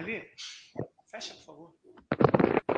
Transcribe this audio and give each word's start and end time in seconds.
Ali, 0.00 0.26
fecha, 1.10 1.34
por 1.34 1.44
favor. 1.44 2.69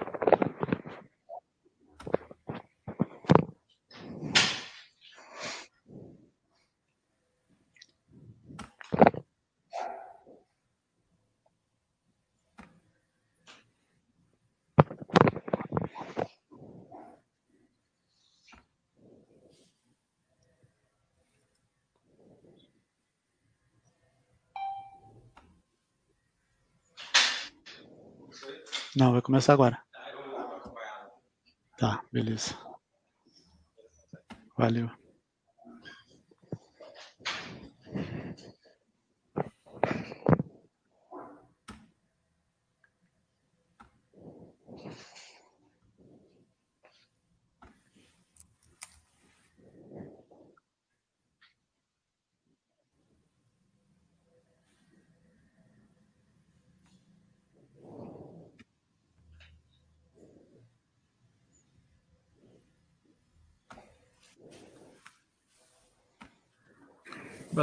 Não, 28.97 29.13
vai 29.13 29.23
começar 29.23 29.55
agora. 29.55 29.83
Tá, 31.79 32.05
beleza. 32.13 32.55
Valeu. 34.57 35.02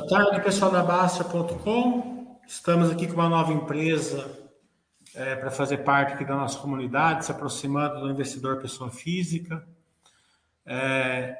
Tarde, 0.10 0.42
pessoal 0.42 0.72
da 0.72 0.82
Bastia.com. 0.82 2.40
Estamos 2.48 2.90
aqui 2.90 3.06
com 3.06 3.14
uma 3.14 3.30
nova 3.30 3.54
empresa 3.54 4.28
é, 5.14 5.36
para 5.36 5.52
fazer 5.52 5.84
parte 5.84 6.14
aqui 6.14 6.26
da 6.26 6.36
nossa 6.36 6.58
comunidade, 6.58 7.26
se 7.26 7.32
aproximando 7.32 8.00
do 8.00 8.10
investidor 8.10 8.58
pessoa 8.60 8.90
física. 8.90 9.64
É, 10.66 11.38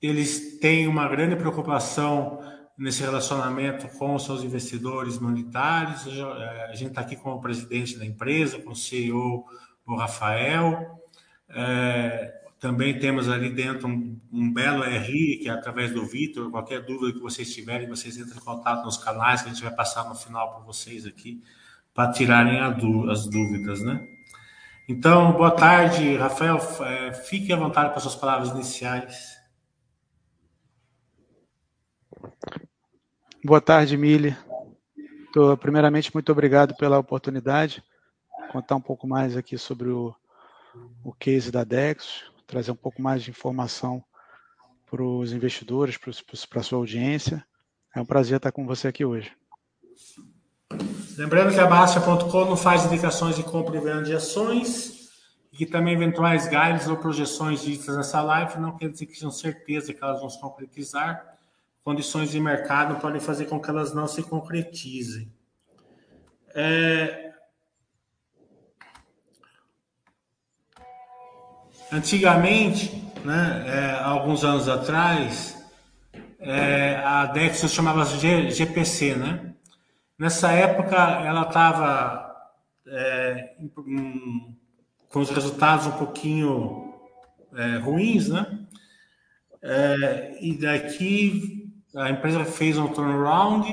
eles 0.00 0.60
têm 0.60 0.86
uma 0.86 1.08
grande 1.08 1.34
preocupação 1.34 2.38
nesse 2.78 3.02
relacionamento 3.02 3.88
com 3.98 4.14
os 4.14 4.24
seus 4.24 4.44
investidores 4.44 5.18
minoritários. 5.18 6.06
É, 6.06 6.66
a 6.70 6.74
gente 6.76 6.90
está 6.90 7.00
aqui 7.00 7.16
com 7.16 7.32
o 7.32 7.40
presidente 7.40 7.98
da 7.98 8.06
empresa, 8.06 8.60
com 8.60 8.70
o 8.70 8.76
CEO, 8.76 9.44
o 9.84 9.96
Rafael. 9.96 11.02
É, 11.48 12.37
também 12.60 12.98
temos 12.98 13.28
ali 13.28 13.50
dentro 13.50 13.86
um, 13.86 14.18
um 14.32 14.52
belo 14.52 14.82
RI, 14.82 15.38
que 15.38 15.48
é 15.48 15.52
através 15.52 15.92
do 15.92 16.04
Vitor. 16.04 16.50
Qualquer 16.50 16.84
dúvida 16.84 17.12
que 17.12 17.20
vocês 17.20 17.52
tiverem, 17.54 17.88
vocês 17.88 18.16
entram 18.16 18.36
em 18.36 18.44
contato 18.44 18.84
nos 18.84 18.96
canais 18.96 19.42
que 19.42 19.48
a 19.48 19.52
gente 19.52 19.62
vai 19.62 19.74
passar 19.74 20.08
no 20.08 20.14
final 20.14 20.54
para 20.54 20.64
vocês 20.64 21.06
aqui, 21.06 21.42
para 21.94 22.10
tirarem 22.12 22.58
as 22.60 23.26
dúvidas, 23.26 23.80
né? 23.80 24.04
Então, 24.88 25.32
boa 25.32 25.50
tarde, 25.50 26.16
Rafael. 26.16 26.56
É, 26.80 27.12
fique 27.12 27.52
à 27.52 27.56
vontade 27.56 27.90
para 27.90 28.00
suas 28.00 28.16
palavras 28.16 28.50
iniciais. 28.50 29.36
Boa 33.44 33.60
tarde, 33.60 33.96
Mili. 33.96 34.36
Primeiramente, 35.60 36.12
muito 36.12 36.32
obrigado 36.32 36.74
pela 36.74 36.98
oportunidade. 36.98 37.84
Contar 38.50 38.74
um 38.76 38.80
pouco 38.80 39.06
mais 39.06 39.36
aqui 39.36 39.56
sobre 39.56 39.90
o, 39.90 40.12
o 41.04 41.12
case 41.12 41.52
da 41.52 41.62
Dex, 41.62 42.24
trazer 42.48 42.72
um 42.72 42.76
pouco 42.76 43.00
mais 43.00 43.22
de 43.22 43.30
informação 43.30 44.02
para 44.90 45.02
os 45.02 45.32
investidores, 45.32 45.98
para 45.98 46.60
a 46.60 46.62
sua 46.64 46.78
audiência. 46.78 47.44
É 47.94 48.00
um 48.00 48.06
prazer 48.06 48.38
estar 48.38 48.50
com 48.50 48.66
você 48.66 48.88
aqui 48.88 49.04
hoje. 49.04 49.30
Lembrando 51.16 51.52
que 51.52 51.60
a 51.60 51.66
Bastia.com 51.66 52.44
não 52.46 52.56
faz 52.56 52.86
indicações 52.86 53.36
de 53.36 53.42
compra 53.42 53.76
e 53.76 53.80
venda 53.80 54.02
de 54.02 54.14
ações 54.14 55.10
e 55.52 55.56
que 55.56 55.66
também 55.66 55.94
eventuais 55.94 56.48
guides 56.48 56.88
ou 56.88 56.96
projeções 56.96 57.60
ditas 57.60 57.96
nessa 57.96 58.22
live 58.22 58.58
não 58.58 58.76
quer 58.76 58.88
dizer 58.88 59.06
que 59.06 59.18
tenham 59.18 59.30
certeza 59.30 59.92
que 59.92 60.02
elas 60.02 60.20
vão 60.20 60.30
se 60.30 60.40
concretizar. 60.40 61.38
Condições 61.84 62.30
de 62.30 62.40
mercado 62.40 63.00
podem 63.00 63.20
fazer 63.20 63.44
com 63.46 63.60
que 63.60 63.68
elas 63.68 63.92
não 63.92 64.06
se 64.06 64.22
concretizem. 64.22 65.32
É, 66.54 67.27
Antigamente, 71.90 73.02
né, 73.24 73.64
é, 73.66 74.02
alguns 74.02 74.44
anos 74.44 74.68
atrás, 74.68 75.56
é, 76.38 76.96
a 77.04 77.26
Dexo 77.26 77.68
chamava 77.68 78.04
G, 78.04 78.50
GPC, 78.50 79.14
né? 79.14 79.54
Nessa 80.18 80.52
época, 80.52 80.96
ela 80.96 81.42
estava 81.42 82.36
é, 82.86 83.54
com 85.08 85.20
os 85.20 85.30
resultados 85.30 85.86
um 85.86 85.92
pouquinho 85.92 86.94
é, 87.54 87.78
ruins, 87.78 88.28
né? 88.28 88.46
É, 89.62 90.38
e 90.40 90.58
daqui 90.58 91.72
a 91.96 92.10
empresa 92.10 92.44
fez 92.44 92.76
um 92.78 92.88
turnaround 92.88 93.66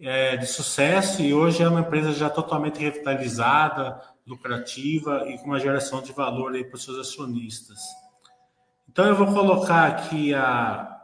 é, 0.00 0.36
de 0.36 0.46
sucesso 0.46 1.22
e 1.22 1.32
hoje 1.32 1.62
é 1.62 1.68
uma 1.68 1.80
empresa 1.80 2.12
já 2.12 2.28
totalmente 2.28 2.80
revitalizada, 2.80 4.00
lucrativa 4.26 5.28
e 5.28 5.38
com 5.38 5.46
uma 5.46 5.60
geração 5.60 6.02
de 6.02 6.12
valor 6.12 6.54
aí 6.54 6.64
para 6.64 6.76
os 6.76 6.84
seus 6.84 6.98
acionistas. 6.98 7.78
Então 8.88 9.06
eu 9.06 9.14
vou 9.14 9.26
colocar 9.26 9.86
aqui 9.86 10.34
a 10.34 10.96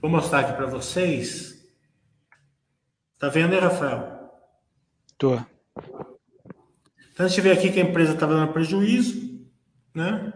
Vou 0.00 0.10
mostrar 0.10 0.40
aqui 0.40 0.54
para 0.54 0.64
vocês. 0.64 1.62
Tá 3.18 3.28
vendo 3.28 3.52
aí, 3.52 3.60
Rafael? 3.60 4.30
Tô. 5.18 5.38
Então 7.12 7.26
a 7.26 7.28
gente 7.28 7.40
vê 7.42 7.52
aqui 7.52 7.70
que 7.70 7.78
a 7.78 7.84
empresa 7.84 8.14
estava 8.14 8.32
dando 8.32 8.50
prejuízo, 8.50 9.46
né? 9.94 10.32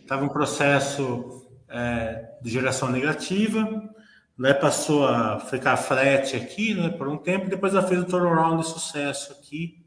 Estava 0.00 0.24
um 0.24 0.28
processo 0.28 1.44
é, 1.68 2.38
de 2.40 2.48
geração 2.48 2.92
negativa 2.92 3.92
né, 4.36 4.54
passou 4.54 5.06
a 5.06 5.38
ficar 5.40 5.76
flat 5.76 6.36
aqui 6.36 6.74
né, 6.74 6.88
por 6.88 7.08
um 7.08 7.16
tempo, 7.16 7.48
depois 7.48 7.74
ela 7.74 7.86
fez 7.86 8.00
um 8.00 8.04
turnaround 8.04 8.62
de 8.62 8.68
sucesso 8.68 9.32
aqui 9.32 9.84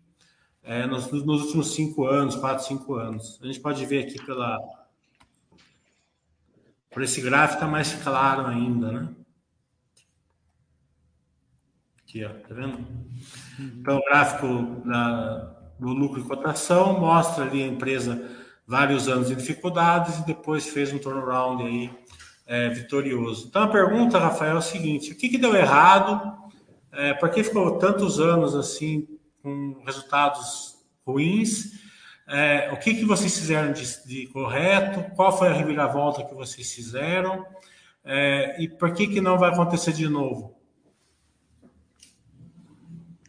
é, 0.64 0.86
nos, 0.86 1.12
nos, 1.12 1.44
últimos 1.44 1.74
cinco 1.74 2.06
anos, 2.08 2.36
quatro, 2.36 2.66
cinco 2.66 2.96
anos. 2.96 3.40
A 3.42 3.46
gente 3.46 3.60
pode 3.60 3.86
ver 3.86 4.06
aqui 4.06 4.24
pela 4.26 4.58
por 6.90 7.04
esse 7.04 7.20
gráfico 7.20 7.56
está 7.56 7.68
mais 7.68 7.94
claro 7.94 8.48
ainda, 8.48 8.90
né? 8.90 9.10
Aqui, 12.00 12.24
ó, 12.24 12.30
tá 12.30 12.54
vendo? 12.56 12.88
Então, 13.60 13.98
o 13.98 14.06
gráfico 14.06 14.48
da, 14.88 15.38
do 15.78 15.90
lucro 15.90 16.22
e 16.22 16.24
cotação 16.24 16.98
mostra 16.98 17.44
ali 17.44 17.64
a 17.64 17.68
empresa 17.68 18.32
vários 18.66 19.10
anos 19.10 19.28
de 19.28 19.36
dificuldades 19.36 20.20
e 20.20 20.26
depois 20.26 20.70
fez 20.70 20.94
um 20.94 20.98
turnaround 20.98 21.64
aí 21.64 21.92
é, 22.46 22.70
vitorioso. 22.70 23.48
Então 23.48 23.64
a 23.64 23.68
pergunta, 23.68 24.20
Rafael, 24.20 24.56
é 24.56 24.60
o 24.60 24.62
seguinte: 24.62 25.12
o 25.12 25.16
que, 25.16 25.30
que 25.30 25.38
deu 25.38 25.56
errado? 25.56 26.38
É, 26.92 27.14
por 27.14 27.30
que 27.30 27.44
ficou 27.44 27.78
tantos 27.78 28.20
anos 28.20 28.56
assim 28.56 29.08
com 29.42 29.82
resultados 29.86 30.76
ruins? 31.06 31.84
É, 32.28 32.72
o 32.72 32.78
que, 32.78 32.96
que 32.96 33.06
vocês 33.06 33.38
fizeram 33.38 33.72
de, 33.72 34.06
de, 34.06 34.28
correto? 34.28 35.16
Qual 35.16 35.38
foi 35.38 35.50
a 35.50 35.54
reviravolta 35.54 36.24
que 36.24 36.34
vocês 36.34 36.72
fizeram? 36.74 37.46
É, 38.04 38.62
e 38.62 38.68
por 38.68 38.94
que, 38.94 39.08
que 39.08 39.22
não 39.22 39.38
vai 39.38 39.52
acontecer 39.52 39.94
de 39.94 40.08
novo? 40.08 40.56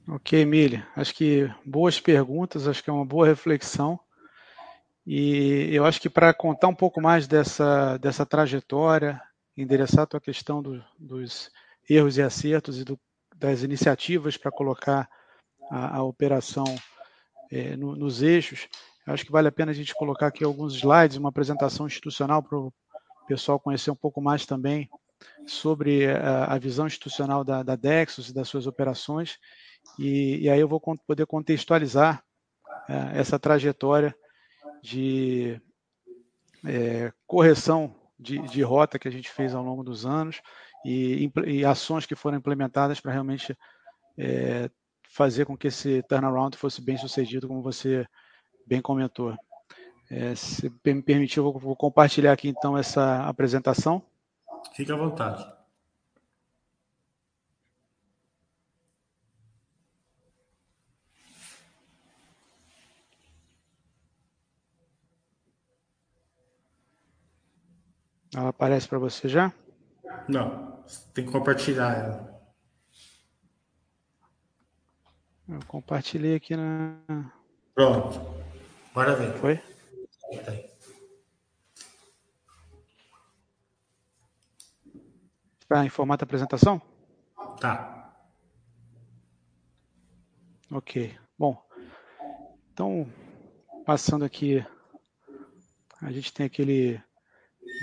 Ok, 0.09 0.41
Emília. 0.41 0.87
Acho 0.95 1.15
que 1.15 1.51
boas 1.65 1.99
perguntas, 1.99 2.69
acho 2.69 2.83
que 2.83 2.89
é 2.89 2.93
uma 2.93 3.05
boa 3.05 3.27
reflexão. 3.27 3.99
E 5.07 5.69
eu 5.73 5.85
acho 5.85 6.01
que 6.01 6.11
para 6.11 6.35
contar 6.35 6.67
um 6.67 6.75
pouco 6.75 7.01
mais 7.01 7.29
dessa, 7.29 7.97
dessa 7.99 8.27
trajetória, 8.27 9.23
endereçar 9.57 10.03
a 10.03 10.07
tua 10.07 10.21
questão 10.21 10.61
do, 10.61 10.85
dos 10.99 11.49
erros 11.89 12.19
e 12.19 12.23
acertos 12.23 12.81
e 12.81 12.85
do, 12.85 12.99
das 13.37 13.63
iniciativas 13.63 14.37
para 14.37 14.51
colocar 14.51 15.09
a, 15.71 15.99
a 15.99 16.03
operação 16.03 16.65
é, 17.53 17.77
no, 17.77 17.95
nos 17.95 18.21
eixos, 18.21 18.69
acho 19.07 19.25
que 19.25 19.31
vale 19.31 19.47
a 19.47 19.53
pena 19.53 19.71
a 19.71 19.75
gente 19.75 19.95
colocar 19.95 20.27
aqui 20.27 20.43
alguns 20.43 20.75
slides, 20.75 21.17
uma 21.17 21.29
apresentação 21.29 21.87
institucional 21.87 22.43
para 22.43 22.59
o 22.59 22.73
pessoal 23.29 23.61
conhecer 23.61 23.93
um 23.93 23.97
pouco 23.97 24.21
mais 24.21 24.45
também 24.45 24.91
sobre 25.47 26.11
a, 26.11 26.47
a 26.47 26.59
visão 26.59 26.87
institucional 26.89 27.45
da, 27.45 27.63
da 27.63 27.77
Dexus 27.77 28.29
e 28.29 28.35
das 28.35 28.49
suas 28.49 28.67
operações, 28.67 29.39
e, 29.99 30.39
e 30.43 30.51
aí 30.51 30.59
eu 30.59 30.67
vou 30.67 30.81
poder 31.07 31.27
contextualizar 31.27 32.25
é, 32.89 33.21
essa 33.21 33.39
trajetória 33.39 34.13
de 34.83 35.61
é, 36.65 37.13
correção 37.27 37.95
de, 38.19 38.39
de, 38.49 38.63
rota 38.63 38.99
que 38.99 39.09
a 39.09 39.11
gente 39.11 39.31
fez 39.31 39.55
ao 39.55 39.63
longo 39.63 39.85
dos 39.85 40.07
anos 40.07 40.41
e, 40.85 41.31
e 41.45 41.65
ações 41.65 42.07
que 42.07 42.15
foram 42.15 42.39
implementadas 42.39 43.01
para 43.01 43.13
realmente 43.13 43.57
é, 44.17 44.71
fazer 45.09 45.45
com 45.45 45.57
que 45.57 45.69
esse 45.69 46.03
turnaround 46.03 46.57
fosse 46.57 46.81
bem 46.81 46.97
sucedido, 46.97 47.49
como 47.49 47.63
você 47.63 48.07
bem 48.67 48.81
comentou. 48.81 49.37
É, 50.11 50.35
se 50.35 50.71
me 50.85 51.03
permitir, 51.03 51.39
eu 51.39 51.53
vou 51.53 51.77
compartilhar 51.77 52.33
aqui 52.33 52.49
então 52.49 52.77
essa 52.77 53.27
apresentação. 53.27 54.03
Fique 54.75 54.93
à 54.93 54.97
vontade. 54.97 55.56
Ela 68.37 68.51
aparece 68.51 68.87
para 68.87 68.99
você 68.99 69.31
já? 69.31 69.51
Não, 70.29 70.85
tem 71.15 71.25
que 71.25 71.33
compartilhar 71.33 71.97
ela. 71.97 72.37
Eu 75.49 75.59
compartilhei 75.67 76.35
aqui 76.37 76.55
na. 76.55 77.33
Pronto. 77.75 78.21
Bora 78.93 79.17
ver. 79.17 79.33
Foi? 79.39 79.63
Está 85.61 85.87
em 85.87 85.89
formato 85.89 86.23
apresentação? 86.23 86.83
Tá. 87.59 88.15
Ok. 90.71 91.19
Bom, 91.39 91.67
então, 92.71 93.11
passando 93.87 94.27
aqui, 94.27 94.63
a 96.03 96.13
gente 96.13 96.35
tem 96.35 96.45
aquele 96.45 97.03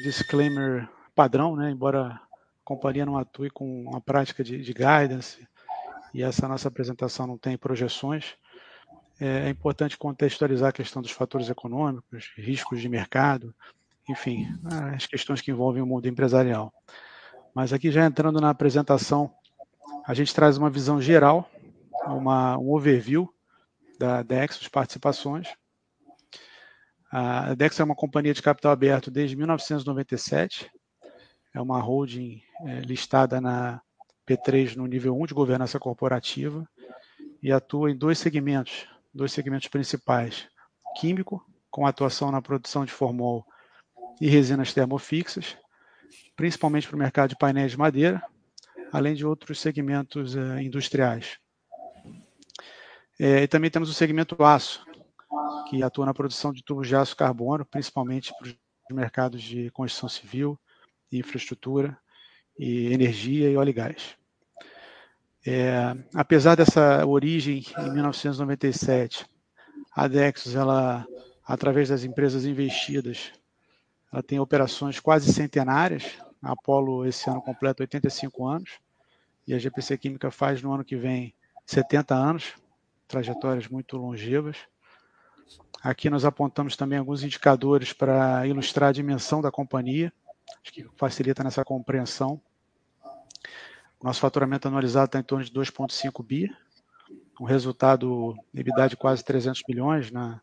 disclaimer 0.02 0.90
padrão, 1.16 1.56
né? 1.56 1.70
embora 1.70 2.08
a 2.08 2.22
companhia 2.64 3.06
não 3.06 3.18
atue 3.18 3.50
com 3.50 3.84
uma 3.84 4.02
prática 4.02 4.44
de, 4.44 4.62
de 4.62 4.74
guidance 4.74 5.48
e 6.14 6.24
essa 6.24 6.48
nossa 6.48 6.68
apresentação 6.68 7.28
não 7.28 7.38
tem 7.38 7.58
projeções, 7.58 8.36
é, 9.20 9.48
é 9.48 9.50
importante 9.50 9.98
contextualizar 9.98 10.70
a 10.70 10.74
questão 10.74 11.02
dos 11.02 11.12
fatores 11.12 11.50
econômicos, 11.50 12.32
riscos 12.38 12.82
de 12.82 12.90
mercado, 12.90 13.54
enfim, 14.10 14.48
as 14.96 15.06
questões 15.06 15.42
que 15.42 15.52
envolvem 15.52 15.82
o 15.82 15.86
mundo 15.86 16.08
empresarial. 16.08 16.74
Mas 17.54 17.72
aqui 17.72 17.92
já 17.92 18.06
entrando 18.06 18.42
na 18.42 18.50
apresentação, 18.50 19.32
a 20.06 20.14
gente 20.14 20.34
traz 20.34 20.58
uma 20.58 20.70
visão 20.70 21.02
geral, 21.02 21.50
uma, 22.06 22.58
um 22.58 22.72
overview 22.72 23.34
da 23.98 24.22
Dexos 24.22 24.68
Participações, 24.68 25.48
a 27.16 27.54
Dex 27.54 27.80
é 27.80 27.84
uma 27.84 27.94
companhia 27.94 28.34
de 28.34 28.42
capital 28.42 28.72
aberto 28.72 29.12
desde 29.12 29.36
1997. 29.36 30.68
É 31.54 31.62
uma 31.62 31.80
holding 31.80 32.42
é, 32.66 32.80
listada 32.80 33.40
na 33.40 33.80
P3 34.28 34.76
no 34.76 34.88
nível 34.88 35.16
1 35.22 35.28
de 35.28 35.34
governança 35.36 35.80
corporativa 35.80 36.68
e 37.40 37.52
atua 37.52 37.92
em 37.92 37.96
dois 37.96 38.18
segmentos, 38.18 38.88
dois 39.14 39.32
segmentos 39.32 39.68
principais: 39.68 40.48
químico, 41.00 41.46
com 41.70 41.86
atuação 41.86 42.32
na 42.32 42.42
produção 42.42 42.84
de 42.84 42.92
formol 42.92 43.46
e 44.20 44.28
resinas 44.28 44.74
termofixas, 44.74 45.56
principalmente 46.36 46.88
para 46.88 46.96
o 46.96 47.00
mercado 47.00 47.30
de 47.30 47.38
painéis 47.38 47.74
de 47.74 47.78
madeira, 47.78 48.24
além 48.92 49.14
de 49.14 49.24
outros 49.24 49.62
segmentos 49.62 50.36
é, 50.36 50.64
industriais. 50.64 51.38
É, 53.20 53.44
e 53.44 53.48
também 53.48 53.70
temos 53.70 53.88
o 53.88 53.94
segmento 53.94 54.44
aço, 54.44 54.84
que 55.70 55.84
atua 55.84 56.06
na 56.06 56.14
produção 56.14 56.52
de 56.52 56.64
tubos 56.64 56.88
de 56.88 56.96
aço 56.96 57.16
carbono, 57.16 57.66
principalmente 57.66 58.34
para 58.38 58.48
os 58.48 58.56
mercados 58.92 59.42
de 59.42 59.70
construção 59.72 60.10
civil, 60.10 60.60
infraestrutura, 61.12 61.98
e 62.58 62.94
energia 62.94 63.50
e 63.50 63.58
óleo 63.58 63.70
e 63.70 63.74
gás. 63.74 64.16
É, 65.46 65.96
apesar 66.14 66.56
dessa 66.56 67.06
origem 67.06 67.66
em 67.78 67.92
1997, 67.92 69.26
a 69.96 70.08
Dexos, 70.08 70.54
através 71.46 71.90
das 71.90 72.04
empresas 72.04 72.46
investidas, 72.46 73.32
ela 74.12 74.24
tem 74.24 74.40
operações 74.40 75.00
quase 75.00 75.34
centenárias. 75.34 76.18
A 76.42 76.52
Apollo 76.52 77.06
esse 77.06 77.30
ano 77.30 77.42
completa 77.42 77.84
85 77.84 78.46
anos 78.46 78.72
e 79.48 79.54
a 79.54 79.60
GPC 79.60 79.98
Química 79.98 80.32
faz 80.32 80.62
no 80.62 80.74
ano 80.74 80.84
que 80.84 80.96
vem 80.96 81.34
70 81.66 82.16
anos, 82.16 82.54
trajetórias 83.08 83.68
muito 83.68 83.98
longevas. 83.98 84.58
Aqui 85.84 86.10
nós 86.10 86.24
apontamos 86.24 86.78
também 86.78 86.98
alguns 86.98 87.24
indicadores 87.24 87.92
para 87.92 88.48
ilustrar 88.48 88.90
a 88.90 88.94
dimensão 88.94 89.42
da 89.42 89.52
companhia, 89.52 90.14
acho 90.64 90.72
que 90.72 90.88
facilita 90.96 91.44
nessa 91.44 91.66
compreensão. 91.66 92.40
Nosso 94.02 94.22
faturamento 94.22 94.66
anualizado 94.66 95.08
está 95.08 95.20
em 95.20 95.24
torno 95.24 95.44
de 95.44 95.52
2,5 95.52 96.24
bi, 96.26 96.50
um 97.38 97.44
resultado 97.44 98.34
EBITDA 98.54 98.88
de 98.88 98.96
quase 98.96 99.26
300 99.26 99.62
milhões. 99.68 100.10
Na, 100.10 100.40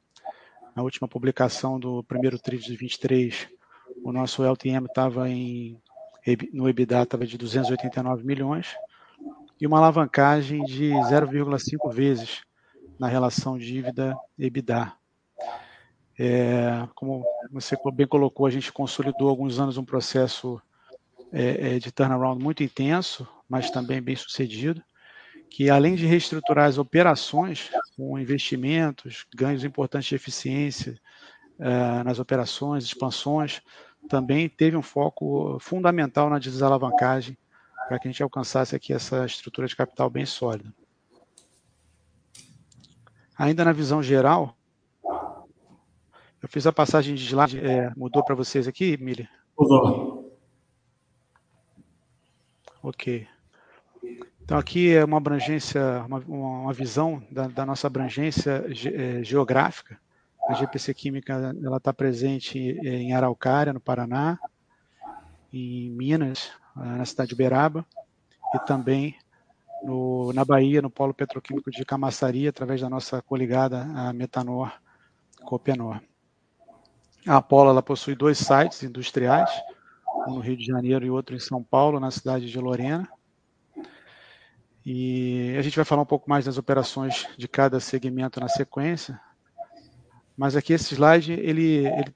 na 0.76 0.82
última 0.82 1.08
publicação 1.08 1.80
do 1.80 2.04
primeiro 2.04 2.38
TRI 2.38 2.58
de 2.58 2.76
23, 2.76 3.48
o 4.04 4.12
nosso 4.12 4.44
LTM 4.44 4.84
estava 4.86 5.26
em 5.30 5.80
no 6.52 6.68
EBITDA 6.68 7.02
estava 7.02 7.26
de 7.26 7.38
289 7.38 8.26
milhões 8.26 8.76
e 9.58 9.66
uma 9.66 9.78
alavancagem 9.78 10.62
de 10.64 10.90
0,5 10.90 11.90
vezes 11.90 12.42
na 12.98 13.08
relação 13.08 13.56
dívida 13.56 14.14
EBITDA. 14.38 14.99
É, 16.22 16.86
como 16.94 17.24
você 17.50 17.74
bem 17.94 18.06
colocou, 18.06 18.44
a 18.44 18.50
gente 18.50 18.70
consolidou 18.70 19.28
há 19.28 19.30
alguns 19.30 19.58
anos 19.58 19.78
um 19.78 19.84
processo 19.86 20.60
é, 21.32 21.76
é, 21.76 21.78
de 21.78 21.90
turnaround 21.90 22.44
muito 22.44 22.62
intenso, 22.62 23.26
mas 23.48 23.70
também 23.70 24.02
bem 24.02 24.14
sucedido, 24.14 24.82
que 25.48 25.70
além 25.70 25.94
de 25.94 26.04
reestruturar 26.04 26.68
as 26.68 26.76
operações 26.76 27.70
com 27.96 28.18
investimentos, 28.18 29.24
ganhos 29.34 29.64
importantes 29.64 30.10
de 30.10 30.14
eficiência 30.14 31.00
é, 31.58 32.02
nas 32.02 32.18
operações, 32.18 32.84
expansões, 32.84 33.62
também 34.06 34.46
teve 34.46 34.76
um 34.76 34.82
foco 34.82 35.58
fundamental 35.58 36.28
na 36.28 36.38
desalavancagem 36.38 37.34
para 37.88 37.98
que 37.98 38.08
a 38.08 38.10
gente 38.10 38.22
alcançasse 38.22 38.76
aqui 38.76 38.92
essa 38.92 39.24
estrutura 39.24 39.66
de 39.66 39.74
capital 39.74 40.10
bem 40.10 40.26
sólida. 40.26 40.70
Ainda 43.38 43.64
na 43.64 43.72
visão 43.72 44.02
geral, 44.02 44.54
eu 46.42 46.48
fiz 46.48 46.66
a 46.66 46.72
passagem 46.72 47.14
de 47.14 47.24
slide, 47.24 47.58
é, 47.58 47.92
mudou 47.96 48.24
para 48.24 48.34
vocês 48.34 48.66
aqui, 48.66 48.96
Mili? 48.96 49.28
Mudou. 49.58 50.38
Ok. 52.82 53.26
Então 54.42 54.58
aqui 54.58 54.92
é 54.92 55.04
uma 55.04 55.18
abrangência, 55.18 56.04
uma, 56.06 56.18
uma 56.26 56.72
visão 56.72 57.22
da, 57.30 57.46
da, 57.46 57.66
nossa 57.66 57.86
abrangência 57.86 58.64
ge, 58.68 58.88
é, 58.88 59.22
geográfica. 59.22 60.00
A 60.48 60.54
GPC 60.54 60.94
Química 60.94 61.54
ela 61.62 61.76
está 61.76 61.92
presente 61.92 62.58
em 62.58 63.12
Araucária, 63.12 63.72
no 63.72 63.78
Paraná, 63.78 64.38
em 65.52 65.90
Minas, 65.90 66.50
na 66.74 67.04
cidade 67.04 67.28
de 67.28 67.34
Uberaba, 67.34 67.86
e 68.54 68.58
também 68.60 69.14
no, 69.84 70.32
na 70.32 70.44
Bahia, 70.44 70.82
no 70.82 70.90
Polo 70.90 71.14
Petroquímico 71.14 71.70
de 71.70 71.84
Camaçari, 71.84 72.48
através 72.48 72.80
da 72.80 72.88
nossa 72.88 73.22
coligada, 73.22 73.82
a 73.94 74.12
Metanor 74.12 74.72
Copenor. 75.44 76.00
A 77.26 77.36
Apollo 77.36 77.70
ela 77.70 77.82
possui 77.82 78.14
dois 78.14 78.38
sites 78.38 78.82
industriais, 78.82 79.50
um 80.26 80.34
no 80.34 80.40
Rio 80.40 80.56
de 80.56 80.64
Janeiro 80.64 81.04
e 81.04 81.10
outro 81.10 81.36
em 81.36 81.38
São 81.38 81.62
Paulo, 81.62 82.00
na 82.00 82.10
cidade 82.10 82.50
de 82.50 82.58
Lorena. 82.58 83.08
E 84.84 85.54
a 85.58 85.62
gente 85.62 85.76
vai 85.76 85.84
falar 85.84 86.02
um 86.02 86.06
pouco 86.06 86.28
mais 86.28 86.46
das 86.46 86.56
operações 86.56 87.26
de 87.36 87.46
cada 87.46 87.78
segmento 87.78 88.40
na 88.40 88.48
sequência. 88.48 89.20
Mas 90.36 90.56
aqui 90.56 90.72
esse 90.72 90.94
slide 90.94 91.32
ele, 91.32 91.86
ele 91.86 92.14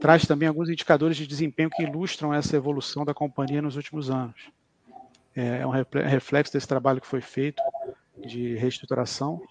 traz 0.00 0.24
também 0.24 0.48
alguns 0.48 0.68
indicadores 0.68 1.16
de 1.16 1.26
desempenho 1.26 1.70
que 1.70 1.82
ilustram 1.82 2.32
essa 2.32 2.56
evolução 2.56 3.04
da 3.04 3.12
companhia 3.12 3.60
nos 3.60 3.76
últimos 3.76 4.08
anos. 4.10 4.50
É, 5.34 5.58
é 5.58 5.66
um 5.66 5.70
reflexo 5.70 6.52
desse 6.52 6.68
trabalho 6.68 7.00
que 7.00 7.06
foi 7.06 7.20
feito 7.20 7.62
de 8.24 8.54
reestruturação 8.54 9.42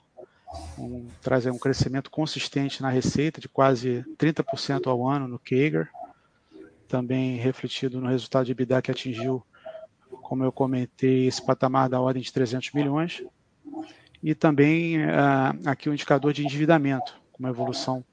um, 0.78 1.08
traz 1.22 1.46
um 1.46 1.58
crescimento 1.58 2.10
consistente 2.10 2.82
na 2.82 2.90
receita 2.90 3.40
de 3.40 3.48
quase 3.48 4.06
30% 4.18 4.88
ao 4.88 5.08
ano 5.08 5.28
no 5.28 5.40
CAGR, 5.40 5.88
também 6.88 7.38
refletido 7.38 8.00
no 8.00 8.08
resultado 8.08 8.46
de 8.46 8.52
EBITDA 8.52 8.82
que 8.82 8.92
atingiu, 8.92 9.44
como 10.22 10.44
eu 10.44 10.52
comentei, 10.52 11.28
esse 11.28 11.44
patamar 11.44 11.90
da 11.90 12.00
ordem 12.00 12.22
de 12.22 12.32
300 12.32 12.72
milhões, 12.74 13.24
e 14.22 14.34
também 14.34 14.98
uh, 15.00 15.68
aqui 15.68 15.90
o 15.90 15.94
indicador 15.94 16.34
de 16.34 16.44
endividamento, 16.44 17.20
com 17.32 17.44
uma 17.44 17.50
evolução 17.50 18.04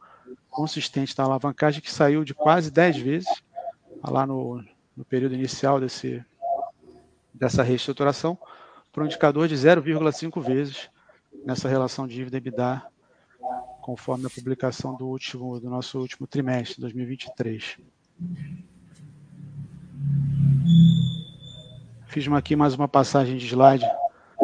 consistente 0.51 1.17
da 1.17 1.25
alavancagem 1.25 1.81
que 1.81 1.91
saiu 1.91 2.25
de 2.25 2.35
quase 2.35 2.71
10 2.71 2.97
vezes 2.99 3.43
lá 4.03 4.27
no, 4.27 4.63
no 4.97 5.05
período 5.05 5.35
inicial 5.35 5.81
desse, 5.81 6.23
dessa 7.33 7.63
reestruturação 7.63 8.39
para 8.93 9.03
um 9.03 9.07
indicador 9.07 9.49
de 9.49 9.55
0,5 9.55 10.43
vezes 10.43 10.91
nessa 11.45 11.69
relação 11.69 12.07
dívida 12.07 12.37
EBITDA, 12.37 12.83
conforme 13.81 14.27
a 14.27 14.31
publicação 14.31 14.95
do 14.95 15.07
último 15.07 15.59
do 15.59 15.69
nosso 15.69 15.99
último 15.99 16.27
trimestre, 16.27 16.81
2023. 16.81 17.79
Fiz 22.07 22.29
aqui 22.29 22.55
mais 22.55 22.75
uma 22.75 22.87
passagem 22.87 23.37
de 23.37 23.47
slide 23.47 23.87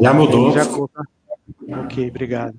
Já 0.01 0.15
mudou. 0.15 0.53
Já 0.53 0.63
Ok, 1.83 2.09
obrigado. 2.09 2.59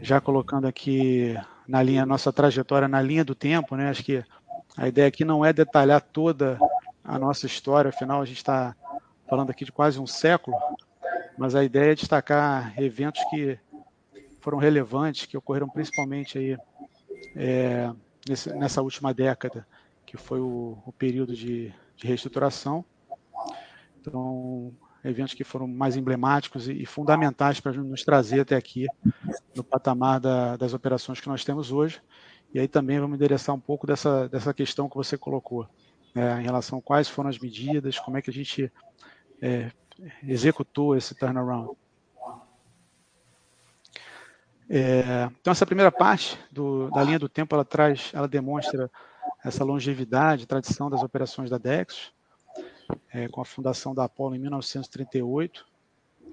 Já 0.00 0.20
colocando 0.20 0.66
aqui 0.66 1.36
na 1.66 1.82
linha, 1.82 2.06
nossa 2.06 2.32
trajetória 2.32 2.88
na 2.88 3.00
linha 3.00 3.24
do 3.24 3.34
tempo, 3.34 3.76
né? 3.76 3.88
Acho 3.88 4.04
que 4.04 4.24
a 4.76 4.88
ideia 4.88 5.08
aqui 5.08 5.24
não 5.24 5.44
é 5.44 5.52
detalhar 5.52 6.00
toda 6.00 6.58
a 7.02 7.18
nossa 7.18 7.46
história, 7.46 7.90
afinal 7.90 8.20
a 8.20 8.24
gente 8.24 8.38
está 8.38 8.74
falando 9.28 9.50
aqui 9.50 9.64
de 9.64 9.72
quase 9.72 10.00
um 10.00 10.06
século, 10.06 10.56
mas 11.36 11.54
a 11.54 11.64
ideia 11.64 11.92
é 11.92 11.94
destacar 11.94 12.74
eventos 12.80 13.22
que 13.30 13.58
foram 14.40 14.58
relevantes, 14.58 15.26
que 15.26 15.36
ocorreram 15.36 15.68
principalmente 15.68 16.38
aí 16.38 16.58
é, 17.34 17.90
nesse, 18.28 18.52
nessa 18.54 18.82
última 18.82 19.12
década, 19.12 19.66
que 20.04 20.16
foi 20.16 20.40
o, 20.40 20.78
o 20.84 20.92
período 20.92 21.34
de, 21.34 21.72
de, 21.96 22.06
reestruturação. 22.06 22.84
Então, 24.00 24.72
eventos 25.02 25.34
que 25.34 25.44
foram 25.44 25.66
mais 25.66 25.96
emblemáticos 25.96 26.68
e, 26.68 26.82
e 26.82 26.86
fundamentais 26.86 27.58
para 27.58 27.72
nos 27.72 28.04
trazer 28.04 28.40
até 28.40 28.54
aqui 28.54 28.86
no 29.54 29.64
patamar 29.64 30.20
da, 30.20 30.56
das 30.56 30.74
operações 30.74 31.20
que 31.20 31.28
nós 31.28 31.44
temos 31.44 31.72
hoje. 31.72 32.00
E 32.52 32.58
aí 32.60 32.68
também 32.68 33.00
vamos 33.00 33.16
endereçar 33.16 33.54
um 33.54 33.60
pouco 33.60 33.86
dessa, 33.86 34.28
dessa 34.28 34.54
questão 34.54 34.88
que 34.88 34.94
você 34.94 35.18
colocou, 35.18 35.66
né, 36.14 36.40
em 36.40 36.44
relação 36.44 36.78
a 36.78 36.82
quais 36.82 37.08
foram 37.08 37.28
as 37.28 37.38
medidas, 37.38 37.98
como 37.98 38.16
é 38.16 38.22
que 38.22 38.30
a 38.30 38.32
gente 38.32 38.70
é, 39.42 39.70
executou 40.22 40.96
esse 40.96 41.14
turnaround. 41.14 41.76
É, 44.68 45.28
então 45.40 45.50
essa 45.50 45.66
primeira 45.66 45.92
parte 45.92 46.38
do, 46.50 46.90
da 46.90 47.02
linha 47.02 47.18
do 47.18 47.28
tempo 47.28 47.54
ela 47.54 47.64
traz, 47.64 48.10
ela 48.14 48.26
demonstra 48.26 48.90
essa 49.44 49.62
longevidade, 49.62 50.46
tradição 50.46 50.88
das 50.88 51.02
operações 51.02 51.50
da 51.50 51.58
Dex, 51.58 52.12
é, 53.12 53.28
com 53.28 53.40
a 53.40 53.44
fundação 53.44 53.94
da 53.94 54.04
Apollo 54.04 54.34
em 54.34 54.38
1938. 54.38 55.66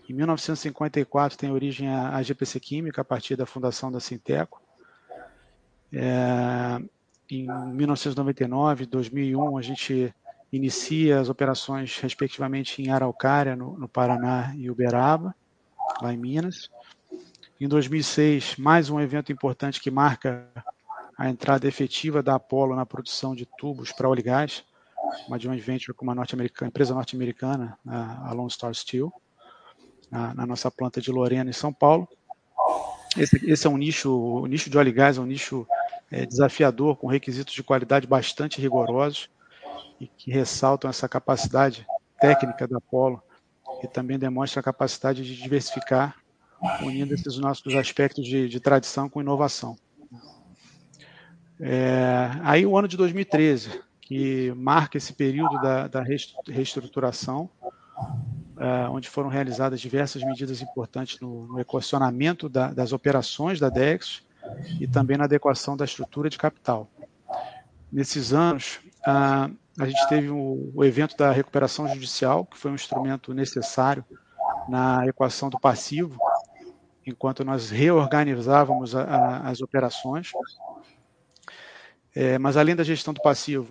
Em 0.09 0.13
1954 0.13 1.37
tem 1.37 1.51
origem 1.51 1.89
a, 1.89 2.15
a 2.15 2.23
GPC 2.23 2.59
Química 2.59 3.01
a 3.01 3.05
partir 3.05 3.35
da 3.35 3.45
fundação 3.45 3.91
da 3.91 3.99
Sinteco. 3.99 4.61
É, 5.93 6.81
em 7.29 7.45
1999, 7.45 8.85
2001 8.85 9.57
a 9.57 9.61
gente 9.61 10.13
inicia 10.51 11.19
as 11.19 11.29
operações 11.29 11.97
respectivamente 11.99 12.81
em 12.81 12.89
Araucária, 12.89 13.55
no, 13.55 13.77
no 13.77 13.87
Paraná, 13.87 14.53
e 14.57 14.69
Uberaba, 14.69 15.33
lá 16.01 16.13
em 16.13 16.17
Minas. 16.17 16.69
Em 17.59 17.67
2006, 17.67 18.57
mais 18.57 18.89
um 18.89 18.99
evento 18.99 19.31
importante 19.31 19.79
que 19.79 19.89
marca 19.89 20.47
a 21.17 21.29
entrada 21.29 21.67
efetiva 21.67 22.21
da 22.21 22.35
Apollo 22.35 22.75
na 22.75 22.85
produção 22.85 23.35
de 23.35 23.45
tubos 23.57 23.91
para 23.91 24.09
óleo 24.09 24.19
e 24.19 24.23
gás, 24.23 24.63
uma 25.27 25.37
joint 25.37 25.61
venture 25.61 25.95
com 25.95 26.03
uma 26.03 26.15
norte 26.15 26.35
empresa 26.63 26.93
norte-americana, 26.93 27.77
a 27.85 28.31
Lone 28.33 28.49
Star 28.49 28.73
Steel, 28.73 29.11
na, 30.09 30.33
na, 30.33 30.45
nossa 30.45 30.69
planta 30.71 30.99
de 30.99 31.11
Lorena, 31.11 31.49
em 31.49 31.53
São 31.53 31.71
Paulo. 31.71 32.07
Esse, 33.17 33.49
esse 33.49 33.67
é 33.67 33.69
um 33.69 33.77
nicho, 33.77 34.11
o 34.11 34.45
nicho 34.47 34.69
de 34.69 34.77
óleo 34.77 34.89
e 34.89 34.93
gás 34.93 35.17
é 35.17 35.21
um 35.21 35.25
nicho 35.25 35.67
é, 36.09 36.25
desafiador, 36.25 36.97
com 36.97 37.07
requisitos 37.07 37.53
de 37.53 37.63
qualidade 37.63 38.07
bastante 38.07 38.59
rigorosos 38.59 39.29
e 40.01 40.07
que 40.07 40.31
ressaltam 40.31 40.89
essa 40.89 41.07
capacidade 41.07 41.85
técnica 42.19 42.67
da 42.67 42.79
Apollo 42.79 43.21
e 43.83 43.87
também 43.87 44.17
demonstra 44.17 44.59
a 44.59 44.63
capacidade 44.63 45.23
de 45.23 45.39
diversificar 45.39 46.15
unindo 46.81 47.13
esses 47.13 47.37
nossos 47.37 47.75
aspectos 47.75 48.25
de, 48.25 48.49
de 48.49 48.59
tradição 48.59 49.07
com 49.07 49.21
inovação. 49.21 49.77
É, 51.59 52.31
aí 52.41 52.65
o 52.65 52.75
ano 52.75 52.87
de 52.87 52.97
2013, 52.97 53.79
que 54.01 54.51
marca 54.55 54.97
esse 54.97 55.13
período 55.13 55.61
da, 55.61 55.87
da 55.87 56.03
reestruturação, 56.47 57.47
é, 58.57 58.89
onde 58.89 59.07
foram 59.07 59.29
realizadas 59.29 59.79
diversas 59.79 60.23
medidas 60.23 60.61
importantes 60.61 61.19
no, 61.19 61.45
no 61.47 61.59
equacionamento 61.59 62.49
da, 62.49 62.73
das 62.73 62.91
operações 62.91 63.59
da 63.59 63.69
DEX 63.69 64.23
e 64.79 64.87
também 64.87 65.17
na 65.17 65.25
adequação 65.25 65.77
da 65.77 65.85
estrutura 65.85 66.27
de 66.27 66.39
capital. 66.39 66.89
Nesses 67.91 68.33
anos, 68.33 68.79
a, 69.05 69.49
a 69.79 69.85
gente 69.85 70.07
teve 70.09 70.29
o, 70.29 70.71
o 70.73 70.83
evento 70.83 71.15
da 71.15 71.31
recuperação 71.31 71.87
judicial, 71.87 72.45
que 72.45 72.57
foi 72.57 72.71
um 72.71 72.75
instrumento 72.75 73.33
necessário 73.33 74.03
na 74.67 75.05
equação 75.07 75.49
do 75.49 75.59
passivo, 75.59 76.17
enquanto 77.05 77.43
nós 77.43 77.69
reorganizávamos 77.69 78.95
a, 78.95 79.03
a, 79.03 79.49
as 79.49 79.61
operações. 79.61 80.31
É, 82.13 82.37
mas 82.37 82.57
além 82.57 82.75
da 82.75 82.83
gestão 82.83 83.13
do 83.13 83.21
passivo, 83.21 83.67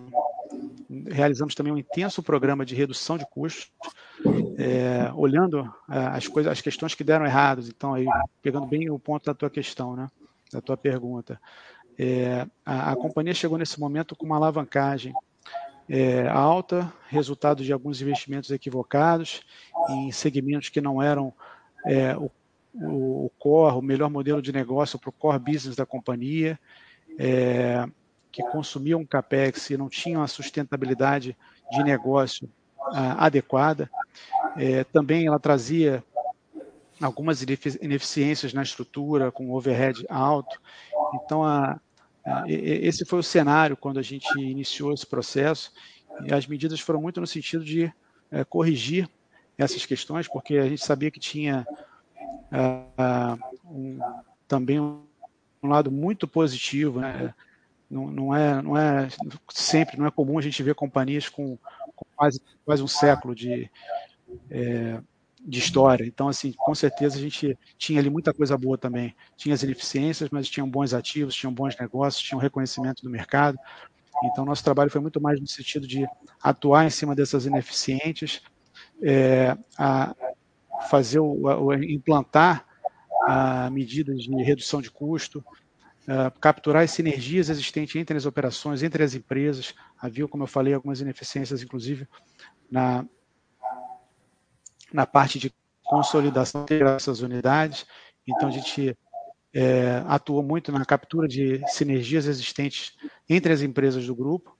realizamos 1.07 1.55
também 1.55 1.71
um 1.71 1.77
intenso 1.77 2.21
programa 2.21 2.65
de 2.65 2.75
redução 2.75 3.17
de 3.17 3.25
custos, 3.25 3.71
é, 4.57 5.11
olhando 5.15 5.71
é, 5.89 5.97
as 5.97 6.27
coisas, 6.27 6.51
as 6.51 6.61
questões 6.61 6.95
que 6.95 7.03
deram 7.03 7.25
errados. 7.25 7.69
Então, 7.69 7.93
aí 7.93 8.05
pegando 8.41 8.65
bem 8.65 8.89
o 8.89 8.99
ponto 8.99 9.25
da 9.25 9.33
tua 9.33 9.49
questão, 9.49 9.95
né, 9.95 10.07
da 10.51 10.59
tua 10.59 10.75
pergunta, 10.75 11.39
é, 11.97 12.47
a, 12.65 12.91
a, 12.91 12.95
companhia 12.95 13.33
chegou 13.33 13.57
nesse 13.57 13.79
momento 13.79 14.15
com 14.15 14.25
uma 14.25 14.35
alavancagem 14.35 15.13
é, 15.91 16.27
alta, 16.29 16.91
resultado 17.09 17.63
de 17.63 17.73
alguns 17.73 18.01
investimentos 18.01 18.49
equivocados 18.49 19.41
em 19.89 20.11
segmentos 20.11 20.69
que 20.69 20.79
não 20.79 21.01
eram 21.01 21.33
é, 21.85 22.15
o 22.15 22.31
o, 22.73 23.29
core, 23.37 23.75
o 23.75 23.81
melhor 23.81 24.09
modelo 24.09 24.41
de 24.41 24.51
negócio 24.51 24.97
para 24.97 25.09
o 25.09 25.13
core 25.13 25.39
business 25.39 25.75
da 25.75 25.85
companhia, 25.85 26.59
é, 27.17 27.85
que 28.31 28.41
consumiam 28.43 29.01
um 29.01 29.05
capex 29.05 29.69
e 29.69 29.77
não 29.77 29.89
tinham 29.89 30.21
a 30.21 30.27
sustentabilidade 30.27 31.35
de 31.71 31.83
negócio 31.83 32.49
ah, 32.93 33.25
adequada. 33.25 33.89
É, 34.57 34.83
também 34.85 35.27
ela 35.27 35.39
trazia 35.39 36.03
algumas 37.01 37.41
ineficiências 37.41 38.53
na 38.53 38.63
estrutura, 38.63 39.31
com 39.31 39.51
overhead 39.51 40.05
alto. 40.09 40.61
Então, 41.15 41.43
a, 41.43 41.71
a, 41.71 41.79
esse 42.47 43.05
foi 43.05 43.19
o 43.19 43.23
cenário 43.23 43.75
quando 43.75 43.99
a 43.99 44.03
gente 44.03 44.27
iniciou 44.39 44.93
esse 44.93 45.05
processo, 45.05 45.71
e 46.25 46.33
as 46.33 46.45
medidas 46.45 46.79
foram 46.79 47.01
muito 47.01 47.19
no 47.19 47.27
sentido 47.27 47.63
de 47.63 47.91
é, 48.29 48.43
corrigir 48.43 49.09
essas 49.57 49.85
questões, 49.85 50.27
porque 50.27 50.57
a 50.57 50.67
gente 50.67 50.83
sabia 50.83 51.11
que 51.11 51.19
tinha 51.19 51.65
uh, 52.51 53.39
um, 53.65 53.99
também 54.47 54.79
um, 54.79 55.03
um, 55.61 55.67
lado 55.67 55.91
muito 55.91 56.27
positivo, 56.27 56.99
né? 56.99 57.33
Não, 57.89 58.09
não, 58.09 58.35
é, 58.35 58.61
não 58.61 58.77
é 58.77 59.09
sempre, 59.49 59.97
não 59.97 60.05
é 60.05 60.11
comum 60.11 60.39
a 60.39 60.41
gente 60.41 60.63
ver 60.63 60.75
companhias 60.75 61.27
com, 61.27 61.57
com 61.95 62.05
quase, 62.15 62.41
quase 62.65 62.81
um 62.81 62.87
século 62.87 63.35
de, 63.35 63.69
é, 64.49 65.01
de 65.43 65.59
história. 65.59 66.05
Então, 66.05 66.27
assim, 66.27 66.53
com 66.53 66.73
certeza 66.75 67.17
a 67.17 67.21
gente 67.21 67.57
tinha 67.77 67.99
ali 67.99 68.09
muita 68.09 68.33
coisa 68.33 68.57
boa 68.57 68.77
também. 68.77 69.15
Tinha 69.35 69.55
as 69.55 69.63
ineficiências, 69.63 70.29
mas 70.29 70.49
tinham 70.49 70.69
bons 70.69 70.93
ativos, 70.93 71.35
tinham 71.35 71.53
bons 71.53 71.75
negócios, 71.77 72.23
tinham 72.23 72.39
reconhecimento 72.39 73.01
do 73.03 73.09
mercado. 73.09 73.57
Então, 74.23 74.45
nosso 74.45 74.63
trabalho 74.63 74.91
foi 74.91 75.01
muito 75.01 75.19
mais 75.19 75.39
no 75.39 75.47
sentido 75.47 75.87
de 75.87 76.05
atuar 76.41 76.85
em 76.85 76.89
cima 76.89 77.15
dessas 77.15 77.45
ineficientes, 77.45 78.41
é, 79.01 79.57
a, 79.77 80.15
fazer 80.89 81.19
o, 81.19 81.43
o 81.43 81.73
implantar 81.73 82.65
a 83.27 83.69
medidas 83.69 84.23
de 84.23 84.43
redução 84.43 84.81
de 84.81 84.91
custo, 84.91 85.43
uh, 86.07 86.39
capturar 86.39 86.83
as 86.83 86.91
sinergias 86.91 87.49
existentes 87.49 87.95
entre 87.95 88.17
as 88.17 88.25
operações, 88.25 88.83
entre 88.83 89.03
as 89.03 89.13
empresas. 89.13 89.73
Havia, 89.97 90.27
como 90.27 90.43
eu 90.43 90.47
falei, 90.47 90.73
algumas 90.73 91.01
ineficiências, 91.01 91.61
inclusive, 91.61 92.07
na, 92.69 93.05
na 94.93 95.05
parte 95.05 95.39
de 95.39 95.53
consolidação 95.83 96.65
dessas 96.65 97.21
unidades. 97.21 97.85
Então, 98.27 98.49
a 98.49 98.51
gente 98.51 98.97
é, 99.53 100.03
atuou 100.07 100.41
muito 100.41 100.71
na 100.71 100.85
captura 100.85 101.27
de 101.27 101.61
sinergias 101.67 102.25
existentes 102.25 102.93
entre 103.29 103.51
as 103.51 103.61
empresas 103.61 104.05
do 104.05 104.15
grupo. 104.15 104.55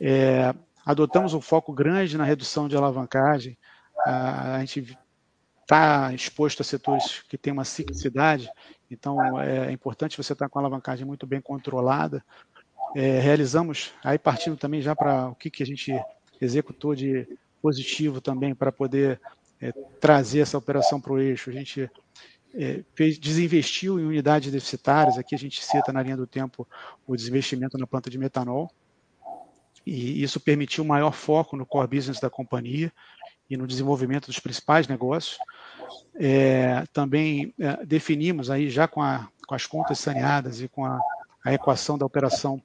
É, 0.00 0.54
adotamos 0.84 1.34
um 1.34 1.40
foco 1.40 1.72
grande 1.72 2.16
na 2.16 2.24
redução 2.24 2.68
de 2.68 2.76
alavancagem. 2.76 3.56
A, 4.04 4.56
a 4.56 4.60
gente 4.60 4.98
está 5.62 6.12
exposto 6.14 6.62
a 6.62 6.64
setores 6.64 7.22
que 7.28 7.36
têm 7.36 7.52
uma 7.52 7.64
ciclicidade, 7.64 8.50
então 8.90 9.38
é 9.38 9.70
importante 9.70 10.16
você 10.16 10.32
estar 10.32 10.48
com 10.48 10.58
a 10.58 10.62
alavancagem 10.62 11.04
muito 11.04 11.26
bem 11.26 11.42
controlada. 11.42 12.24
É, 12.96 13.20
realizamos, 13.20 13.92
aí 14.02 14.18
partindo 14.18 14.56
também 14.56 14.80
já 14.80 14.96
para 14.96 15.28
o 15.28 15.34
que, 15.34 15.50
que 15.50 15.62
a 15.62 15.66
gente 15.66 15.92
executou 16.40 16.94
de 16.94 17.28
positivo 17.60 18.18
também 18.18 18.54
para 18.54 18.72
poder 18.72 19.20
é, 19.60 19.72
trazer 20.00 20.40
essa 20.40 20.58
operação 20.58 21.00
para 21.00 21.12
o 21.12 21.18
eixo. 21.18 21.50
A 21.50 21.52
gente 21.52 21.90
é, 22.54 22.82
fez, 22.94 23.18
desinvestiu 23.18 23.98
em 23.98 24.04
unidades 24.04 24.50
deficitárias, 24.50 25.18
aqui 25.18 25.34
a 25.34 25.38
gente 25.38 25.64
cita 25.64 25.92
na 25.92 26.02
linha 26.02 26.16
do 26.16 26.26
tempo 26.26 26.66
o 27.06 27.16
desinvestimento 27.16 27.78
na 27.78 27.86
planta 27.86 28.10
de 28.10 28.18
metanol, 28.18 28.70
e 29.86 30.22
isso 30.22 30.38
permitiu 30.38 30.84
maior 30.84 31.12
foco 31.12 31.56
no 31.56 31.64
core 31.64 31.88
business 31.88 32.20
da 32.20 32.28
companhia, 32.28 32.92
e 33.48 33.56
no 33.56 33.66
desenvolvimento 33.66 34.26
dos 34.26 34.38
principais 34.38 34.86
negócios. 34.86 35.38
É, 36.14 36.84
também 36.92 37.54
é, 37.58 37.84
definimos 37.84 38.50
aí 38.50 38.68
já 38.68 38.86
com, 38.86 39.00
a, 39.00 39.28
com, 39.46 39.54
as 39.54 39.66
contas 39.66 39.98
saneadas 39.98 40.60
e 40.60 40.68
com 40.68 40.84
a, 40.84 40.98
a 41.44 41.54
equação 41.54 41.96
da 41.96 42.04
operação 42.04 42.60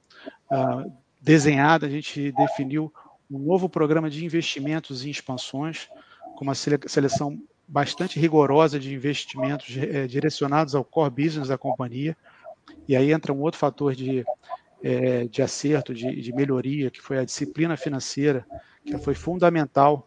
uh, 0.50 0.92
desenhada, 1.20 1.86
a 1.86 1.90
gente 1.90 2.32
definiu 2.32 2.92
um 3.30 3.38
novo 3.38 3.68
programa 3.68 4.10
de 4.10 4.24
investimentos 4.24 5.04
e 5.04 5.10
expansões 5.10 5.88
com 6.36 6.44
uma 6.44 6.54
seleção 6.54 7.38
bastante 7.66 8.18
rigorosa 8.18 8.78
de 8.78 8.94
investimentos 8.94 9.76
é, 9.76 10.06
direcionados 10.06 10.74
ao 10.74 10.84
core 10.84 11.24
business 11.24 11.48
da 11.48 11.58
companhia. 11.58 12.16
E 12.86 12.96
aí 12.96 13.12
entra 13.12 13.32
um 13.32 13.40
outro 13.40 13.58
fator 13.58 13.94
de, 13.94 14.24
é, 14.82 15.24
de 15.24 15.42
acerto, 15.42 15.94
de, 15.94 16.20
de 16.20 16.32
melhoria, 16.32 16.90
que 16.90 17.00
foi 17.00 17.18
a 17.18 17.24
disciplina 17.24 17.76
financeira, 17.76 18.46
que 18.84 18.96
foi 18.98 19.14
fundamental, 19.14 20.06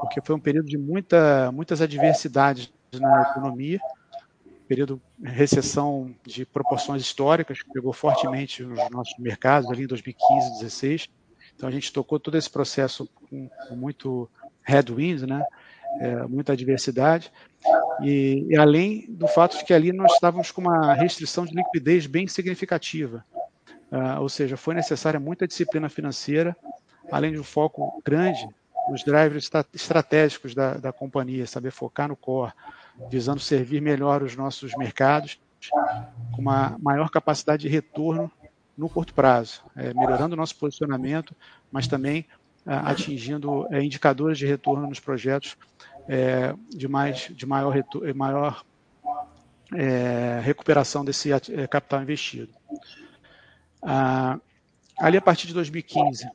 porque 0.00 0.20
foi 0.20 0.36
um 0.36 0.40
período 0.40 0.66
de 0.66 0.76
muita, 0.76 1.50
muitas 1.52 1.80
adversidades 1.80 2.72
na 2.92 3.22
economia, 3.30 3.80
período 4.68 5.00
de 5.18 5.30
recessão 5.30 6.14
de 6.24 6.44
proporções 6.44 7.02
históricas, 7.02 7.62
que 7.62 7.70
pegou 7.72 7.92
fortemente 7.92 8.62
nos 8.62 8.90
nossos 8.90 9.18
mercados 9.18 9.70
ali 9.70 9.84
em 9.84 9.86
2015, 9.86 10.40
2016. 10.60 11.08
Então 11.54 11.68
a 11.68 11.72
gente 11.72 11.92
tocou 11.92 12.18
todo 12.18 12.36
esse 12.36 12.50
processo 12.50 13.06
com, 13.28 13.48
com 13.48 13.76
muito 13.76 14.28
headwinds, 14.62 15.22
né? 15.22 15.44
É, 16.00 16.22
muita 16.26 16.54
adversidade, 16.54 17.30
e, 18.02 18.46
e, 18.48 18.56
além 18.56 19.06
do 19.08 19.28
fato 19.28 19.58
de 19.58 19.64
que 19.64 19.74
ali 19.74 19.92
nós 19.92 20.12
estávamos 20.14 20.50
com 20.50 20.60
uma 20.60 20.94
restrição 20.94 21.44
de 21.44 21.54
liquidez 21.54 22.06
bem 22.06 22.26
significativa, 22.26 23.24
uh, 23.92 24.20
ou 24.20 24.28
seja, 24.28 24.56
foi 24.56 24.74
necessária 24.74 25.20
muita 25.20 25.46
disciplina 25.46 25.88
financeira, 25.88 26.56
além 27.10 27.32
de 27.32 27.38
um 27.38 27.44
foco 27.44 28.02
grande 28.04 28.48
nos 28.88 29.04
drivers 29.04 29.48
estratégicos 29.72 30.54
da, 30.54 30.74
da 30.74 30.92
companhia, 30.92 31.46
saber 31.46 31.70
focar 31.70 32.08
no 32.08 32.16
core, 32.16 32.52
visando 33.10 33.38
servir 33.38 33.80
melhor 33.80 34.22
os 34.22 34.34
nossos 34.34 34.72
mercados, 34.76 35.38
com 36.32 36.40
uma 36.40 36.76
maior 36.80 37.10
capacidade 37.10 37.62
de 37.62 37.68
retorno 37.68 38.30
no 38.76 38.88
curto 38.88 39.14
prazo, 39.14 39.62
é, 39.76 39.94
melhorando 39.94 40.34
o 40.34 40.36
nosso 40.36 40.56
posicionamento, 40.56 41.36
mas 41.70 41.86
também 41.86 42.26
atingindo 42.64 43.66
é, 43.70 43.82
indicadores 43.82 44.38
de 44.38 44.46
retorno 44.46 44.86
nos 44.86 45.00
projetos 45.00 45.56
é, 46.08 46.54
de, 46.70 46.88
mais, 46.88 47.28
de 47.30 47.46
maior, 47.46 47.70
retorno, 47.70 48.14
maior 48.14 48.64
é, 49.74 50.40
recuperação 50.42 51.04
desse 51.04 51.32
é, 51.32 51.66
capital 51.66 52.02
investido. 52.02 52.52
Ah, 53.82 54.38
ali, 54.98 55.16
a 55.16 55.22
partir 55.22 55.46
de 55.46 55.54
2015, 55.54 56.28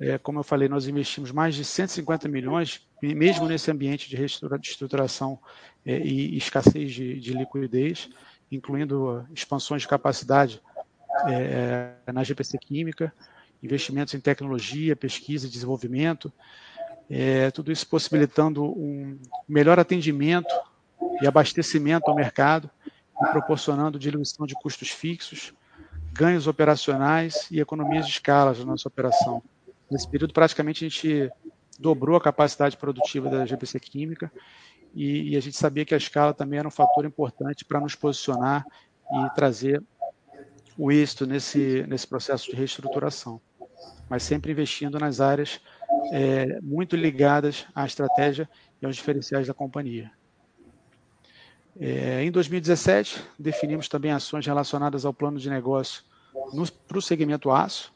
é, 0.00 0.18
como 0.18 0.40
eu 0.40 0.44
falei, 0.44 0.68
nós 0.68 0.86
investimos 0.86 1.30
mais 1.30 1.54
de 1.54 1.64
150 1.64 2.28
milhões, 2.28 2.86
mesmo 3.02 3.46
nesse 3.46 3.70
ambiente 3.70 4.08
de 4.08 4.16
reestruturação 4.16 5.38
é, 5.84 5.98
e 5.98 6.36
escassez 6.36 6.92
de, 6.92 7.18
de, 7.20 7.32
liquidez, 7.32 8.10
incluindo 8.50 9.26
expansões 9.34 9.82
de 9.82 9.88
capacidade 9.88 10.60
é, 11.26 11.94
é 12.06 12.12
na 12.12 12.22
GPC 12.22 12.58
Química, 12.58 13.12
investimentos 13.66 14.14
em 14.14 14.20
tecnologia, 14.20 14.96
pesquisa 14.96 15.46
e 15.46 15.50
desenvolvimento, 15.50 16.32
é, 17.08 17.50
tudo 17.50 17.70
isso 17.70 17.86
possibilitando 17.86 18.64
um 18.64 19.18
melhor 19.48 19.78
atendimento 19.78 20.54
e 21.20 21.26
abastecimento 21.26 22.08
ao 22.08 22.16
mercado 22.16 22.70
e 23.22 23.26
proporcionando 23.30 23.98
diluição 23.98 24.46
de 24.46 24.54
custos 24.54 24.90
fixos, 24.90 25.52
ganhos 26.12 26.46
operacionais 26.46 27.46
e 27.50 27.60
economias 27.60 28.06
de 28.06 28.12
escala 28.12 28.54
na 28.54 28.64
nossa 28.64 28.88
operação. 28.88 29.42
Nesse 29.90 30.08
período, 30.08 30.32
praticamente, 30.32 30.84
a 30.84 30.88
gente 30.88 31.30
dobrou 31.78 32.16
a 32.16 32.20
capacidade 32.20 32.76
produtiva 32.76 33.28
da 33.28 33.46
GPC 33.46 33.78
Química 33.78 34.32
e, 34.94 35.32
e 35.32 35.36
a 35.36 35.40
gente 35.40 35.56
sabia 35.56 35.84
que 35.84 35.94
a 35.94 35.98
escala 35.98 36.32
também 36.32 36.58
era 36.58 36.66
um 36.66 36.70
fator 36.70 37.04
importante 37.04 37.64
para 37.64 37.80
nos 37.80 37.94
posicionar 37.94 38.64
e 39.10 39.34
trazer 39.34 39.82
o 40.76 40.90
êxito 40.90 41.26
nesse, 41.26 41.84
nesse 41.86 42.06
processo 42.06 42.50
de 42.50 42.56
reestruturação, 42.56 43.40
mas 44.08 44.22
sempre 44.22 44.52
investindo 44.52 44.98
nas 44.98 45.20
áreas 45.20 45.60
é, 46.12 46.60
muito 46.60 46.96
ligadas 46.96 47.66
à 47.74 47.84
estratégia 47.84 48.48
e 48.80 48.86
aos 48.86 48.96
diferenciais 48.96 49.46
da 49.46 49.54
companhia. 49.54 50.10
É, 51.78 52.22
em 52.24 52.30
2017, 52.30 53.22
definimos 53.38 53.88
também 53.88 54.10
ações 54.10 54.46
relacionadas 54.46 55.04
ao 55.04 55.12
plano 55.12 55.38
de 55.38 55.50
negócio 55.50 56.02
para 56.88 56.98
o 56.98 57.02
segmento 57.02 57.50
aço, 57.50 57.92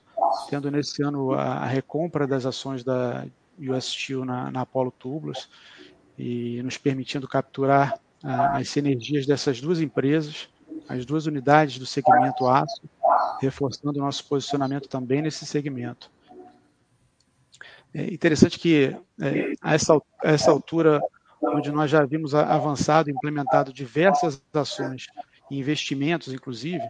tendo 0.49 0.71
nesse 0.71 1.03
ano 1.03 1.33
a, 1.33 1.59
a 1.59 1.67
recompra 1.67 2.27
das 2.27 2.45
ações 2.45 2.85
da 2.85 3.27
US 3.59 3.85
Steel 3.87 4.25
na, 4.25 4.51
na 4.51 4.63
Apollo 4.63 4.91
Tubulars 4.91 5.49
e 6.19 6.63
nos 6.63 6.77
permitindo 6.77 7.27
capturar 7.27 7.99
a, 8.23 8.59
as 8.59 8.69
sinergias 8.69 9.27
dessas 9.27 9.61
duas 9.61 9.81
empresas, 9.81 10.49
as 10.89 11.07
duas 11.07 11.27
unidades 11.27 11.79
do 11.79 11.87
segmento 11.87 12.47
aço, 12.47 12.83
reforçando 13.41 13.99
o 13.99 14.03
nosso 14.03 14.27
posicionamento 14.27 14.89
também 14.89 15.23
nesse 15.23 15.45
segmento. 15.47 16.11
É 17.93 18.05
interessante 18.13 18.59
que 18.59 18.97
é, 19.21 19.53
a, 19.61 19.75
essa, 19.75 19.95
a 19.95 20.31
essa 20.31 20.51
altura, 20.51 21.01
onde 21.43 21.71
nós 21.73 21.91
já 21.91 22.03
havíamos 22.03 22.35
avançado, 22.35 23.11
implementado 23.11 23.73
diversas 23.73 24.41
ações 24.55 25.07
e 25.51 25.59
investimentos, 25.59 26.33
inclusive, 26.33 26.89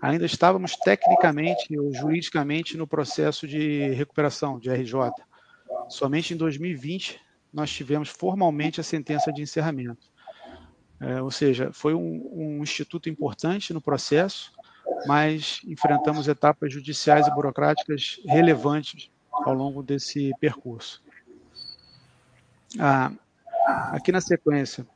ainda 0.00 0.26
estávamos 0.26 0.76
tecnicamente 0.76 1.78
ou 1.78 1.94
juridicamente 1.94 2.76
no 2.76 2.86
processo 2.86 3.46
de 3.46 3.90
recuperação 3.90 4.58
de 4.58 4.68
RJ. 4.68 5.12
Somente 5.88 6.34
em 6.34 6.36
2020 6.36 7.20
nós 7.52 7.70
tivemos 7.70 8.08
formalmente 8.08 8.80
a 8.80 8.84
sentença 8.84 9.32
de 9.32 9.42
encerramento. 9.42 10.10
É, 10.98 11.20
ou 11.20 11.30
seja, 11.30 11.72
foi 11.72 11.94
um, 11.94 12.30
um, 12.32 12.62
instituto 12.62 13.08
importante 13.08 13.74
no 13.74 13.80
processo, 13.80 14.52
mas 15.06 15.60
enfrentamos 15.66 16.28
etapas 16.28 16.72
judiciais 16.72 17.26
e 17.26 17.34
burocráticas 17.34 18.20
relevantes 18.24 19.10
ao 19.32 19.54
longo 19.54 19.82
desse 19.82 20.32
percurso. 20.40 21.02
Ah, 22.78 23.12
aqui 23.92 24.12
na 24.12 24.20
sequência, 24.20 24.86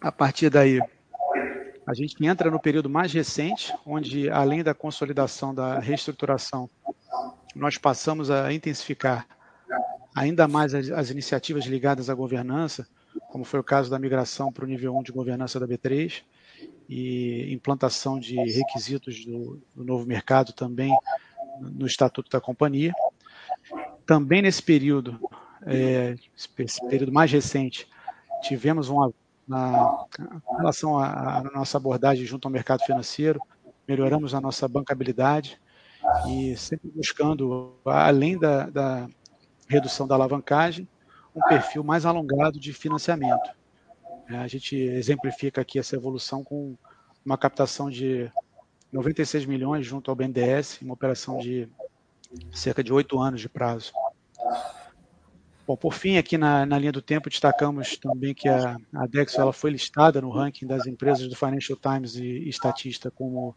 a 0.00 0.12
partir 0.12 0.50
daí, 0.50 0.80
a 1.86 1.94
gente 1.94 2.24
entra 2.24 2.50
no 2.50 2.60
período 2.60 2.88
mais 2.88 3.12
recente, 3.12 3.74
onde, 3.84 4.30
além 4.30 4.62
da 4.62 4.74
consolidação 4.74 5.54
da 5.54 5.78
reestruturação, 5.78 6.68
nós 7.54 7.76
passamos 7.76 8.30
a 8.30 8.52
intensificar 8.52 9.26
ainda 10.14 10.48
mais 10.48 10.74
as, 10.74 10.90
as 10.90 11.10
iniciativas 11.10 11.66
ligadas 11.66 12.08
à 12.08 12.14
governança, 12.14 12.86
como 13.30 13.44
foi 13.44 13.60
o 13.60 13.64
caso 13.64 13.90
da 13.90 13.98
migração 13.98 14.52
para 14.52 14.64
o 14.64 14.68
nível 14.68 14.96
1 14.96 15.02
de 15.02 15.12
governança 15.12 15.60
da 15.60 15.66
B3 15.66 16.22
e 16.88 17.52
implantação 17.52 18.18
de 18.18 18.36
requisitos 18.36 19.24
do, 19.24 19.60
do 19.74 19.84
novo 19.84 20.06
mercado 20.06 20.52
também 20.52 20.94
no 21.60 21.86
estatuto 21.86 22.30
da 22.30 22.40
companhia. 22.40 22.92
Também 24.04 24.42
nesse 24.42 24.62
período, 24.62 25.18
é, 25.66 26.16
esse 26.58 26.88
período 26.88 27.12
mais 27.12 27.30
recente, 27.30 27.88
tivemos 28.42 28.88
uma 28.88 29.12
na 29.46 30.06
relação 30.58 30.98
à 30.98 31.42
nossa 31.54 31.76
abordagem 31.76 32.24
junto 32.24 32.48
ao 32.48 32.52
mercado 32.52 32.80
financeiro, 32.80 33.38
melhoramos 33.86 34.34
a 34.34 34.40
nossa 34.40 34.66
bancabilidade 34.66 35.60
e 36.28 36.56
sempre 36.56 36.90
buscando, 36.90 37.76
além 37.84 38.38
da, 38.38 38.70
da 38.70 39.08
redução 39.68 40.06
da 40.06 40.14
alavancagem, 40.14 40.88
um 41.34 41.40
perfil 41.42 41.84
mais 41.84 42.06
alongado 42.06 42.58
de 42.58 42.72
financiamento. 42.72 43.50
É, 44.28 44.36
a 44.36 44.46
gente 44.46 44.76
exemplifica 44.76 45.60
aqui 45.60 45.78
essa 45.78 45.96
evolução 45.96 46.42
com 46.42 46.76
uma 47.24 47.36
captação 47.36 47.90
de 47.90 48.30
96 48.92 49.44
milhões 49.44 49.86
junto 49.86 50.10
ao 50.10 50.16
BNDES, 50.16 50.80
uma 50.82 50.94
operação 50.94 51.38
de 51.38 51.68
cerca 52.52 52.82
de 52.82 52.92
oito 52.92 53.18
anos 53.18 53.40
de 53.40 53.48
prazo. 53.48 53.92
Bom, 55.66 55.76
por 55.76 55.94
fim, 55.94 56.18
aqui 56.18 56.36
na, 56.36 56.66
na 56.66 56.78
linha 56.78 56.92
do 56.92 57.00
tempo, 57.00 57.30
destacamos 57.30 57.96
também 57.96 58.34
que 58.34 58.48
a, 58.48 58.76
a 58.94 59.06
Dexo 59.06 59.40
ela 59.40 59.52
foi 59.52 59.70
listada 59.70 60.20
no 60.20 60.28
ranking 60.28 60.66
das 60.66 60.86
empresas 60.86 61.26
do 61.26 61.34
Financial 61.34 61.78
Times 61.78 62.16
e, 62.16 62.24
e 62.24 62.52
Statista 62.52 63.10
como 63.10 63.54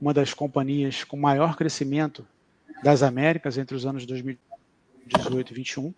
uma 0.00 0.14
das 0.14 0.32
companhias 0.32 1.04
com 1.04 1.16
maior 1.16 1.54
crescimento 1.54 2.26
das 2.82 3.02
Américas 3.02 3.58
entre 3.58 3.76
os 3.76 3.84
anos 3.84 4.06
2018 4.06 5.52
e 5.52 5.54
2021. 5.54 5.94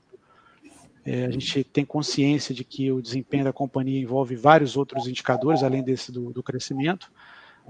É, 1.08 1.26
a 1.26 1.30
gente 1.30 1.64
tem 1.64 1.84
consciência 1.84 2.54
de 2.54 2.64
que 2.64 2.90
o 2.92 3.00
desempenho 3.00 3.44
da 3.44 3.52
companhia 3.52 4.00
envolve 4.00 4.36
vários 4.36 4.76
outros 4.76 5.06
indicadores, 5.06 5.62
além 5.62 5.82
desse 5.82 6.12
do, 6.12 6.32
do 6.32 6.42
crescimento, 6.42 7.10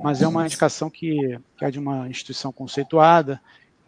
mas 0.03 0.23
é 0.23 0.27
uma 0.29 0.45
indicação 0.45 0.89
que, 0.89 1.39
que 1.57 1.65
é 1.65 1.71
de 1.71 1.79
uma 1.79 2.09
instituição 2.09 2.53
conceituada 2.53 3.41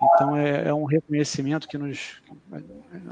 então 0.02 0.34
é, 0.36 0.68
é, 0.68 0.74
um 0.74 0.84
reconhecimento 0.84 1.68
que 1.68 1.76
nos, 1.76 2.22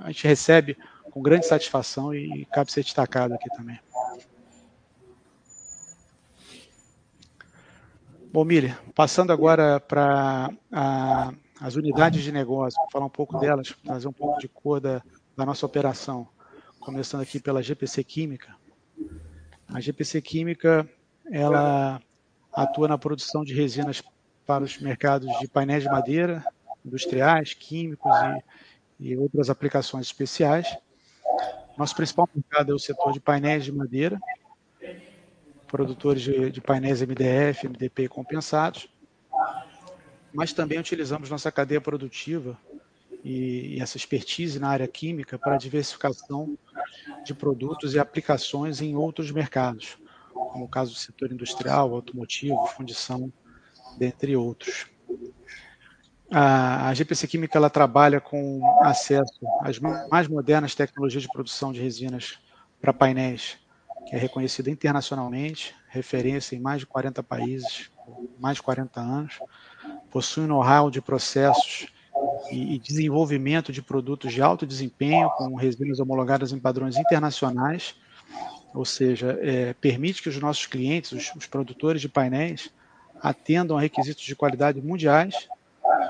a 0.03 0.07
gente 0.09 0.27
recebe 0.27 0.77
com 1.11 1.21
grande 1.21 1.47
satisfação 1.47 2.15
e 2.15 2.47
cabe 2.47 2.73
ser 2.73 2.83
destacado 2.83 3.35
aqui 3.35 3.49
também. 3.51 3.79
Bom, 8.33 8.45
Mili, 8.45 8.75
passando 8.95 9.33
agora 9.33 9.81
para 9.81 10.51
as 11.61 11.77
unidades 11.77 12.23
de 12.23 12.33
negócio, 12.33 12.81
falar 12.91 13.07
um 13.07 13.11
pouco 13.11 13.39
delas, 13.39 13.75
trazer 13.85 14.09
um 14.09 14.13
pouco 14.13 14.39
de 14.39 14.49
cor 14.49 14.81
da, 14.81 15.03
da 15.39 15.47
nossa 15.47 15.65
operação. 15.65 16.29
Começando 16.81 17.21
aqui 17.21 17.39
pela 17.39 17.63
GPC 17.63 18.03
Química. 18.03 18.57
A 19.73 19.81
GPC 19.81 20.21
Química, 20.21 20.89
ela 21.31 22.03
atua 22.53 22.89
na 22.89 22.99
produção 22.99 23.45
de 23.45 23.55
resinas 23.55 24.03
para 24.45 24.65
os 24.65 24.79
mercados 24.79 25.29
de 25.39 25.47
painéis 25.47 25.85
de 25.85 25.89
madeira, 25.89 26.45
industriais, 26.85 27.55
químicos 27.55 28.11
e 28.99 29.17
outras 29.17 29.49
aplicações 29.49 30.07
especiais. 30.07 30.77
Nosso 31.77 31.95
principal 31.95 32.29
mercado 32.35 32.73
é 32.73 32.75
o 32.75 32.79
setor 32.79 33.13
de 33.13 33.21
painéis 33.21 33.65
de 33.65 33.71
madeira, 33.71 34.19
produtores 35.69 36.23
de, 36.23 36.51
de 36.51 36.61
painéis 36.61 37.01
MDF, 37.01 37.69
MDP 37.69 38.09
compensados, 38.09 38.89
mas 40.33 40.53
também 40.53 40.81
utilizamos 40.81 41.31
nossa 41.31 41.53
cadeia 41.53 41.81
produtiva 41.81 42.59
e, 43.29 43.77
e 43.77 43.81
essa 43.81 43.99
expertise 43.99 44.59
na 44.59 44.71
área 44.71 44.89
química 44.89 45.39
para 45.39 45.59
diversificação 45.59 46.57
de 47.25 47.35
produtos 47.35 47.95
e 47.95 47.99
aplicações 47.99 48.81
em 48.81 48.97
outros 48.97 49.31
mercados, 49.31 49.99
como 50.33 50.65
o 50.65 50.69
caso 50.69 50.93
do 50.93 50.99
setor 50.99 51.31
industrial, 51.31 51.95
automotivo, 51.95 52.67
fundição, 52.69 53.31
dentre 53.99 54.35
outros. 54.35 54.87
A, 56.31 56.89
a 56.89 56.95
GPC 56.95 57.27
Química 57.27 57.59
ela 57.59 57.69
trabalha 57.69 58.21
com 58.21 58.61
acesso 58.83 59.41
às 59.61 59.79
mais 59.79 60.27
modernas 60.27 60.75
tecnologias 60.75 61.23
de 61.23 61.29
produção 61.29 61.71
de 61.71 61.81
resinas 61.81 62.39
para 62.81 62.95
painéis, 62.95 63.59
que 64.07 64.17
é 64.17 64.19
reconhecida 64.19 64.71
internacionalmente, 64.71 65.75
referência 65.89 66.57
em 66.57 66.61
mais 66.61 66.81
de 66.81 66.87
40 66.87 67.23
países, 67.23 67.91
mais 68.39 68.57
de 68.57 68.63
40 68.63 69.01
anos, 69.01 69.39
possui 70.11 70.47
know-how 70.47 70.91
de 70.91 71.03
processos 71.03 71.89
e, 72.51 72.79
desenvolvimento 72.79 73.73
de 73.73 73.83
produtos 73.83 74.33
de 74.33 74.43
alto 74.43 74.67
desempenho 74.67 75.31
com 75.31 75.55
resinas 75.55 76.01
homologadas 76.01 76.53
em 76.53 76.59
padrões 76.59 76.97
internacionais, 76.97 77.95
ou 78.75 78.85
seja, 78.85 79.39
é, 79.43 79.75
permite 79.75 80.23
que 80.23 80.29
os 80.29 80.39
nossos 80.39 80.67
clientes, 80.67 81.13
os, 81.13 81.33
os 81.35 81.47
produtores 81.47 82.01
de 82.01 82.09
painéis, 82.09 82.71
atendam 83.21 83.77
a 83.77 83.81
requisitos 83.81 84.23
de 84.23 84.37
qualidade 84.37 84.81
mundiais, 84.81 85.49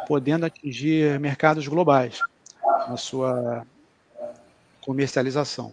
podendo 0.06 0.46
atingir 0.46 1.18
mercados 1.18 1.66
globais 1.66 2.20
na 2.88 2.96
sua 2.96 3.66
comercialização. 4.80 5.72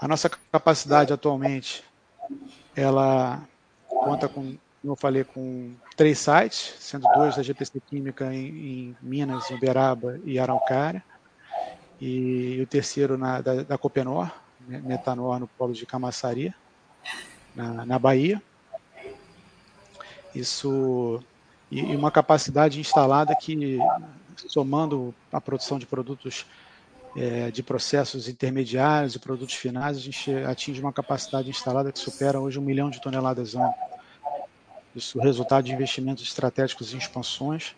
A 0.00 0.06
nossa 0.06 0.30
capacidade 0.30 1.12
atualmente, 1.12 1.82
ela 2.74 3.42
conta 3.88 4.28
com, 4.28 4.56
como 4.80 4.92
eu 4.92 4.96
falei, 4.96 5.24
com 5.24 5.74
três 5.96 6.18
sites, 6.18 6.74
sendo 6.78 7.06
dois 7.14 7.36
da 7.36 7.42
GPC 7.42 7.80
Química 7.80 8.32
em, 8.32 8.46
em 8.46 8.96
Minas, 9.02 9.50
Uberaba 9.50 10.20
e 10.24 10.38
Araucária, 10.38 11.02
e 12.00 12.60
o 12.62 12.66
terceiro 12.66 13.18
na, 13.18 13.40
da, 13.40 13.62
da 13.62 13.78
Copenor, 13.78 14.30
Metanor, 14.60 15.40
no 15.40 15.48
polo 15.48 15.72
de 15.72 15.84
Camaçaria, 15.84 16.54
na, 17.54 17.84
na 17.84 17.98
Bahia. 17.98 18.40
Isso 20.34 21.20
e, 21.70 21.80
e 21.80 21.96
uma 21.96 22.10
capacidade 22.10 22.80
instalada 22.80 23.34
que, 23.34 23.78
somando 24.36 25.14
a 25.32 25.40
produção 25.40 25.78
de 25.78 25.86
produtos 25.86 26.46
é, 27.16 27.50
de 27.50 27.62
processos 27.62 28.28
intermediários 28.28 29.14
e 29.14 29.18
produtos 29.18 29.54
finais, 29.54 29.96
a 29.96 30.00
gente 30.00 30.32
atinge 30.44 30.80
uma 30.80 30.92
capacidade 30.92 31.50
instalada 31.50 31.90
que 31.90 31.98
supera 31.98 32.40
hoje 32.40 32.58
um 32.58 32.62
milhão 32.62 32.90
de 32.90 33.00
toneladas 33.00 33.54
ano. 33.54 33.74
Isso 34.94 35.20
é 35.20 35.24
resultado 35.24 35.64
de 35.64 35.72
investimentos 35.72 36.22
estratégicos 36.22 36.94
em 36.94 36.98
expansões, 36.98 37.74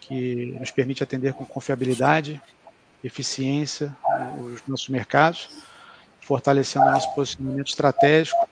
que 0.00 0.56
nos 0.58 0.70
permite 0.70 1.02
atender 1.02 1.34
com 1.34 1.44
confiabilidade, 1.44 2.40
eficiência 3.04 3.94
os 4.38 4.62
nossos 4.66 4.88
mercados, 4.88 5.48
fortalecendo 6.20 6.86
o 6.86 6.90
nosso 6.90 7.14
posicionamento 7.14 7.68
estratégico 7.68 8.48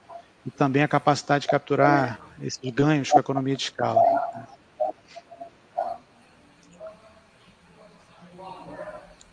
e 0.46 0.50
também 0.50 0.82
a 0.82 0.88
capacidade 0.88 1.42
de 1.42 1.48
capturar 1.48 2.20
esses 2.40 2.70
ganhos 2.70 3.10
com 3.10 3.18
a 3.18 3.20
economia 3.20 3.56
de 3.56 3.64
escala. 3.64 4.00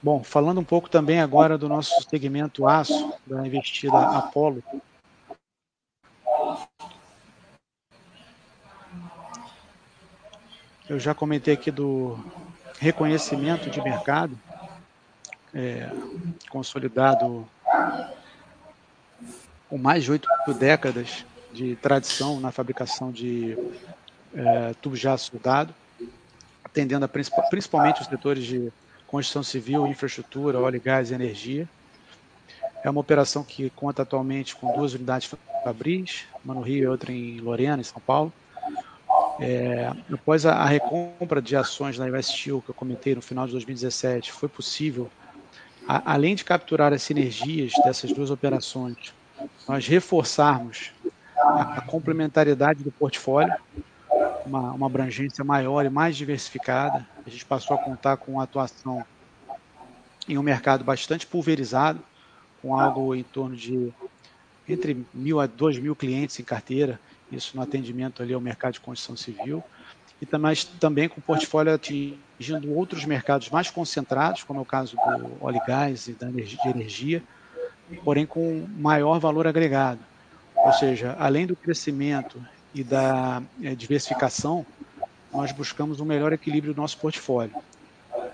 Bom, 0.01 0.23
falando 0.23 0.59
um 0.59 0.63
pouco 0.63 0.87
também 0.89 1.19
agora 1.19 1.57
do 1.57 1.67
nosso 1.67 2.07
segmento 2.07 2.67
aço, 2.67 3.13
da 3.25 3.45
investida 3.45 3.97
Apollo. 3.97 4.63
Eu 10.87 10.99
já 10.99 11.15
comentei 11.15 11.51
aqui 11.51 11.71
do 11.71 12.15
reconhecimento 12.79 13.71
de 13.71 13.81
mercado, 13.81 14.37
é, 15.51 15.89
consolidado 16.47 17.47
com 19.67 19.79
mais 19.79 20.03
de 20.03 20.11
oito 20.11 20.27
décadas 20.59 21.25
de 21.51 21.75
tradição 21.77 22.39
na 22.39 22.51
fabricação 22.51 23.11
de 23.11 23.57
é, 24.35 24.75
tubos 24.79 24.99
de 24.99 25.07
aço 25.07 25.31
soldado, 25.31 25.73
atendendo 26.63 27.03
a, 27.03 27.07
principalmente 27.07 28.01
os 28.01 28.07
setores 28.07 28.45
de 28.45 28.71
construção 29.07 29.41
civil, 29.41 29.87
infraestrutura, 29.87 30.59
óleo, 30.59 30.79
gás 30.79 31.09
e 31.09 31.15
energia. 31.15 31.67
É 32.83 32.89
uma 32.91 33.01
operação 33.01 33.43
que 33.43 33.71
conta 33.71 34.03
atualmente 34.03 34.55
com 34.55 34.71
duas 34.71 34.93
unidades 34.93 35.33
fabris, 35.63 36.25
uma 36.43 36.53
no 36.53 36.61
Rio 36.61 36.83
e 36.83 36.87
outra 36.87 37.11
em 37.11 37.39
Lorena, 37.39 37.81
em 37.81 37.83
São 37.83 37.99
Paulo. 37.99 38.31
É, 39.39 39.91
após 40.11 40.45
a, 40.45 40.53
a, 40.53 40.65
recompra 40.65 41.41
de 41.41 41.55
ações 41.55 41.99
US 41.99 42.27
Steel, 42.27 42.61
que 42.61 42.69
eu 42.69 42.75
comentei 42.75 43.15
no 43.15 43.21
final 43.21 43.45
de 43.45 43.51
2017, 43.51 44.31
foi 44.31 44.47
possível, 44.47 45.09
a, 45.87 46.13
além 46.13 46.35
de 46.35 46.45
capturar 46.45 46.93
as 46.93 47.03
sinergias 47.03 47.73
dessas 47.83 48.11
duas 48.13 48.31
operações, 48.31 49.13
nós 49.67 49.85
reforçarmos 49.87 50.91
a, 51.37 51.77
a 51.77 51.81
complementariedade 51.81 52.83
do 52.83 52.91
portfólio, 52.91 53.53
uma, 54.45 54.71
uma 54.71 54.85
abrangência 54.85 55.43
maior 55.43 55.85
e 55.85 55.89
mais 55.89 56.15
diversificada. 56.15 57.05
A 57.25 57.29
gente 57.29 57.45
passou 57.45 57.75
a 57.75 57.79
contar 57.79 58.17
com 58.17 58.39
atuação 58.39 59.03
em 60.29 60.37
um 60.37 60.43
mercado 60.43 60.83
bastante 60.83 61.27
pulverizado, 61.27 61.99
com 62.61 62.79
algo 62.79 63.13
em 63.13 63.23
torno 63.23 63.55
de 63.55 63.93
entre 64.67 65.05
mil 65.13 65.39
a 65.39 65.47
dois 65.47 65.77
mil 65.77 65.95
clientes 65.95 66.39
em 66.39 66.43
carteira, 66.43 66.99
isso 67.31 67.55
no 67.55 67.61
atendimento 67.61 68.21
ali 68.21 68.33
ao 68.33 68.41
mercado 68.41 68.73
de 68.73 68.79
construção 68.79 69.15
civil, 69.15 69.63
e 70.21 70.25
também, 70.79 71.09
com 71.09 71.19
portfólio 71.19 71.73
atingindo 71.73 72.71
outros 72.73 73.03
mercados 73.05 73.49
mais 73.49 73.69
concentrados, 73.69 74.43
como 74.43 74.59
é 74.59 74.61
o 74.61 74.65
caso 74.65 74.95
do 74.95 75.43
óleo 75.43 75.59
e 75.61 75.67
gás 75.67 76.07
e 76.07 76.13
da 76.13 76.29
energia, 76.29 76.59
de 76.63 76.69
energia, 76.69 77.23
porém 78.03 78.25
com 78.25 78.65
maior 78.77 79.19
valor 79.19 79.45
agregado. 79.45 79.99
Ou 80.55 80.71
seja, 80.73 81.15
além 81.19 81.45
do 81.45 81.55
crescimento 81.55 82.41
e 82.73 82.83
da 82.83 83.43
é, 83.61 83.75
diversificação, 83.75 84.65
nós 85.31 85.51
buscamos 85.51 85.99
um 85.99 86.05
melhor 86.05 86.31
equilíbrio 86.31 86.73
do 86.73 86.81
nosso 86.81 86.97
portfólio. 86.97 87.53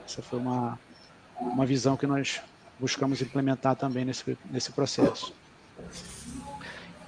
Essa 0.05 0.21
foi 0.21 0.39
uma, 0.39 0.79
uma 1.39 1.65
visão 1.65 1.97
que 1.97 2.05
nós 2.05 2.41
buscamos 2.79 3.21
implementar 3.21 3.75
também 3.75 4.05
nesse, 4.05 4.37
nesse 4.49 4.71
processo. 4.71 5.33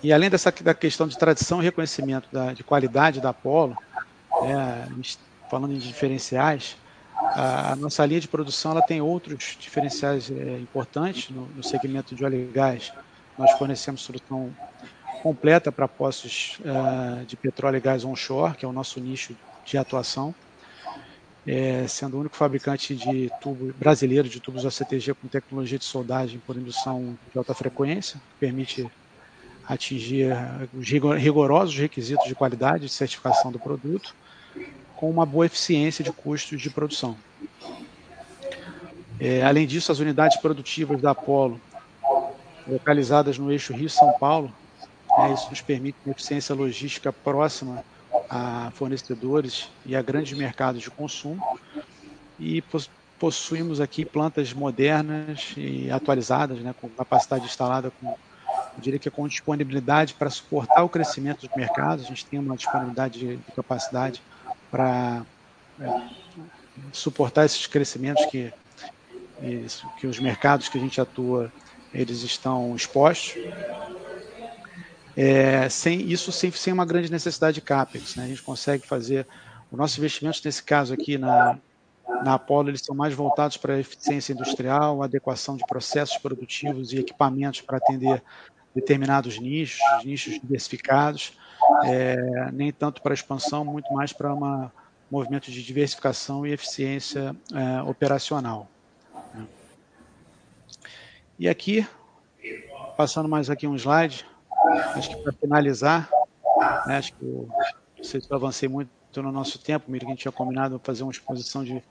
E 0.01 0.11
além 0.11 0.29
dessa 0.29 0.51
da 0.51 0.73
questão 0.73 1.07
de 1.07 1.17
tradição 1.17 1.61
e 1.61 1.65
reconhecimento 1.65 2.27
da, 2.31 2.53
de 2.53 2.63
qualidade 2.63 3.21
da 3.21 3.29
Apollo, 3.29 3.77
é, 4.43 4.87
falando 5.49 5.73
em 5.73 5.77
diferenciais, 5.77 6.75
a, 7.15 7.71
a, 7.71 7.75
nossa 7.75 8.05
linha 8.05 8.19
de 8.19 8.27
produção 8.27 8.71
ela 8.71 8.81
tem 8.81 9.01
outros 9.01 9.55
diferenciais 9.59 10.29
é, 10.29 10.59
importantes 10.59 11.29
no, 11.29 11.47
no 11.47 11.63
segmento 11.63 12.13
de 12.13 12.25
óleo 12.25 12.39
e 12.39 12.51
gás. 12.51 12.91
Nós 13.37 13.51
fornecemos 13.51 14.01
solução 14.01 14.53
completa 15.23 15.71
para 15.71 15.87
postos 15.87 16.59
uh, 16.59 17.25
de 17.25 17.37
petróleo 17.37 17.77
e 17.77 17.79
gás 17.79 18.03
onshore, 18.03 18.55
que 18.55 18.65
é 18.65 18.67
o 18.67 18.73
nosso 18.73 18.99
nicho 18.99 19.33
de 19.65 19.77
atuação, 19.77 20.35
é, 21.45 21.85
sendo 21.87 22.15
o 22.15 22.19
único 22.21 22.35
fabricante 22.35 22.95
de 22.95 23.29
tubo 23.41 23.73
brasileiro 23.73 24.29
de 24.29 24.39
tubos 24.39 24.65
ACTG 24.65 25.13
com 25.13 25.27
tecnologia 25.27 25.77
de 25.77 25.85
soldagem 25.85 26.41
por 26.45 26.55
indução 26.55 27.17
de 27.31 27.37
alta 27.37 27.53
frequência, 27.53 28.17
que 28.17 28.39
permite 28.39 28.89
atingir 29.67 30.33
os 30.73 30.87
rigorosos 30.89 31.77
requisitos 31.77 32.25
de 32.27 32.35
qualidade 32.35 32.85
e 32.85 32.89
certificação 32.89 33.51
do 33.51 33.59
produto, 33.59 34.15
com 34.95 35.09
uma 35.09 35.25
boa 35.25 35.45
eficiência 35.45 36.03
de 36.03 36.11
custos 36.11 36.61
de 36.61 36.69
produção. 36.69 37.17
É, 39.19 39.43
além 39.43 39.65
disso, 39.65 39.91
as 39.91 39.99
unidades 39.99 40.37
produtivas 40.37 41.01
da 41.01 41.11
Apollo, 41.11 41.59
localizadas 42.67 43.37
no 43.37 43.51
eixo 43.51 43.73
Rio-São 43.73 44.13
Paulo, 44.19 44.51
né, 45.17 45.33
isso 45.33 45.49
nos 45.49 45.61
permite 45.61 45.97
uma 46.05 46.11
eficiência 46.11 46.55
logística 46.55 47.11
próxima 47.11 47.83
a 48.35 48.71
fornecedores 48.71 49.69
e 49.85 49.95
a 49.95 50.01
grandes 50.01 50.35
mercados 50.35 50.81
de 50.81 50.89
consumo. 50.89 51.59
E 52.39 52.63
possuímos 53.19 53.79
aqui 53.79 54.03
plantas 54.03 54.51
modernas 54.51 55.53
e 55.55 55.91
atualizadas, 55.91 56.57
né, 56.57 56.73
com 56.81 56.89
capacidade 56.89 57.45
instalada, 57.45 57.91
com, 58.01 58.07
eu 58.07 58.81
diria 58.81 58.97
que 58.97 59.09
com 59.11 59.27
disponibilidade 59.27 60.15
para 60.15 60.31
suportar 60.31 60.81
o 60.81 60.89
crescimento 60.89 61.45
dos 61.45 61.55
mercados. 61.55 62.05
A 62.05 62.07
gente 62.07 62.25
tem 62.25 62.39
uma 62.39 62.57
disponibilidade 62.57 63.19
de, 63.19 63.37
de 63.37 63.51
capacidade 63.51 64.19
para 64.71 65.23
é, 65.79 66.01
suportar 66.91 67.45
esses 67.45 67.67
crescimentos 67.67 68.25
que, 68.25 68.51
que 69.99 70.07
os 70.07 70.19
mercados 70.19 70.67
que 70.67 70.79
a 70.79 70.81
gente 70.81 70.99
atua 70.99 71.53
eles 71.93 72.23
estão 72.23 72.75
expostos 72.75 73.35
é, 75.15 75.69
sem 75.69 76.01
isso 76.01 76.31
sem, 76.31 76.51
sem 76.51 76.73
uma 76.73 76.85
grande 76.85 77.11
necessidade 77.11 77.55
de 77.55 77.61
CAPEX. 77.61 78.15
Né? 78.15 78.25
A 78.25 78.27
gente 78.27 78.41
consegue 78.41 78.85
fazer 78.85 79.27
os 79.71 79.77
nossos 79.77 79.97
investimentos, 79.97 80.43
nesse 80.43 80.63
caso 80.63 80.93
aqui, 80.93 81.17
na, 81.17 81.57
Na 82.23 82.35
Apollo, 82.35 82.69
eles 82.69 82.81
são 82.81 82.95
mais 82.95 83.13
voltados 83.13 83.57
para 83.57 83.75
a 83.75 83.79
eficiência 83.79 84.33
industrial, 84.33 85.01
adequação 85.01 85.55
de 85.55 85.65
processos 85.65 86.17
produtivos 86.17 86.93
e 86.93 86.99
equipamentos 86.99 87.61
para 87.61 87.77
atender 87.77 88.21
determinados 88.75 89.39
nichos, 89.39 89.79
nichos 90.03 90.39
diversificados, 90.39 91.33
é, 91.85 92.51
nem 92.51 92.71
tanto 92.71 93.01
para 93.01 93.13
expansão, 93.13 93.63
muito 93.63 93.91
mais 93.93 94.11
para 94.11 94.33
um 94.33 94.69
movimento 95.09 95.51
de 95.51 95.63
diversificação 95.63 96.45
e 96.45 96.51
eficiência 96.51 97.35
é, 97.53 97.81
operacional. 97.83 98.67
E 101.37 101.47
aqui, 101.47 101.85
passando 102.97 103.27
mais 103.29 103.49
aqui 103.49 103.65
um 103.67 103.75
slide, 103.75 104.25
acho 104.95 105.09
que 105.09 105.23
para 105.23 105.33
finalizar, 105.33 106.09
né, 106.85 106.97
acho 106.97 107.13
que 107.13 107.23
eu, 107.23 107.47
não 107.97 108.03
sei 108.03 108.21
se 108.21 108.29
eu 108.29 108.35
avancei 108.35 108.69
muito 108.69 108.89
no 109.15 109.31
nosso 109.31 109.59
tempo, 109.59 109.91
Miriam, 109.91 110.07
a 110.07 110.11
gente 110.11 110.21
tinha 110.21 110.31
combinado 110.31 110.79
fazer 110.83 111.03
uma 111.03 111.11
exposição 111.11 111.63
de 111.63 111.83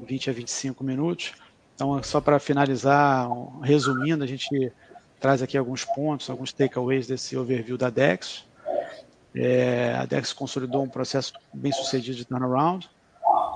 20 0.00 0.30
a 0.30 0.32
25 0.32 0.84
minutos. 0.84 1.32
Então, 1.74 2.02
só 2.02 2.20
para 2.20 2.38
finalizar, 2.38 3.28
resumindo, 3.62 4.22
a 4.22 4.26
gente 4.26 4.72
traz 5.18 5.42
aqui 5.42 5.56
alguns 5.56 5.84
pontos, 5.84 6.28
alguns 6.28 6.52
takeaways 6.52 7.06
desse 7.06 7.36
overview 7.36 7.76
da 7.76 7.90
DEX. 7.90 8.44
É, 9.34 9.94
a 9.98 10.04
DEX 10.04 10.32
consolidou 10.32 10.82
um 10.82 10.88
processo 10.88 11.32
bem 11.54 11.72
sucedido 11.72 12.16
de 12.16 12.24
turnaround, 12.24 12.88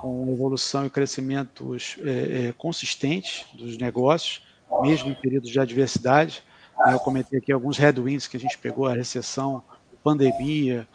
com 0.00 0.32
evolução 0.32 0.86
e 0.86 0.90
crescimentos 0.90 1.96
é, 2.04 2.48
é, 2.48 2.52
consistentes 2.52 3.44
dos 3.54 3.76
negócios, 3.76 4.42
mesmo 4.82 5.10
em 5.10 5.14
períodos 5.14 5.50
de 5.50 5.60
adversidade. 5.60 6.42
Eu 6.90 7.00
comentei 7.00 7.38
aqui 7.38 7.52
alguns 7.52 7.78
headwinds 7.78 8.28
que 8.28 8.36
a 8.36 8.40
gente 8.40 8.58
pegou, 8.58 8.86
a 8.86 8.94
recessão, 8.94 9.62
pandemia, 10.04 10.86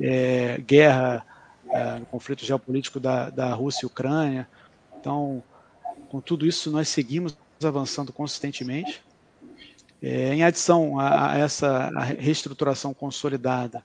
é, 0.00 0.58
guerra, 0.58 1.24
é, 1.70 2.00
conflito 2.10 2.44
geopolítico 2.44 2.98
da, 2.98 3.30
da 3.30 3.54
Rússia 3.54 3.84
e 3.84 3.86
Ucrânia. 3.86 4.48
Então, 4.98 5.42
com 6.08 6.20
tudo 6.20 6.46
isso, 6.46 6.70
nós 6.70 6.88
seguimos 6.88 7.36
avançando 7.62 8.12
consistentemente. 8.12 9.02
É, 10.02 10.34
em 10.34 10.42
adição 10.42 10.98
a, 10.98 11.32
a 11.32 11.38
essa 11.38 11.90
reestruturação 12.18 12.92
consolidada, 12.92 13.84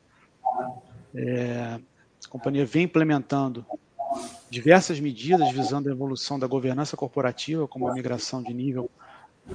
é, 1.15 1.79
a 2.25 2.29
companhia 2.29 2.65
vem 2.65 2.83
implementando 2.83 3.65
diversas 4.49 4.99
medidas 4.99 5.51
visando 5.51 5.89
a 5.89 5.91
evolução 5.91 6.37
da 6.37 6.47
governança 6.47 6.97
corporativa, 6.97 7.67
como 7.67 7.87
a 7.87 7.93
migração 7.93 8.43
de 8.43 8.53
nível 8.53 8.89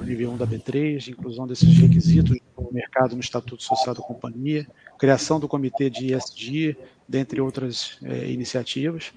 nível 0.02 0.30
1 0.32 0.36
da 0.36 0.46
B3, 0.46 1.08
inclusão 1.08 1.46
desses 1.46 1.76
requisitos 1.78 2.38
no 2.56 2.72
mercado 2.72 3.14
no 3.14 3.20
Estatuto 3.20 3.62
Social 3.62 3.94
da 3.94 4.02
Companhia, 4.02 4.66
criação 4.98 5.40
do 5.40 5.48
Comitê 5.48 5.88
de 5.90 6.14
ESG, 6.14 6.76
dentre 7.08 7.40
outras 7.40 7.98
é, 8.02 8.26
iniciativas. 8.30 9.12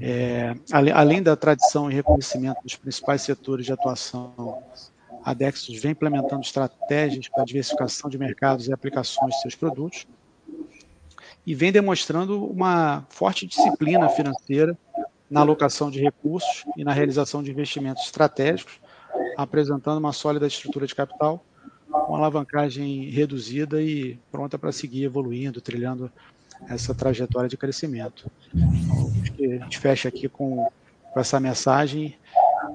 É, 0.00 0.54
além 0.70 1.22
da 1.22 1.34
tradição 1.36 1.90
e 1.90 1.94
reconhecimento 1.94 2.62
dos 2.62 2.76
principais 2.76 3.22
setores 3.22 3.64
de 3.64 3.72
atuação, 3.72 4.62
a 5.24 5.32
Dexus 5.32 5.80
vem 5.80 5.92
implementando 5.92 6.42
estratégias 6.42 7.28
para 7.28 7.44
diversificação 7.44 8.08
de 8.10 8.18
mercados 8.18 8.68
e 8.68 8.72
aplicações 8.72 9.34
de 9.34 9.40
seus 9.42 9.54
produtos 9.54 10.06
e 11.46 11.54
vem 11.54 11.72
demonstrando 11.72 12.44
uma 12.44 13.06
forte 13.08 13.46
disciplina 13.46 14.08
financeira 14.08 14.76
na 15.30 15.40
alocação 15.40 15.90
de 15.90 16.00
recursos 16.00 16.64
e 16.76 16.84
na 16.84 16.92
realização 16.92 17.42
de 17.42 17.50
investimentos 17.50 18.04
estratégicos, 18.04 18.80
apresentando 19.36 19.98
uma 19.98 20.12
sólida 20.12 20.46
estrutura 20.46 20.86
de 20.86 20.94
capital, 20.94 21.44
com 21.90 22.14
alavancagem 22.14 23.10
reduzida 23.10 23.80
e 23.82 24.18
pronta 24.30 24.58
para 24.58 24.72
seguir 24.72 25.04
evoluindo, 25.04 25.60
trilhando 25.60 26.10
essa 26.68 26.94
trajetória 26.94 27.48
de 27.48 27.56
crescimento. 27.56 28.30
Então, 28.54 29.12
a 29.60 29.64
gente 29.64 29.78
fecha 29.78 30.08
aqui 30.08 30.28
com, 30.28 30.68
com 31.12 31.20
essa 31.20 31.38
mensagem 31.38 32.16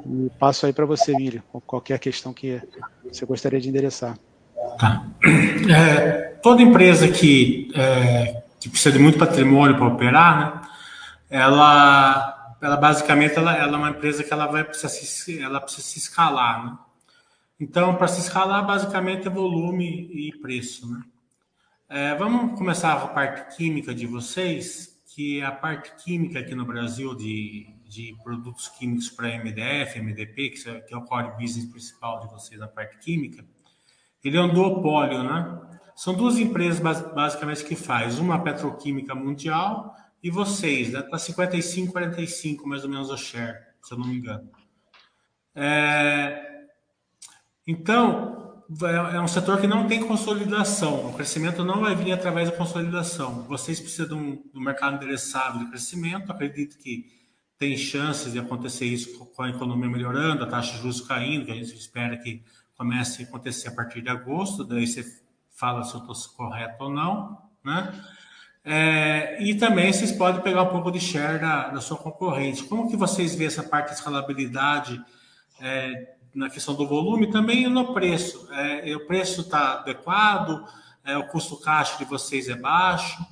e 0.05 0.31
passo 0.39 0.65
aí 0.65 0.73
para 0.73 0.85
você, 0.85 1.13
Miriam, 1.13 1.43
qualquer 1.65 1.99
questão 1.99 2.33
que 2.33 2.61
você 3.03 3.25
gostaria 3.25 3.59
de 3.59 3.69
endereçar. 3.69 4.17
Tá. 4.79 5.05
É, 5.69 6.35
toda 6.41 6.61
empresa 6.61 7.07
que, 7.07 7.71
é, 7.75 8.43
que 8.59 8.69
precisa 8.69 8.91
de 8.91 8.99
muito 8.99 9.17
patrimônio 9.17 9.75
para 9.75 9.87
operar, 9.87 10.39
né, 10.39 10.61
ela, 11.29 12.40
ela 12.61 12.77
basicamente 12.77 13.35
ela, 13.35 13.57
ela, 13.57 13.73
é 13.73 13.77
uma 13.77 13.89
empresa 13.89 14.23
que 14.23 14.31
ela 14.31 14.45
vai 14.45 14.63
precisar 14.63 14.89
se, 14.89 15.41
ela 15.41 15.59
precisa 15.59 15.87
se 15.87 15.97
escalar. 15.97 16.65
Né? 16.65 16.77
Então, 17.59 17.95
para 17.95 18.07
se 18.07 18.21
escalar, 18.21 18.65
basicamente 18.65 19.27
é 19.27 19.31
volume 19.31 20.09
e 20.11 20.31
preço. 20.39 20.89
Né? 20.89 21.01
É, 21.89 22.15
vamos 22.15 22.57
começar 22.57 22.93
a 22.93 23.07
parte 23.07 23.57
química 23.57 23.93
de 23.93 24.05
vocês, 24.05 25.01
que 25.07 25.41
é 25.41 25.45
a 25.45 25.51
parte 25.51 25.91
química 26.03 26.39
aqui 26.39 26.53
no 26.53 26.63
Brasil 26.63 27.15
de, 27.15 27.67
de 27.83 28.15
produtos 28.23 28.67
químicos 28.69 29.09
para 29.09 29.27
MDF, 29.27 29.99
MDP, 29.99 30.49
que, 30.51 30.69
é, 30.69 30.79
que 30.81 30.93
é 30.93 30.97
o 30.97 31.01
core 31.01 31.31
business 31.31 31.65
principal 31.65 32.19
de 32.19 32.27
vocês 32.27 32.59
na 32.59 32.67
parte 32.67 32.97
química, 32.99 33.43
ele 34.23 34.37
é 34.37 34.41
um 34.41 34.53
duopólio, 34.53 35.23
né? 35.23 35.59
São 35.95 36.13
duas 36.13 36.37
empresas 36.37 36.79
basicamente 36.79 37.65
que 37.65 37.75
faz, 37.75 38.19
uma 38.19 38.39
petroquímica 38.39 39.13
mundial 39.13 39.95
e 40.23 40.29
vocês, 40.29 40.91
né? 40.91 41.01
Tá 41.01 41.17
55, 41.17 41.91
45 41.91 42.67
mais 42.67 42.83
ou 42.83 42.89
menos 42.89 43.09
o 43.09 43.17
share, 43.17 43.57
se 43.81 43.93
eu 43.93 43.97
não 43.97 44.07
me 44.07 44.17
engano. 44.17 44.49
É, 45.55 46.65
então, 47.67 48.63
é, 48.83 49.15
é 49.15 49.21
um 49.21 49.27
setor 49.27 49.59
que 49.59 49.67
não 49.67 49.87
tem 49.87 50.05
consolidação. 50.05 51.09
O 51.09 51.13
crescimento 51.13 51.63
não 51.63 51.81
vai 51.81 51.95
vir 51.95 52.11
através 52.11 52.49
da 52.49 52.55
consolidação. 52.55 53.43
Vocês 53.43 53.79
precisam 53.79 54.07
de 54.07 54.13
um, 54.13 54.35
de 54.35 54.57
um 54.57 54.61
mercado 54.61 54.95
endereçado 54.95 55.59
de 55.59 55.65
crescimento. 55.65 56.31
Acredito 56.31 56.77
que 56.77 57.05
tem 57.57 57.75
chances 57.77 58.33
de 58.33 58.39
acontecer 58.39 58.85
isso 58.85 59.19
com 59.19 59.43
a 59.43 59.49
economia 59.49 59.89
melhorando, 59.89 60.43
a 60.43 60.47
taxa 60.47 60.73
de 60.73 60.79
juros 60.79 61.01
caindo, 61.01 61.45
que 61.45 61.51
a 61.51 61.55
gente 61.55 61.75
espera 61.75 62.17
que 62.17 62.43
comece 62.75 63.23
a 63.23 63.25
acontecer 63.25 63.67
a 63.67 63.71
partir 63.71 64.01
de 64.01 64.09
agosto. 64.09 64.63
Daí 64.63 64.87
você 64.87 65.05
fala 65.49 65.83
se 65.83 65.93
eu 65.93 65.99
estou 65.99 66.15
correto 66.35 66.83
ou 66.83 66.89
não, 66.89 67.37
né? 67.63 67.93
É, 68.63 69.41
e 69.41 69.55
também 69.55 69.91
vocês 69.91 70.11
podem 70.11 70.41
pegar 70.41 70.63
um 70.63 70.69
pouco 70.69 70.91
de 70.91 70.99
share 70.99 71.39
da, 71.39 71.69
da 71.69 71.81
sua 71.81 71.97
concorrente. 71.97 72.63
Como 72.63 72.89
que 72.89 72.95
vocês 72.95 73.33
veem 73.33 73.47
essa 73.47 73.63
parte 73.63 73.89
de 73.89 73.95
escalabilidade 73.95 75.03
é, 75.59 76.15
na 76.33 76.49
questão 76.49 76.73
do 76.73 76.87
volume 76.87 77.29
também 77.29 77.67
no 77.67 77.93
preço. 77.93 78.47
É, 78.53 78.95
o 78.95 79.05
preço 79.05 79.41
está 79.41 79.79
adequado, 79.79 80.65
é, 81.03 81.17
o 81.17 81.27
custo 81.27 81.57
caixa 81.57 81.97
de 81.97 82.05
vocês 82.05 82.47
é 82.47 82.55
baixo, 82.55 83.23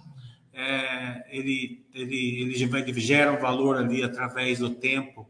é, 0.53 1.25
ele, 1.29 1.85
ele, 1.93 2.41
ele 2.41 2.99
gera 2.99 3.31
um 3.31 3.39
valor 3.39 3.77
ali 3.77 4.03
através 4.03 4.59
do 4.59 4.69
tempo, 4.69 5.29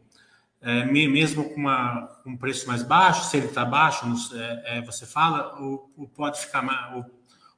é, 0.60 0.84
mesmo 0.84 1.44
com, 1.50 1.60
uma, 1.60 2.20
um 2.26 2.36
preço 2.36 2.66
mais 2.66 2.82
baixo, 2.82 3.24
se 3.24 3.36
ele 3.36 3.46
está 3.46 3.64
baixo, 3.64 4.04
você 4.84 5.06
fala, 5.06 5.58
ou, 5.58 5.90
ou 5.96 6.08
pode 6.08 6.40
ficar 6.40 6.62
mais. 6.62 7.04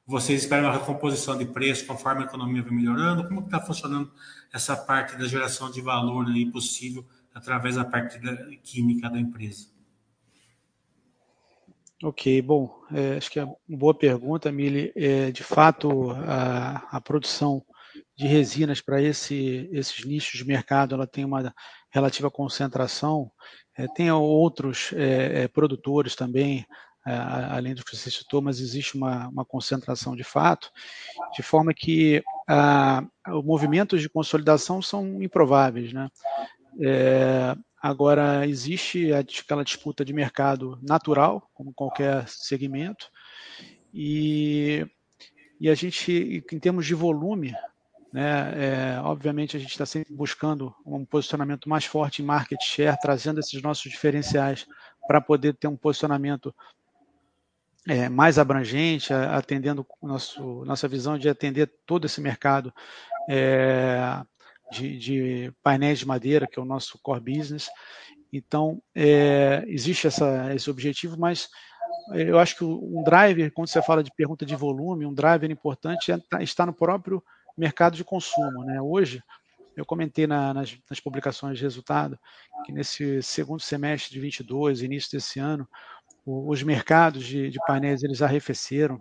Vocês 0.05 0.41
esperam 0.41 0.65
uma 0.65 0.77
recomposição 0.77 1.37
de 1.37 1.45
preço 1.45 1.85
conforme 1.85 2.23
a 2.23 2.25
economia 2.25 2.61
vai 2.61 2.73
melhorando? 2.73 3.27
Como 3.27 3.41
está 3.41 3.61
funcionando 3.61 4.11
essa 4.51 4.75
parte 4.75 5.15
da 5.17 5.25
geração 5.25 5.71
de 5.71 5.81
valor 5.81 6.25
ali 6.25 6.51
possível 6.51 7.05
através 7.33 7.75
da 7.75 7.85
parte 7.85 8.19
da 8.19 8.35
química 8.57 9.09
da 9.09 9.19
empresa? 9.19 9.67
Ok, 12.03 12.41
bom, 12.41 12.83
é, 12.91 13.15
acho 13.15 13.31
que 13.31 13.39
é 13.39 13.45
uma 13.45 13.57
boa 13.69 13.97
pergunta, 13.97 14.51
Mili. 14.51 14.91
É, 14.93 15.31
de 15.31 15.41
fato, 15.41 16.11
a, 16.11 16.97
a 16.97 16.99
produção 16.99 17.65
de 18.13 18.27
resinas 18.27 18.81
para 18.81 19.01
esse, 19.01 19.69
esses 19.71 20.03
nichos 20.03 20.37
de 20.37 20.45
mercado 20.45 20.93
ela 20.95 21.07
tem 21.07 21.23
uma 21.23 21.53
relativa 21.89 22.29
concentração. 22.29 23.31
É, 23.77 23.87
tem 23.87 24.11
outros 24.11 24.91
é, 24.93 25.43
é 25.43 25.47
produtores 25.47 26.13
também, 26.13 26.65
além 27.05 27.73
dos 27.73 27.83
que 27.83 27.95
você 27.95 28.09
citou, 28.09 28.41
mas 28.41 28.59
existe 28.59 28.95
uma, 28.95 29.27
uma 29.27 29.45
concentração 29.45 30.15
de 30.15 30.23
fato, 30.23 30.71
de 31.35 31.43
forma 31.43 31.73
que 31.73 32.23
os 33.29 33.43
movimentos 33.43 34.01
de 34.01 34.09
consolidação 34.09 34.81
são 34.81 35.21
improváveis. 35.21 35.91
Né? 35.91 36.09
É, 36.81 37.55
Agora, 37.83 38.47
existe 38.47 39.11
aquela 39.11 39.61
disputa 39.61 40.05
de 40.05 40.13
mercado 40.13 40.79
natural, 40.81 41.49
como 41.53 41.73
qualquer 41.73 42.25
segmento, 42.29 43.11
e, 43.93 44.87
e 45.59 45.69
a 45.69 45.75
gente, 45.75 46.41
em 46.49 46.59
termos 46.59 46.85
de 46.85 46.95
volume, 46.95 47.53
né, 48.13 48.53
é, 48.55 49.01
obviamente 49.01 49.57
a 49.57 49.59
gente 49.59 49.71
está 49.71 49.85
sempre 49.85 50.13
buscando 50.13 50.73
um 50.85 51.03
posicionamento 51.03 51.67
mais 51.67 51.83
forte 51.83 52.21
em 52.21 52.25
market 52.25 52.61
share, 52.63 52.97
trazendo 53.01 53.41
esses 53.41 53.61
nossos 53.61 53.91
diferenciais 53.91 54.65
para 55.05 55.19
poder 55.19 55.53
ter 55.53 55.67
um 55.67 55.75
posicionamento 55.75 56.55
é, 57.87 58.07
mais 58.09 58.39
abrangente, 58.39 59.13
atendendo 59.13 59.85
nosso, 60.01 60.63
nossa 60.65 60.87
visão 60.87 61.17
de 61.17 61.27
atender 61.27 61.71
todo 61.85 62.05
esse 62.05 62.21
mercado 62.21 62.73
é, 63.29 64.21
de, 64.71 64.97
de, 64.97 65.53
painéis 65.61 65.99
de 65.99 66.07
madeira, 66.07 66.47
que 66.47 66.57
é 66.57 66.61
o 66.61 66.65
nosso 66.65 66.97
core 67.01 67.19
business. 67.19 67.69
Então, 68.31 68.81
é, 68.95 69.63
existe 69.67 70.07
essa, 70.07 70.53
esse 70.55 70.69
objetivo, 70.69 71.17
mas 71.19 71.49
eu 72.13 72.39
acho 72.39 72.57
que 72.57 72.63
um 72.63 73.03
driver, 73.03 73.51
quando 73.51 73.67
você 73.67 73.81
fala 73.81 74.03
de 74.03 74.11
pergunta 74.15 74.45
de 74.45 74.55
volume, 74.55 75.05
um 75.05 75.13
driver 75.13 75.49
importante 75.49 76.11
é, 76.11 76.17
tá, 76.17 76.41
está 76.41 76.65
no 76.65 76.73
próprio 76.73 77.23
mercado 77.57 77.95
de 77.95 78.03
consumo. 78.03 78.63
Né? 78.63 78.81
Hoje, 78.81 79.21
eu 79.75 79.85
comentei 79.85 80.27
na, 80.27 80.53
nas, 80.53 80.77
nas, 80.89 80.99
publicações 80.99 81.57
de 81.57 81.63
resultado 81.63 82.17
que 82.65 82.71
nesse 82.71 83.21
segundo 83.21 83.61
semestre 83.61 84.13
de 84.13 84.19
22, 84.19 84.81
início 84.81 85.11
desse 85.11 85.39
ano, 85.39 85.67
os 86.25 86.63
mercados 86.63 87.25
de, 87.25 87.49
de, 87.49 87.59
painéis 87.67 88.01
eles 88.03 88.21
arrefeceram, 88.21 88.97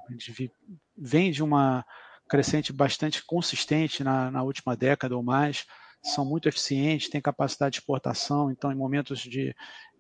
vem 0.97 1.31
de 1.31 1.43
uma 1.43 1.85
crescente 2.29 2.73
bastante 2.73 3.25
consistente 3.25 4.03
na, 4.03 4.31
na 4.31 4.43
última 4.43 4.77
década 4.77 5.17
ou 5.17 5.23
mais, 5.23 5.67
são 6.03 6.25
muito 6.25 6.49
eficientes, 6.49 7.09
têm 7.09 7.21
capacidade 7.21 7.75
de 7.75 7.79
exportação, 7.81 8.51
então 8.51 8.73
em 8.73 8.77
momentos 8.77 9.21
de 9.21 9.55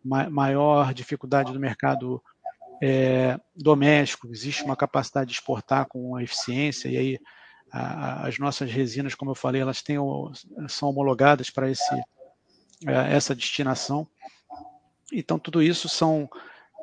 ma 0.05 0.29
maior 0.29 0.93
dificuldade 0.93 1.53
do 1.53 1.61
mercado 1.61 2.21
é, 2.83 3.39
doméstico, 3.55 4.29
existe 4.29 4.65
uma 4.65 4.75
capacidade 4.75 5.29
de 5.29 5.35
exportar 5.35 5.87
com 5.87 6.19
eficiência, 6.19 6.89
e 6.89 6.97
aí 6.97 7.19
a, 7.71 8.27
as 8.27 8.39
nossas 8.39 8.71
resinas, 8.73 9.15
como 9.15 9.31
eu 9.31 9.37
falei, 9.37 9.63
elas 9.63 9.81
têm, 9.81 9.97
são 10.69 10.89
homologadas 10.89 11.49
para 11.51 11.71
esse, 11.71 11.95
é, 12.87 13.15
essa 13.15 13.35
destinação. 13.35 14.09
Então, 15.13 15.39
tudo 15.39 15.63
isso 15.63 15.89
são 15.89 16.29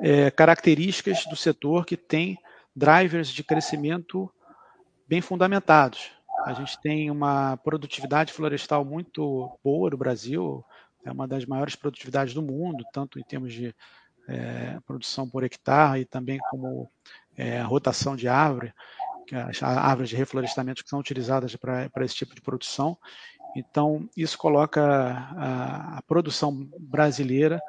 é, 0.00 0.30
características 0.30 1.24
do 1.26 1.36
setor 1.36 1.84
que 1.84 1.96
tem 1.96 2.38
drivers 2.74 3.28
de 3.28 3.44
crescimento 3.44 4.30
bem 5.06 5.20
fundamentados. 5.20 6.10
A 6.44 6.52
gente 6.54 6.80
tem 6.80 7.10
uma 7.10 7.56
produtividade 7.58 8.32
florestal 8.32 8.84
muito 8.84 9.50
boa 9.62 9.90
no 9.90 9.96
Brasil, 9.96 10.64
é 11.04 11.12
uma 11.12 11.28
das 11.28 11.44
maiores 11.44 11.76
produtividades 11.76 12.32
do 12.32 12.42
mundo, 12.42 12.84
tanto 12.92 13.18
em 13.18 13.22
termos 13.22 13.52
de 13.52 13.74
é, 14.28 14.78
produção 14.86 15.28
por 15.28 15.44
hectare 15.44 16.00
e 16.00 16.04
também 16.04 16.38
como 16.50 16.90
é, 17.36 17.60
rotação 17.60 18.16
de 18.16 18.28
árvore, 18.28 18.72
as 19.48 19.62
árvores 19.62 20.10
de 20.10 20.16
reflorestamento 20.16 20.82
que 20.82 20.90
são 20.90 20.98
utilizadas 20.98 21.54
para 21.56 22.04
esse 22.04 22.14
tipo 22.14 22.34
de 22.34 22.40
produção. 22.40 22.96
Então, 23.56 24.08
isso 24.16 24.38
coloca 24.38 24.82
a, 24.82 25.98
a 25.98 26.02
produção 26.02 26.68
brasileira 26.78 27.60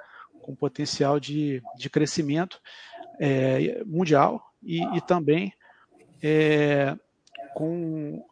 com 0.42 0.56
potencial 0.56 1.20
de, 1.20 1.62
de 1.78 1.90
crescimento 1.90 2.60
é, 3.20 3.84
mundial 3.86 4.42
e, 4.64 4.84
e 4.98 5.02
também 5.02 5.54
é, 6.22 6.96
com 7.54 8.26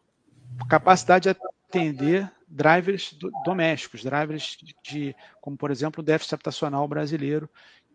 capacidade 0.68 1.24
de 1.24 1.36
atender 1.68 2.30
drivers 2.48 3.12
do, 3.12 3.30
domésticos, 3.44 4.02
drivers 4.02 4.58
de, 4.82 5.14
como 5.40 5.56
por 5.56 5.70
exemplo 5.70 6.02
o 6.02 6.04
déficit 6.04 6.34
habitacional 6.34 6.86
brasileiro, 6.88 7.48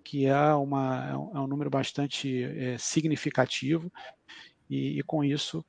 que 0.04 0.26
é, 0.26 0.54
uma, 0.54 1.10
é 1.34 1.40
um 1.40 1.48
número 1.48 1.70
bastante 1.70 2.44
é, 2.44 2.78
significativo 2.78 3.92
e, 4.70 5.00
e, 5.00 5.04
com 5.04 5.24
isso 5.24 5.66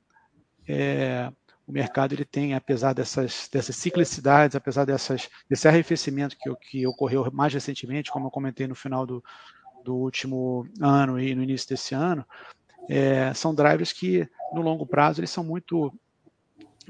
é, 0.67 1.31
o 1.67 1.71
mercado 1.71 2.13
ele 2.13 2.23
tem, 2.23 2.53
apesar 2.53 2.93
dessas, 2.93 3.49
dessas 3.51 3.75
ciclicidades, 3.75 4.55
apesar 4.55 4.85
dessas, 4.85 5.29
desse 5.49 5.67
arrefecimento 5.67 6.37
que, 6.37 6.55
que 6.55 6.87
ocorreu 6.87 7.29
mais 7.31 7.53
recentemente, 7.53 8.09
como 8.09 8.27
eu 8.27 8.31
comentei 8.31 8.65
no 8.67 8.75
final 8.75 9.05
do, 9.05 9.21
do 9.83 9.93
último 9.93 10.65
ano 10.81 11.19
e 11.19 11.35
no 11.35 11.43
início 11.43 11.67
desse 11.67 11.93
ano, 11.93 12.25
é, 12.89 13.33
são 13.33 13.53
drivers 13.53 13.91
que 13.91 14.29
no 14.53 14.61
longo 14.61 14.85
prazo 14.85 15.19
eles 15.19 15.29
são 15.29 15.43
muito 15.43 15.93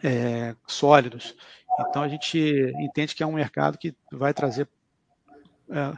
é, 0.03 0.55
sólidos. 0.67 1.35
Então 1.89 2.03
a 2.03 2.07
gente 2.07 2.37
entende 2.79 3.15
que 3.15 3.23
é 3.23 3.27
um 3.27 3.33
mercado 3.33 3.79
que 3.79 3.95
vai 4.11 4.31
trazer 4.31 4.69
é, 5.71 5.97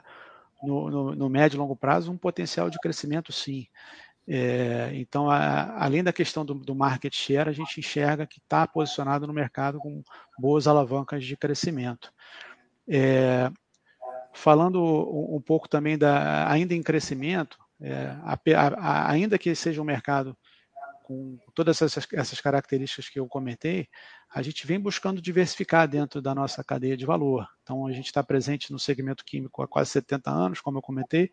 no, 0.64 0.90
no, 0.90 1.16
no, 1.16 1.30
médio 1.30 1.58
e 1.58 1.60
longo 1.60 1.76
prazo 1.76 2.12
um 2.12 2.18
potencial 2.18 2.70
de 2.70 2.80
crescimento, 2.80 3.34
sim. 3.34 3.68
É, 4.32 4.92
então, 4.94 5.28
a, 5.28 5.84
além 5.84 6.04
da 6.04 6.14
questão 6.14 6.46
do, 6.46 6.54
do, 6.54 6.76
market 6.76 7.16
share, 7.16 7.50
a 7.50 7.52
gente 7.52 7.80
enxerga 7.80 8.28
que 8.28 8.38
está 8.38 8.68
posicionado 8.68 9.26
no 9.26 9.34
mercado 9.34 9.80
com 9.80 10.04
boas 10.38 10.68
alavancas 10.68 11.26
de 11.26 11.36
crescimento. 11.36 12.14
É, 12.88 13.52
falando 14.32 14.80
um, 14.80 15.38
um, 15.38 15.42
pouco 15.42 15.68
também 15.68 15.98
da 15.98 16.48
ainda 16.48 16.76
em 16.76 16.84
crescimento, 16.84 17.58
é, 17.82 18.16
a, 18.22 18.38
a, 18.78 19.12
ainda 19.12 19.36
que 19.40 19.56
seja 19.56 19.82
um 19.82 19.86
mercado 19.86 20.38
com 21.02 21.40
todas 21.56 21.82
essas, 21.82 22.08
essas 22.14 22.40
características 22.40 23.10
que 23.10 23.20
eu 23.20 23.28
comentei, 23.28 23.88
a 24.32 24.44
gente 24.44 24.68
vem 24.68 24.80
buscando 24.80 25.20
diversificar 25.20 25.88
dentro 25.88 26.22
da 26.22 26.36
nossa 26.36 26.64
cadeia 26.64 26.96
de 26.96 27.04
valor. 27.04 27.48
Então, 27.64 27.88
a 27.88 27.92
gente 27.92 28.06
está 28.06 28.22
presente 28.22 28.72
no 28.72 28.78
segmento 28.78 29.26
químico 29.26 29.64
há 29.64 29.68
quase 29.68 29.90
70 29.90 30.30
anos, 30.30 30.62
como 30.62 30.78
eu 30.78 30.84
comentei, 30.84 31.32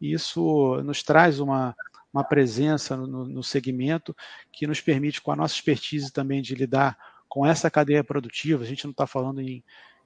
e 0.00 0.12
isso 0.12 0.82
nos 0.82 1.04
traz 1.04 1.38
uma, 1.38 1.72
uma 2.16 2.24
presença 2.24 2.96
no, 2.96 3.26
no 3.26 3.42
segmento 3.42 4.16
que 4.50 4.66
nos 4.66 4.80
permite, 4.80 5.20
com 5.20 5.30
a 5.30 5.36
nossa 5.36 5.54
expertise 5.54 6.10
também 6.10 6.40
de 6.40 6.54
lidar 6.54 6.96
com 7.28 7.44
essa 7.44 7.70
cadeia 7.70 8.02
produtiva, 8.02 8.64
a 8.64 8.66
gente 8.66 8.84
não 8.84 8.92
está 8.92 9.06
falando 9.06 9.40
em 9.40 9.62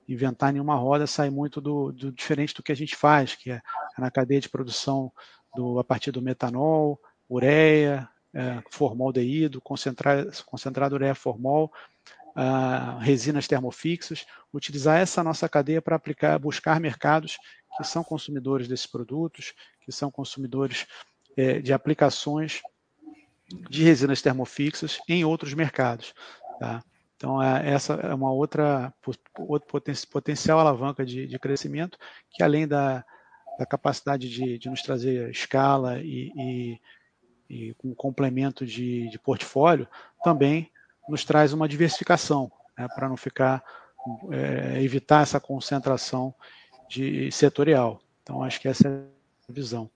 inventar 0.09 0.53
nenhuma 0.53 0.75
roda, 0.75 1.07
sai 1.07 1.31
muito 1.31 1.61
do, 1.61 1.93
do, 1.93 2.11
diferente 2.11 2.53
do 2.53 2.63
que 2.63 2.73
a 2.73 2.77
gente 2.77 2.97
faz, 2.97 3.37
que 3.37 3.53
é 3.53 3.63
na 3.97 4.11
cadeia 4.11 4.41
de 4.41 4.49
produção 4.49 5.13
do, 5.55 5.79
a 5.79 5.85
partir 5.85 6.11
do 6.11 6.21
metanol, 6.21 7.01
ureia, 7.31 8.09
é, 8.35 8.61
formaldeído, 8.71 9.61
concentrado, 9.61 10.31
concentrado 10.45 10.97
ureia 10.97 11.15
formol, 11.15 11.73
uh, 12.31 12.99
resinas 12.99 13.47
termofixas, 13.47 14.27
utilizar 14.53 14.99
essa 14.99 15.23
nossa 15.23 15.49
cadeia 15.49 15.81
para 15.81 15.95
aplicar, 15.95 16.39
buscar 16.39 16.81
mercados 16.81 17.39
que 17.77 17.85
são 17.85 18.03
consumidores 18.03 18.67
desses 18.67 18.87
produtos, 18.87 19.55
que 19.81 19.93
são 19.93 20.11
consumidores 20.11 20.87
é, 21.37 21.61
de 21.61 21.73
aplicações 21.73 22.63
de 23.69 23.83
resinas 23.83 24.23
termofixas 24.23 25.01
em 25.09 25.25
outros 25.25 25.55
mercados. 25.55 26.15
Tá? 26.59 26.83
Então, 27.17 27.43
é, 27.43 27.71
essa 27.71 27.95
é 27.95 28.15
uma 28.15 28.33
outra, 28.33 28.93
outra 29.39 29.69
potencial 30.11 30.59
alavanca 30.59 31.05
de, 31.05 31.27
de 31.27 31.39
crescimento, 31.39 31.99
que 32.31 32.43
além 32.43 32.67
da, 32.67 33.05
da 33.59 33.67
capacidade 33.67 34.29
de, 34.29 34.59
de, 34.59 34.71
nos 34.71 34.83
trazer 34.83 35.31
escala 35.31 36.01
e, 36.01 36.33
e 36.37 36.81
e 37.51 37.75
com 37.75 37.93
complemento 37.93 38.65
de, 38.65 39.09
de 39.11 39.19
portfólio, 39.19 39.89
também 40.23 40.71
nos 41.09 41.25
traz 41.25 41.53
uma 41.53 41.69
diversificação, 41.69 42.51
né, 42.79 42.87
para 42.95 43.09
não 43.09 43.17
ficar, 43.17 43.63
é, 44.31 44.81
evitar 44.81 45.23
essa 45.23 45.41
concentração 45.41 46.33
de 46.89 47.31
setorial. 47.33 48.01
Então, 48.23 48.43
acho 48.45 48.61
que 48.61 48.69
essa 48.69 48.89
é 48.89 49.03
a 49.49 49.53
visão. 49.53 49.91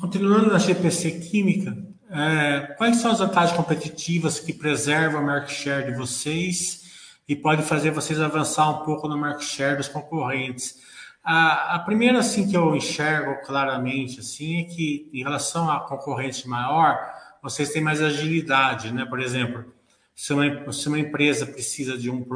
Continuando 0.00 0.50
na 0.50 0.58
GPC 0.58 1.20
Química, 1.20 1.76
é, 2.10 2.74
quais 2.78 2.96
são 2.96 3.10
as 3.10 3.18
vantagens 3.18 3.54
competitivas 3.54 4.40
que 4.40 4.54
preservam 4.54 5.20
o 5.20 5.26
market 5.26 5.50
share 5.50 5.92
de 5.92 5.98
vocês 5.98 7.12
e 7.28 7.36
pode 7.36 7.62
fazer 7.62 7.90
vocês 7.90 8.18
avançar 8.18 8.70
um 8.70 8.84
pouco 8.86 9.06
no 9.06 9.18
market 9.18 9.42
share 9.42 9.76
dos 9.76 9.86
concorrentes? 9.86 10.76
A, 11.22 11.74
a, 11.74 11.78
primeira 11.80 12.20
assim 12.20 12.48
que 12.48 12.56
eu 12.56 12.74
enxergo 12.74 13.42
claramente 13.44 14.20
assim 14.20 14.60
é 14.60 14.64
que 14.64 15.10
em 15.12 15.22
relação 15.22 15.70
à 15.70 15.80
concorrente 15.80 16.48
maior, 16.48 16.98
vocês 17.42 17.70
têm 17.70 17.82
mais 17.82 18.00
agilidade, 18.00 18.90
né? 18.94 19.04
Por 19.04 19.20
exemplo, 19.20 19.74
se 20.16 20.32
uma, 20.32 20.72
se 20.72 20.88
uma 20.88 20.98
empresa 20.98 21.44
precisa 21.44 21.98
de 21.98 22.08
um 22.08 22.26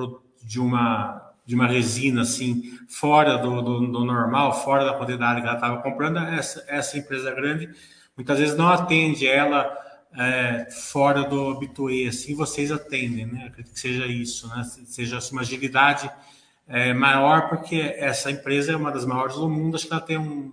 de 0.43 0.61
uma 0.61 1.32
de 1.53 1.55
uma 1.55 1.67
resina 1.67 2.23
assim 2.23 2.79
fora 2.89 3.37
do, 3.37 3.61
do, 3.61 3.87
do 3.87 4.05
normal, 4.07 4.65
fora 4.65 4.87
da 4.87 4.95
quantidade 4.95 5.43
que 5.43 5.47
ela 5.47 5.57
estava 5.57 5.83
comprando, 5.83 6.17
essa, 6.19 6.65
essa 6.67 6.97
empresa 6.97 7.31
grande 7.31 7.69
muitas 8.17 8.39
vezes 8.39 8.57
não 8.57 8.69
atende 8.69 9.27
ela 9.27 9.71
é, 10.17 10.67
fora 10.71 11.25
do 11.25 11.51
habitué, 11.51 12.07
assim 12.09 12.35
vocês 12.35 12.73
atendem, 12.73 13.27
né? 13.27 13.49
Acredito 13.49 13.75
que 13.75 13.81
seja 13.81 14.07
isso, 14.07 14.49
né? 14.49 14.65
Seja 14.87 15.19
assim, 15.19 15.33
uma 15.33 15.43
agilidade 15.43 16.11
é, 16.67 16.95
maior 16.95 17.51
porque 17.51 17.95
essa 17.99 18.31
empresa 18.31 18.73
é 18.73 18.77
uma 18.77 18.91
das 18.91 19.05
maiores 19.05 19.37
do 19.37 19.51
mundo, 19.51 19.75
acho 19.75 19.87
que 19.87 19.93
ela 19.93 20.01
tem 20.01 20.17
um, 20.17 20.53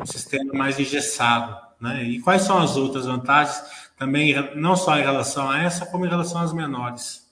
um 0.00 0.06
sistema 0.06 0.52
mais 0.52 0.80
engessado. 0.80 1.56
Né? 1.80 2.02
E 2.02 2.20
quais 2.20 2.42
são 2.42 2.58
as 2.58 2.76
outras 2.76 3.06
vantagens, 3.06 3.62
também 3.96 4.34
não 4.56 4.74
só 4.74 4.98
em 4.98 5.02
relação 5.02 5.48
a 5.48 5.62
essa, 5.62 5.86
como 5.86 6.04
em 6.04 6.08
relação 6.08 6.40
às 6.40 6.52
menores? 6.52 7.29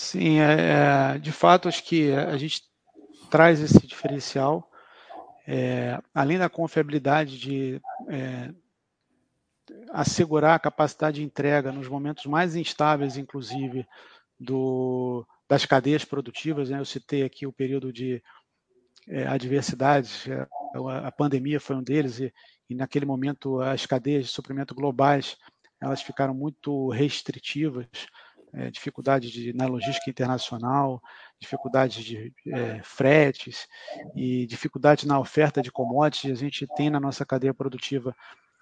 Sim, 0.00 0.38
é, 0.38 1.14
é 1.16 1.18
de 1.18 1.32
fato, 1.32 1.66
acho 1.66 1.82
que 1.82 2.12
a 2.12 2.36
gente 2.36 2.62
traz 3.28 3.60
esse 3.60 3.84
diferencial, 3.84 4.70
é, 5.44 6.00
além 6.14 6.38
da 6.38 6.48
confiabilidade 6.48 7.36
de 7.36 7.80
é, 8.08 8.54
assegurar 9.90 10.54
a 10.54 10.58
capacidade 10.60 11.16
de 11.16 11.24
entrega 11.24 11.72
nos 11.72 11.88
momentos 11.88 12.26
mais 12.26 12.54
instáveis, 12.54 13.16
inclusive, 13.16 13.84
do, 14.38 15.26
das 15.48 15.66
cadeias 15.66 16.04
produtivas. 16.04 16.70
Né? 16.70 16.78
Eu 16.78 16.84
citei 16.84 17.24
aqui 17.24 17.44
o 17.44 17.52
período 17.52 17.92
de 17.92 18.22
é, 19.08 19.26
adversidades, 19.26 20.28
é, 20.28 20.46
a, 20.76 21.08
a, 21.08 21.10
pandemia 21.10 21.58
foi 21.58 21.74
um 21.74 21.82
deles, 21.82 22.20
e, 22.20 22.32
e, 22.70 22.74
naquele 22.76 23.04
momento 23.04 23.60
as 23.60 23.84
cadeias 23.84 24.26
de 24.26 24.30
suprimento 24.30 24.76
globais 24.76 25.36
elas 25.80 26.02
ficaram 26.02 26.34
muito 26.34 26.88
restritivas, 26.90 27.86
é, 28.52 28.70
dificuldade 28.70 29.30
de, 29.30 29.52
na 29.52 29.66
logística 29.66 30.10
internacional, 30.10 31.00
dificuldades 31.40 32.04
de 32.04 32.32
é, 32.48 32.80
fretes 32.82 33.66
e 34.16 34.46
dificuldade 34.46 35.06
na 35.06 35.18
oferta 35.18 35.62
de 35.62 35.70
commodities. 35.70 36.38
A 36.38 36.42
gente 36.42 36.66
tem 36.76 36.90
na 36.90 37.00
nossa 37.00 37.24
cadeia 37.24 37.54
produtiva 37.54 38.14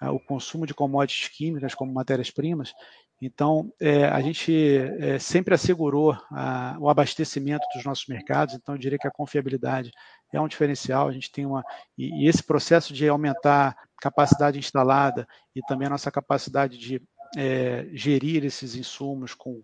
o 0.03 0.21
consumo 0.21 0.67
de 0.67 0.75
commodities 0.75 1.29
químicas 1.29 1.75
como 1.75 1.93
matérias-primas, 1.93 2.75
Então, 3.21 3.73
é, 3.81 4.05
a 4.05 4.21
gente 4.21 4.53
é, 5.01 5.19
sempre 5.19 5.55
assegurou 5.55 6.13
a, 6.31 6.77
o 6.79 6.91
abastecimento 6.91 7.67
dos 7.75 7.83
nossos 7.85 8.07
mercados, 8.07 8.55
então 8.55 8.75
eu 8.75 8.79
diria 8.79 8.99
que 8.99 9.09
a 9.09 9.11
confiabilidade 9.11 9.91
é 10.33 10.41
um 10.41 10.47
diferencial. 10.47 11.09
A 11.09 11.13
gente 11.13 11.33
tem 11.33 11.47
uma. 11.47 11.65
E, 11.97 12.25
e 12.25 12.29
esse 12.29 12.43
processo 12.43 12.93
de 12.93 13.09
aumentar 13.09 13.75
capacidade 14.03 14.59
instalada 14.59 15.27
e 15.55 15.63
também 15.63 15.87
a 15.87 15.91
nossa 15.91 16.11
capacidade 16.11 16.77
de 16.77 17.01
é, 17.37 17.87
gerir 17.93 18.45
esses 18.45 18.75
insumos 18.75 19.35
com 19.35 19.63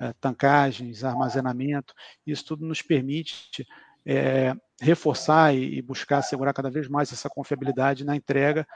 é, 0.00 0.12
tancagens, 0.14 1.04
armazenamento, 1.04 1.94
isso 2.26 2.44
tudo 2.44 2.66
nos 2.66 2.82
permite 2.82 3.66
é, 4.04 4.54
reforçar 4.80 5.54
e, 5.54 5.78
e 5.78 5.82
buscar 5.82 6.18
assegurar 6.18 6.52
cada 6.52 6.70
vez 6.70 6.88
mais 6.88 7.12
essa 7.12 7.28
confiabilidade 7.28 8.04
na 8.04 8.16
entrega 8.16 8.66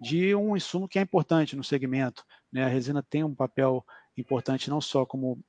de 0.00 0.34
um 0.34 0.56
insumo 0.56 0.88
que 0.88 0.98
é 0.98 1.02
importante 1.02 1.56
no 1.56 1.64
segmento. 1.64 2.24
Né? 2.52 2.64
A 2.64 2.68
resina 2.68 3.02
tem 3.02 3.24
um 3.24 3.34
papel 3.34 3.84
importante 4.16 4.70
não 4.70 4.80
só 4.80 5.04
como 5.04 5.42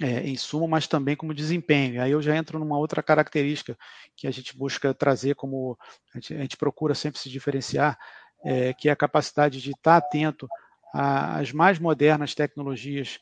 é, 0.00 0.28
insumo, 0.28 0.66
mas 0.66 0.86
também 0.86 1.16
como 1.16 1.32
desempenho. 1.32 2.02
Aí 2.02 2.10
eu 2.10 2.20
já 2.20 2.36
entro 2.36 2.58
numa 2.58 2.76
outra 2.76 3.02
característica 3.02 3.78
que 4.16 4.26
a 4.26 4.30
gente 4.30 4.56
busca 4.56 4.92
trazer 4.92 5.34
como 5.34 5.78
a 6.12 6.18
gente, 6.18 6.34
a 6.34 6.40
gente 6.40 6.56
procura 6.56 6.94
sempre 6.94 7.20
se 7.20 7.30
diferenciar, 7.30 7.98
é, 8.44 8.74
que 8.74 8.88
é 8.88 8.92
a 8.92 8.96
capacidade 8.96 9.60
de 9.60 9.70
estar 9.70 9.96
atento 9.96 10.48
às 10.96 11.50
mais 11.50 11.80
modernas 11.80 12.34
tecnologias 12.34 13.18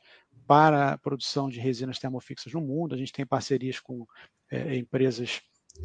para 0.46 0.92
a 0.92 0.98
produção 0.98 1.48
de 1.48 1.58
resinas 1.58 1.98
termofixas 1.98 2.52
no 2.52 2.60
mundo. 2.60 2.94
A 2.94 2.98
gente 2.98 3.12
tem 3.12 3.24
parcerias 3.24 3.80
com 3.80 4.06
é, 4.50 4.76
empresas 4.76 5.40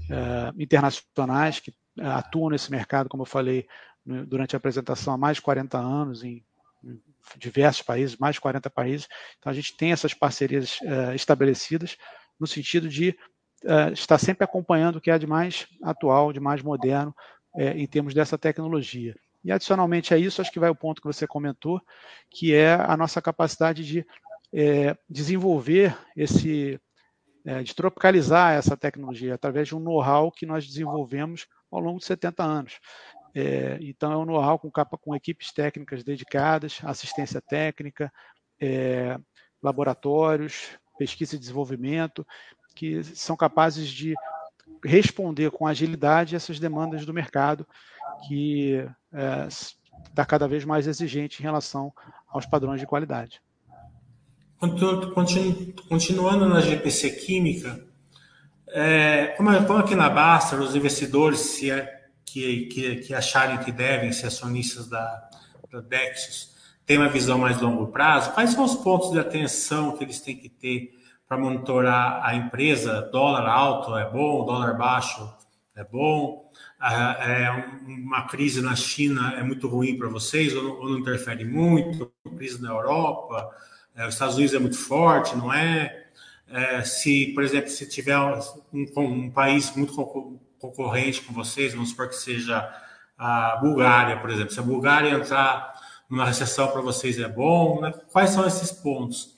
é, 0.09 0.61
internacionais 0.61 1.61
que 1.61 1.73
é, 1.97 2.05
atuam 2.05 2.49
nesse 2.49 2.69
mercado, 2.69 3.07
como 3.07 3.23
eu 3.23 3.27
falei 3.27 3.65
durante 4.25 4.55
a 4.55 4.57
apresentação, 4.57 5.13
há 5.13 5.17
mais 5.17 5.35
de 5.35 5.43
40 5.43 5.77
anos, 5.77 6.23
em 6.23 6.41
diversos 7.37 7.81
países, 7.81 8.15
mais 8.17 8.35
de 8.35 8.41
40 8.41 8.69
países. 8.69 9.07
Então, 9.37 9.51
a 9.51 9.53
gente 9.53 9.75
tem 9.75 9.91
essas 9.91 10.13
parcerias 10.13 10.79
uh, 10.81 11.13
estabelecidas 11.13 11.97
no 12.39 12.47
sentido 12.47 12.87
de 12.87 13.09
uh, 13.65 13.91
estar 13.91 14.17
sempre 14.17 14.45
acompanhando 14.45 14.95
o 14.95 15.01
que 15.01 15.11
é 15.11 15.19
de 15.19 15.27
mais 15.27 15.67
atual, 15.83 16.31
de 16.31 16.39
mais 16.39 16.61
moderno 16.61 17.13
uh, 17.55 17.61
em 17.61 17.85
termos 17.85 18.13
dessa 18.13 18.37
tecnologia. 18.37 19.13
E, 19.47 19.51
adicionalmente 19.51 20.13
a 20.13 20.17
isso, 20.17 20.41
acho 20.41 20.51
que 20.51 20.59
vai 20.59 20.69
o 20.69 20.75
ponto 20.75 21.01
que 21.01 21.07
você 21.07 21.25
comentou, 21.25 21.81
que 22.29 22.53
é 22.53 22.73
a 22.73 22.97
nossa 22.97 23.21
capacidade 23.21 23.85
de 23.85 24.05
desenvolver 25.09 25.97
esse, 26.15 26.79
de 27.63 27.73
tropicalizar 27.73 28.53
essa 28.53 28.75
tecnologia 28.75 29.35
através 29.35 29.69
de 29.69 29.75
um 29.75 29.79
know-how 29.79 30.31
que 30.31 30.45
nós 30.45 30.67
desenvolvemos 30.67 31.47
ao 31.71 31.79
longo 31.79 31.99
de 31.99 32.05
70 32.05 32.43
anos. 32.43 32.79
É, 33.33 33.77
então, 33.81 34.11
é 34.11 34.17
um 34.17 34.25
know-how 34.25 34.59
com, 34.59 34.69
com, 34.69 35.15
equipes 35.15 35.53
técnicas 35.53 36.03
dedicadas, 36.03 36.79
assistência 36.83 37.39
técnica, 37.39 38.11
é, 38.59 39.17
laboratórios, 39.63 40.77
pesquisa 40.97 41.37
e 41.37 41.39
desenvolvimento, 41.39 42.27
que 42.75 43.01
são 43.03 43.37
capazes 43.37 43.87
de 43.87 44.13
responder 44.83 45.51
com 45.51 45.67
agilidade 45.67 46.35
essas 46.35 46.59
demandas 46.59 47.05
do 47.05 47.13
mercado, 47.13 47.67
que 48.27 48.85
está 49.11 50.23
é, 50.23 50.25
cada 50.25 50.47
vez 50.47 50.65
mais 50.65 50.87
exigente 50.87 51.41
em 51.41 51.43
relação 51.43 51.93
aos 52.27 52.45
padrões 52.45 52.79
de 52.79 52.87
qualidade. 52.87 53.41
Continuando 55.87 56.49
na 56.49 56.61
GPC 56.61 57.11
Química, 57.11 57.85
é, 58.69 59.27
como, 59.37 59.49
aqui 59.49 59.95
na 59.95 60.09
Basta, 60.09 60.55
os 60.55 60.75
investidores 60.75 61.39
se 61.39 61.71
é 61.71 62.07
que, 62.25 62.65
que, 62.65 62.95
que 62.97 63.13
acharem 63.13 63.59
que 63.59 63.71
devem 63.71 64.11
ser 64.11 64.27
acionistas 64.27 64.87
da, 64.87 65.29
da 65.71 65.79
Dexus 65.79 66.55
têm 66.85 66.97
uma 66.97 67.09
visão 67.09 67.37
mais 67.37 67.59
longo 67.61 67.87
prazo, 67.87 68.31
quais 68.31 68.51
são 68.51 68.63
os 68.63 68.75
pontos 68.75 69.11
de 69.11 69.19
atenção 69.19 69.97
que 69.97 70.03
eles 70.03 70.21
têm 70.21 70.37
que 70.37 70.49
ter 70.49 70.96
para 71.27 71.37
monitorar 71.37 72.21
a 72.23 72.35
empresa? 72.35 73.01
Dólar 73.11 73.45
alto 73.47 73.95
é 73.97 74.09
bom, 74.09 74.45
dólar 74.45 74.77
baixo 74.77 75.29
é 75.75 75.83
bom? 75.83 76.51
É, 76.81 77.49
uma 77.85 78.23
crise 78.27 78.61
na 78.61 78.75
China 78.75 79.33
é 79.37 79.43
muito 79.43 79.67
ruim 79.67 79.97
para 79.97 80.07
vocês 80.09 80.55
ou 80.55 80.63
não, 80.63 80.71
ou 80.79 80.89
não, 80.89 80.99
interfere 80.99 81.45
muito? 81.45 82.11
Crise 82.35 82.61
na 82.61 82.69
Europa, 82.69 83.49
é, 83.95 84.07
os 84.07 84.13
Estados 84.13 84.35
Unidos 84.35 84.53
é 84.55 84.59
muito 84.59 84.77
forte, 84.77 85.35
não 85.35 85.53
é? 85.53 86.05
é 86.47 86.83
se, 86.83 87.27
por 87.33 87.43
exemplo, 87.43 87.69
se 87.69 87.87
tiver 87.87 88.17
um, 88.17 88.87
um 88.97 89.31
país 89.31 89.75
muito 89.75 89.93
concorrente 90.59 91.21
com 91.21 91.33
vocês, 91.33 91.73
vamos 91.73 91.89
supor 91.89 92.09
que 92.09 92.15
seja 92.15 92.67
a 93.17 93.57
Bulgária, 93.57 94.19
por 94.19 94.29
exemplo. 94.29 94.51
Se 94.51 94.59
a 94.59 94.63
Bulgária 94.63 95.09
entrar 95.09 95.73
numa 96.09 96.25
recessão 96.25 96.67
para 96.69 96.81
vocês 96.81 97.19
é 97.19 97.27
bom, 97.27 97.81
né? 97.81 97.91
quais 98.11 98.29
são 98.31 98.45
esses 98.47 98.71
pontos? 98.71 99.36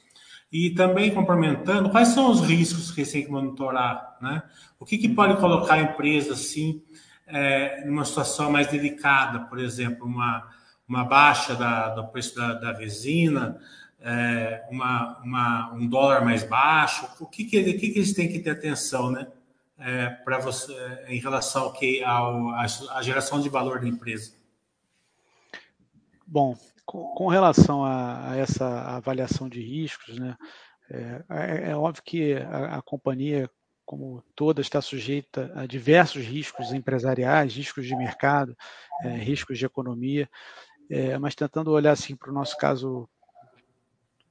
E 0.51 0.71
também 0.71 1.13
complementando, 1.13 1.89
quais 1.89 2.09
são 2.09 2.31
os 2.31 2.41
riscos 2.41 2.89
que 2.89 2.95
vocês 2.95 3.11
têm 3.11 3.25
que 3.25 3.31
monitorar? 3.31 4.17
Né? 4.21 4.41
O 4.79 4.85
que, 4.85 4.97
que 4.97 5.07
pode 5.07 5.39
colocar 5.39 5.75
a 5.75 5.81
empresa 5.81 6.33
assim 6.33 6.81
é, 7.27 7.85
numa 7.85 8.03
situação 8.03 8.51
mais 8.51 8.67
delicada, 8.67 9.41
por 9.41 9.59
exemplo, 9.59 10.05
uma, 10.07 10.49
uma 10.87 11.03
baixa 11.03 11.55
da, 11.55 11.89
do 11.89 12.07
preço 12.07 12.35
da, 12.35 12.53
da 12.53 12.73
resina, 12.73 13.59
é, 14.01 14.63
uma, 14.71 15.19
uma, 15.23 15.73
um 15.73 15.87
dólar 15.87 16.25
mais 16.25 16.43
baixo, 16.43 17.07
o 17.19 17.27
que, 17.27 17.43
que, 17.43 17.73
que, 17.73 17.89
que 17.91 17.99
eles 17.99 18.13
têm 18.13 18.27
que 18.27 18.39
ter 18.39 18.51
atenção, 18.51 19.11
né? 19.11 19.27
é, 19.79 20.09
para 20.09 20.37
você 20.39 20.73
em 21.07 21.19
relação 21.19 21.63
ao 21.63 21.73
que 21.73 22.03
ao, 22.03 22.49
a, 22.51 23.01
geração 23.01 23.39
de 23.39 23.49
valor 23.49 23.79
da 23.79 23.87
empresa? 23.87 24.33
Bom, 26.27 26.55
com, 26.89 27.13
com 27.13 27.27
relação 27.27 27.85
a, 27.85 28.31
a, 28.31 28.37
essa 28.37 28.67
avaliação 28.95 29.47
de 29.47 29.61
riscos, 29.61 30.17
né, 30.17 30.35
é, 30.89 31.23
é, 31.29 31.69
é 31.69 31.75
óbvio 31.75 32.01
que 32.03 32.33
a, 32.33 32.77
a, 32.77 32.81
companhia, 32.81 33.47
como 33.85 34.23
toda, 34.35 34.59
está 34.59 34.81
sujeita 34.81 35.51
a 35.55 35.67
diversos 35.67 36.25
riscos 36.25 36.73
empresariais, 36.73 37.55
riscos 37.55 37.85
de 37.85 37.95
mercado, 37.95 38.57
é, 39.03 39.09
riscos 39.09 39.59
de 39.59 39.67
economia, 39.67 40.27
é, 40.89 41.15
mas 41.19 41.35
tentando 41.35 41.71
olhar 41.71 41.91
assim 41.91 42.15
para 42.15 42.31
o 42.31 42.33
nosso 42.33 42.57
caso 42.57 43.07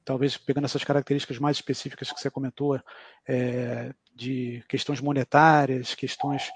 talvez 0.05 0.37
pegando 0.37 0.65
essas 0.65 0.83
características 0.83 1.39
mais 1.39 1.59
específicas 1.59 2.11
que 2.11 2.19
você 2.19 2.29
comentou, 2.31 2.81
é, 3.29 3.93
de 4.17 4.65
questões 4.69 5.01
monetárias, 5.01 5.95
questões 5.95 6.49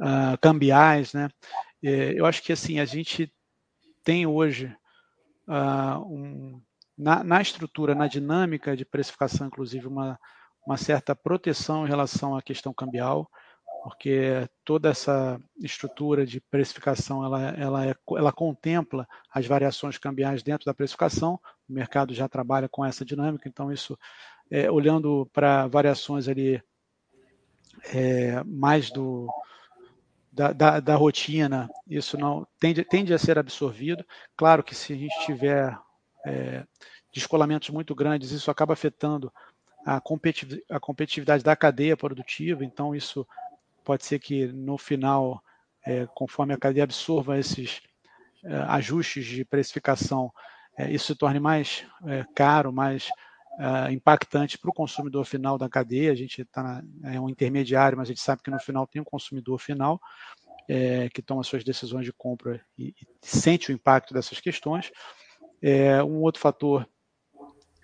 uh, 0.00 0.36
cambiais, 0.42 1.14
né? 1.14 1.30
É, 1.82 2.18
eu 2.18 2.26
acho 2.26 2.42
que 2.42 2.52
assim 2.52 2.80
a 2.80 2.84
gente 2.84 3.32
tem 4.02 4.26
hoje 4.26 4.76
uh, 5.48 5.98
um, 6.06 6.60
na, 6.96 7.22
na, 7.22 7.42
estrutura, 7.42 7.94
na 7.94 8.06
dinâmica 8.06 8.76
de 8.76 8.84
precificação, 8.84 9.46
inclusive 9.46 9.86
uma, 9.86 10.18
uma 10.66 10.76
certa 10.76 11.14
proteção 11.14 11.84
em 11.84 11.88
relação 11.88 12.36
à 12.36 12.42
questão 12.42 12.72
cambial, 12.72 13.30
porque 13.82 14.48
toda 14.64 14.88
essa 14.88 15.40
estrutura 15.58 16.26
de 16.26 16.40
precificação 16.40 17.24
ela, 17.24 17.50
ela, 17.50 17.86
é, 17.86 17.94
ela 18.16 18.32
contempla 18.32 19.06
as 19.32 19.46
variações 19.46 19.96
cambiais 19.96 20.42
dentro 20.42 20.66
da 20.66 20.74
precificação. 20.74 21.38
O 21.68 21.72
mercado 21.72 22.12
já 22.12 22.28
trabalha 22.28 22.68
com 22.68 22.84
essa 22.84 23.04
dinâmica, 23.04 23.48
então 23.48 23.70
isso, 23.70 23.96
é, 24.50 24.70
olhando 24.70 25.28
para 25.32 25.68
variações 25.68 26.26
ali 26.26 26.60
é, 27.94 28.42
mais 28.44 28.90
do, 28.90 29.28
da, 30.36 30.52
da, 30.52 30.80
da, 30.80 30.94
rotina, 30.94 31.70
isso 31.88 32.18
não 32.18 32.46
tende, 32.60 32.84
tende 32.84 33.14
a 33.14 33.18
ser 33.18 33.38
absorvido. 33.38 34.04
Claro 34.36 34.62
que 34.62 34.74
se 34.74 34.92
a 34.92 34.96
gente 34.96 35.24
tiver 35.24 35.76
é, 36.26 36.62
descolamentos 37.12 37.70
muito 37.70 37.94
grandes, 37.94 38.32
isso 38.32 38.50
acaba 38.50 38.74
afetando 38.74 39.32
a, 39.84 39.98
competitiv 39.98 40.60
a 40.68 40.78
competitividade 40.78 41.42
da 41.42 41.56
cadeia 41.56 41.96
produtiva, 41.96 42.62
então 42.62 42.94
isso 42.94 43.26
pode 43.82 44.04
ser 44.04 44.18
que 44.18 44.46
no 44.48 44.76
final, 44.76 45.42
é, 45.86 46.06
conforme 46.14 46.52
a 46.52 46.58
cadeia 46.58 46.84
absorva 46.84 47.38
esses 47.38 47.80
é, 48.44 48.56
ajustes 48.68 49.24
de 49.24 49.42
precificação, 49.42 50.30
é, 50.76 50.90
isso 50.90 51.06
se 51.06 51.14
torne 51.14 51.40
mais 51.40 51.86
é, 52.04 52.26
caro, 52.34 52.70
mais 52.70 53.08
uh, 53.58 53.90
impactante 53.90 54.58
para 54.58 54.70
o 54.70 54.74
consumidor 54.74 55.24
final 55.24 55.58
da 55.58 55.68
cadeia. 55.68 56.12
A 56.12 56.14
gente 56.14 56.44
tá, 56.44 56.82
é 57.04 57.20
um 57.20 57.28
intermediário, 57.28 57.96
mas 57.96 58.08
a 58.08 58.12
gente 58.12 58.20
sabe 58.20 58.42
que 58.42 58.50
no 58.50 58.58
final 58.58 58.86
tem 58.86 59.00
um 59.00 59.04
consumidor 59.04 59.58
final 59.58 60.00
é, 60.68 61.08
que 61.10 61.22
toma 61.22 61.42
suas 61.42 61.64
decisões 61.64 62.04
de 62.04 62.12
compra 62.12 62.64
e, 62.76 62.88
e 62.88 63.06
sente 63.20 63.70
o 63.70 63.74
impacto 63.74 64.12
dessas 64.12 64.40
questões. 64.40 64.90
É, 65.62 66.02
um 66.02 66.22
outro 66.22 66.40
fator 66.40 66.88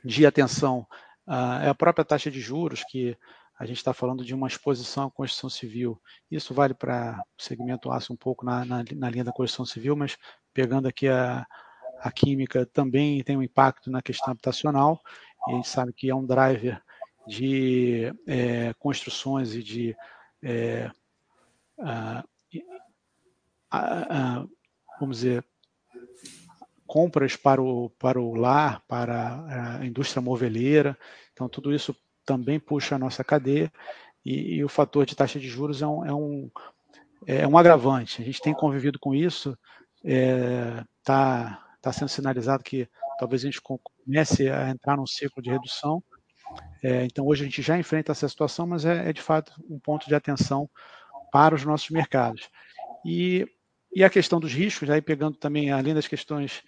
de 0.05 0.27
atenção 0.27 0.87
uh, 1.27 1.63
é 1.63 1.69
a 1.69 1.75
própria 1.75 2.05
taxa 2.05 2.31
de 2.31 2.41
juros, 2.41 2.83
que 2.85 3.17
a 3.59 3.65
gente 3.65 3.77
está 3.77 3.93
falando 3.93 4.25
de 4.25 4.35
uma 4.35 4.49
exposição 4.49 5.07
à 5.07 5.11
Constituição 5.11 5.49
Civil. 5.49 6.01
Isso 6.31 6.53
vale 6.53 6.75
para 6.75 7.23
o 7.39 7.43
segmento 7.43 7.93
aço 7.93 8.13
um 8.13 8.17
pouco 8.17 8.45
na, 8.45 8.65
na, 8.65 8.85
na 8.95 9.11
linha 9.11 9.25
da 9.25 9.33
Constituição 9.33 9.65
Civil, 9.65 9.95
mas 9.95 10.17
pegando 10.53 10.89
aqui 10.89 11.07
a, 11.07 11.47
a 12.01 12.11
química 12.11 12.67
também 12.67 13.23
tem 13.23 13.37
um 13.37 13.43
impacto 13.43 13.91
na 13.91 14.03
questão 14.03 14.33
habitacional 14.33 15.01
a 15.47 15.53
gente 15.53 15.69
sabe 15.69 15.93
que 15.93 16.11
é 16.11 16.15
um 16.15 16.27
driver 16.27 16.81
de 17.27 18.13
é, 18.27 18.75
construções 18.75 19.55
e 19.55 19.63
de 19.63 19.97
é, 20.43 20.91
a, 21.81 22.25
a, 23.71 24.41
a, 24.41 24.47
vamos 24.99 25.19
dizer 25.19 25.45
compras 26.93 27.37
para 27.37 27.63
o, 27.63 27.89
para 27.91 28.21
o 28.21 28.35
lar, 28.35 28.83
para 28.87 29.79
a 29.81 29.87
indústria 29.87 30.21
moveleira. 30.21 30.99
Então, 31.33 31.49
tudo 31.49 31.75
isso 31.75 31.97
também 32.23 32.61
puxa 32.61 32.97
a 32.97 32.99
nossa 32.99 33.25
cadeia 33.25 33.73
e, 34.23 34.57
e 34.57 34.65
o 34.65 34.69
fator 34.69 35.07
de 35.07 35.17
taxa 35.17 35.41
de 35.41 35.49
juros 35.49 35.81
é 35.81 35.87
um, 35.87 36.05
é 36.05 36.13
um, 36.13 36.51
é 37.27 37.49
um 37.49 37.57
agravante. 37.57 38.21
A 38.21 38.25
gente 38.25 38.43
tem 38.43 38.53
convivido 38.53 38.99
com 38.99 39.15
isso, 39.15 39.57
está 40.05 40.13
é, 40.13 40.85
tá, 41.03 41.77
tá 41.81 41.93
sendo 41.93 42.11
sinalizado 42.11 42.63
que 42.63 42.87
talvez 43.19 43.43
a 43.43 43.47
gente 43.47 43.63
comece 44.05 44.49
a 44.51 44.71
entrar 44.71 44.97
num 44.97 45.07
ciclo 45.07 45.43
de 45.43 45.51
redução. 45.51 46.03
É, 46.83 47.05
então, 47.05 47.27
hoje 47.27 47.43
a 47.43 47.45
gente 47.47 47.63
já 47.63 47.79
enfrenta 47.79 48.13
essa 48.13 48.29
situação, 48.29 48.67
mas 48.67 48.85
é, 48.85 49.09
é, 49.09 49.13
de 49.13 49.23
fato 49.23 49.53
um 49.69 49.79
ponto 49.79 50.07
de 50.07 50.15
atenção 50.15 50.69
para 51.33 51.55
os 51.55 51.65
nossos 51.65 51.91
mercados. 51.91 52.49
E, 53.05 53.47
e 53.95 54.05
a 54.05 54.11
questão 54.11 54.39
dos 54.39 54.53
riscos, 54.53 54.91
aí 54.91 55.01
pegando 55.01 55.37
também, 55.37 55.71
além 55.71 55.95
das 55.95 56.07
questões 56.07 56.63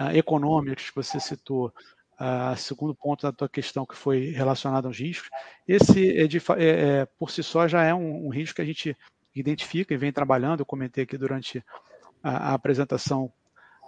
uh, 0.00 0.14
econômicas 0.14 0.90
que 0.90 0.96
você 0.96 1.18
citou, 1.18 1.72
uh, 2.20 2.56
segundo 2.56 2.94
ponto 2.94 3.22
da 3.22 3.32
tua 3.32 3.48
questão 3.48 3.84
que 3.84 3.96
foi 3.96 4.30
relacionado 4.30 4.86
aos 4.86 4.98
riscos, 4.98 5.28
esse 5.66 6.16
é 6.16 6.26
de, 6.26 6.38
é, 6.56 7.00
é, 7.00 7.06
por 7.18 7.30
si 7.30 7.42
só 7.42 7.66
já 7.66 7.82
é 7.82 7.92
um, 7.92 8.26
um, 8.26 8.28
risco 8.28 8.56
que 8.56 8.62
a 8.62 8.66
gente 8.66 8.96
identifica 9.34 9.92
e 9.92 9.96
vem 9.96 10.12
trabalhando. 10.12 10.60
Eu 10.60 10.66
comentei 10.66 11.04
aqui 11.04 11.18
durante 11.18 11.64
a, 12.22 12.50
a 12.50 12.54
apresentação 12.54 13.32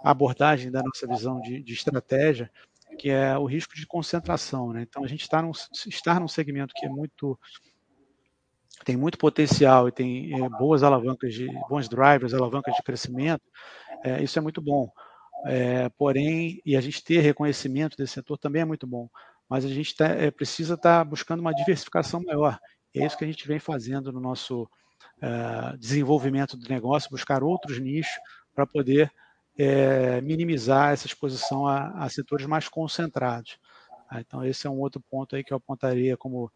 a 0.03 0.11
abordagem 0.11 0.71
da 0.71 0.83
nossa 0.83 1.07
visão 1.07 1.41
de, 1.41 1.61
de, 1.63 1.73
estratégia, 1.73 2.51
que 2.97 3.09
é 3.09 3.37
o 3.37 3.45
risco 3.45 3.75
de 3.75 3.85
concentração. 3.85 4.73
Né? 4.73 4.81
Então, 4.81 5.03
a 5.03 5.07
gente 5.07 5.21
está 5.21 5.41
num, 5.41 5.51
estar 5.87 6.19
num 6.19 6.27
segmento 6.27 6.73
que 6.75 6.85
é 6.85 6.89
muito 6.89 7.39
tem 8.85 8.95
muito 8.95 9.17
potencial 9.17 9.87
e 9.87 9.91
tem 9.91 10.33
é, 10.33 10.49
boas 10.49 10.83
alavancas 10.83 11.33
de 11.33 11.47
bons 11.67 11.89
drivers, 11.89 12.33
alavancas 12.33 12.75
de 12.75 12.83
crescimento, 12.83 13.43
é, 14.03 14.23
isso 14.23 14.37
é 14.37 14.41
muito 14.41 14.61
bom. 14.61 14.89
É, 15.45 15.89
porém, 15.89 16.61
e 16.65 16.75
a 16.75 16.81
gente 16.81 17.03
ter 17.03 17.19
reconhecimento 17.19 17.97
desse 17.97 18.13
setor 18.13 18.37
também 18.37 18.61
é 18.61 18.65
muito 18.65 18.87
bom, 18.87 19.09
mas 19.49 19.65
a 19.65 19.67
gente 19.67 19.95
tá, 19.95 20.09
precisa 20.35 20.75
estar 20.75 20.99
tá 20.99 21.03
buscando 21.03 21.39
uma 21.39 21.53
diversificação 21.53 22.21
maior. 22.23 22.59
E 22.93 23.01
é 23.01 23.05
isso 23.05 23.17
que 23.17 23.23
a 23.23 23.27
gente 23.27 23.47
vem 23.47 23.59
fazendo 23.59 24.11
no 24.11 24.19
nosso 24.19 24.69
desenvolvimento 25.79 26.55
do 26.55 26.69
negócio, 26.69 27.09
buscar 27.09 27.43
outros 27.43 27.79
nichos 27.79 28.13
para 28.53 28.67
poder 28.67 29.11
é, 29.57 30.21
minimizar 30.21 30.93
essa 30.93 31.07
exposição 31.07 31.67
a, 31.67 31.89
a, 32.03 32.09
setores 32.09 32.45
mais 32.45 32.67
concentrados. 32.69 33.57
Tá? 34.09 34.21
Então, 34.21 34.45
esse 34.45 34.67
é 34.67 34.69
um 34.69 34.79
outro 34.79 35.01
ponto 35.09 35.35
aí 35.35 35.43
que 35.43 35.51
eu 35.51 35.57
apontaria 35.57 36.15
como. 36.15 36.51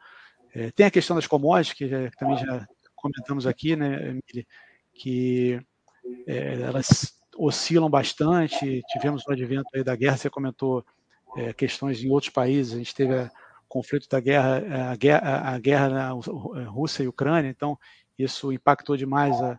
É, 0.54 0.70
tem 0.72 0.86
a 0.86 0.92
questão 0.92 1.16
das 1.16 1.28
commodities, 1.28 1.74
que, 1.74 1.88
já, 1.88 2.12
também 2.12 2.38
já 2.38 2.68
comentamos 2.96 3.48
aqui, 3.48 3.76
né, 3.76 4.10
Emília, 4.10 4.46
que 4.94 5.60
é, 6.28 6.62
elas 6.62 7.18
oscilam 7.38 7.90
bastante. 7.90 8.82
Tivemos 8.90 9.26
o 9.26 9.32
advento 9.32 9.70
aí 9.74 9.84
da 9.84 9.96
guerra, 9.96 10.18
você 10.18 10.30
comentou 10.30 10.86
é, 11.38 11.54
questões 11.54 12.04
em 12.04 12.10
outros 12.10 12.32
países, 12.32 12.74
a 12.74 12.78
gente 12.78 12.94
teve 12.94 13.16
o 13.16 13.30
conflito 13.68 14.08
da 14.10 14.20
guerra, 14.20 14.92
a 14.92 14.96
guerra, 14.96 15.50
a 15.50 15.60
guerra 15.60 15.90
na 15.90 16.10
Rússia 16.70 17.04
e 17.04 17.08
Ucrânia, 17.08 17.50
então 17.50 17.80
isso 18.20 18.52
impactou 18.52 18.98
demais 18.98 19.42
a, 19.42 19.58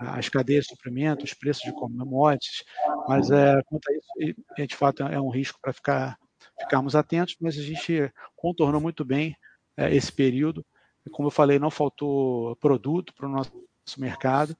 as 0.00 0.28
cadeias 0.28 0.64
de 0.64 0.70
suprimento, 0.70 1.24
os 1.24 1.34
preços 1.34 1.62
de 1.62 1.72
commodities, 1.72 2.64
mas 3.08 3.30
é, 3.30 3.60
quanto 3.66 3.88
a 3.88 3.94
isso, 3.94 4.66
de 4.66 4.76
fato 4.76 5.02
é 5.02 5.20
um 5.20 5.30
risco 5.30 5.58
para 5.60 5.72
ficar, 5.72 6.18
ficarmos 6.60 6.96
atentos, 6.96 7.36
mas 7.40 7.58
a 7.58 7.62
gente 7.62 8.12
contornou 8.36 8.80
muito 8.80 9.04
bem 9.04 9.36
é, 9.76 9.94
esse 9.94 10.12
período. 10.12 10.64
Como 11.10 11.28
eu 11.28 11.32
falei, 11.32 11.58
não 11.58 11.70
faltou 11.70 12.56
produto 12.56 13.12
para 13.14 13.26
o 13.26 13.30
nosso 13.30 13.52
mercado 13.98 14.56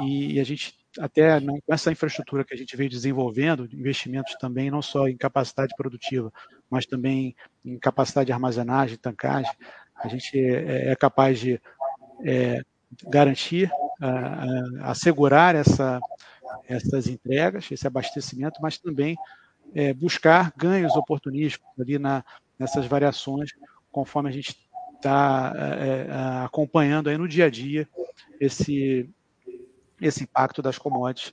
e 0.00 0.40
a 0.40 0.44
gente 0.44 0.74
até 0.98 1.40
com 1.40 1.58
essa 1.68 1.90
infraestrutura 1.90 2.44
que 2.44 2.54
a 2.54 2.56
gente 2.56 2.76
veio 2.76 2.88
desenvolvendo, 2.88 3.68
investimentos 3.72 4.36
também 4.36 4.70
não 4.70 4.80
só 4.80 5.08
em 5.08 5.16
capacidade 5.16 5.74
produtiva, 5.76 6.32
mas 6.70 6.86
também 6.86 7.34
em 7.64 7.78
capacidade 7.78 8.26
de 8.26 8.32
armazenagem, 8.32 8.96
tancagem, 8.96 9.50
a 9.96 10.08
gente 10.08 10.38
é, 10.38 10.92
é 10.92 10.96
capaz 10.96 11.40
de 11.40 11.60
é, 12.24 12.62
garantir, 13.08 13.70
assegurar 14.82 15.54
essa, 15.54 16.00
essas 16.68 17.06
entregas, 17.06 17.70
esse 17.70 17.86
abastecimento, 17.86 18.60
mas 18.60 18.78
também 18.78 19.16
é, 19.74 19.92
buscar 19.92 20.52
ganhos 20.56 20.94
oportunísticos 20.94 21.68
ali 21.78 21.98
na, 21.98 22.24
nessas 22.58 22.86
variações, 22.86 23.50
conforme 23.90 24.28
a 24.28 24.32
gente 24.32 24.56
está 24.96 25.52
é, 25.54 26.06
é, 26.08 26.44
acompanhando 26.44 27.08
aí 27.08 27.18
no 27.18 27.28
dia 27.28 27.46
a 27.46 27.50
dia 27.50 27.88
esse, 28.40 29.08
esse 30.00 30.24
impacto 30.24 30.62
das 30.62 30.78
commodities, 30.78 31.32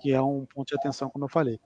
que 0.00 0.12
é 0.12 0.20
um 0.20 0.46
ponto 0.52 0.68
de 0.68 0.74
atenção, 0.74 1.08
como 1.08 1.24
eu 1.24 1.28
falei. 1.28 1.60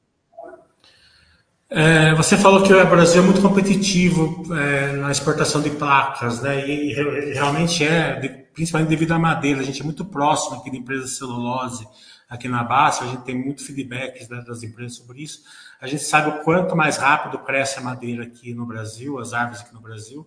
É, 1.68 2.14
você 2.14 2.36
falou 2.36 2.62
que 2.62 2.72
o 2.72 2.86
Brasil 2.86 3.22
é 3.22 3.24
muito 3.24 3.42
competitivo 3.42 4.54
é, 4.54 4.92
na 4.92 5.10
exportação 5.10 5.60
de 5.60 5.70
placas, 5.70 6.40
né? 6.40 6.64
E, 6.68 6.92
e 6.92 7.32
realmente 7.34 7.84
é, 7.84 8.20
de, 8.20 8.45
principalmente 8.56 8.88
devido 8.88 9.12
à 9.12 9.18
madeira. 9.18 9.60
A 9.60 9.62
gente 9.62 9.82
é 9.82 9.84
muito 9.84 10.04
próximo 10.04 10.56
aqui 10.56 10.70
de 10.70 10.78
empresas 10.78 11.10
de 11.10 11.16
celulose 11.16 11.86
aqui 12.28 12.48
na 12.48 12.64
base. 12.64 13.04
A 13.04 13.06
gente 13.06 13.22
tem 13.22 13.38
muito 13.38 13.62
feedback 13.62 14.26
das 14.26 14.62
empresas 14.62 14.96
sobre 14.96 15.22
isso. 15.22 15.42
A 15.78 15.86
gente 15.86 16.02
sabe 16.02 16.30
o 16.30 16.42
quanto 16.42 16.74
mais 16.74 16.96
rápido 16.96 17.38
cresce 17.38 17.78
a 17.78 17.82
madeira 17.82 18.24
aqui 18.24 18.54
no 18.54 18.64
Brasil, 18.64 19.18
as 19.18 19.34
árvores 19.34 19.60
aqui 19.60 19.74
no 19.74 19.80
Brasil, 19.80 20.26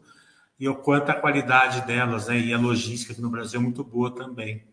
e 0.59 0.69
o 0.69 0.75
quanto 0.75 1.09
a 1.09 1.15
qualidade 1.15 1.82
delas, 1.88 2.27
né? 2.27 2.39
E 2.39 2.53
a 2.53 2.57
logística 2.59 3.13
aqui 3.13 3.21
no 3.21 3.32
Brasil 3.32 3.59
é 3.59 3.63
muito 3.63 3.84
boa 3.84 4.13
também. 4.13 4.63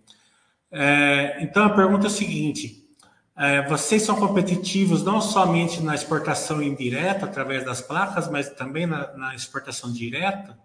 É, 0.70 1.42
então 1.42 1.64
a 1.64 1.70
pergunta 1.70 2.06
é 2.06 2.08
a 2.08 2.10
seguinte: 2.10 2.86
é, 3.34 3.62
vocês 3.66 4.02
são 4.02 4.16
competitivos 4.16 5.02
não 5.02 5.22
somente 5.22 5.80
na 5.80 5.94
exportação 5.94 6.62
indireta 6.62 7.24
através 7.24 7.64
das 7.64 7.80
placas, 7.80 8.30
mas 8.30 8.50
também 8.50 8.84
na, 8.84 9.16
na 9.16 9.34
exportação 9.34 9.90
direta, 9.90 10.58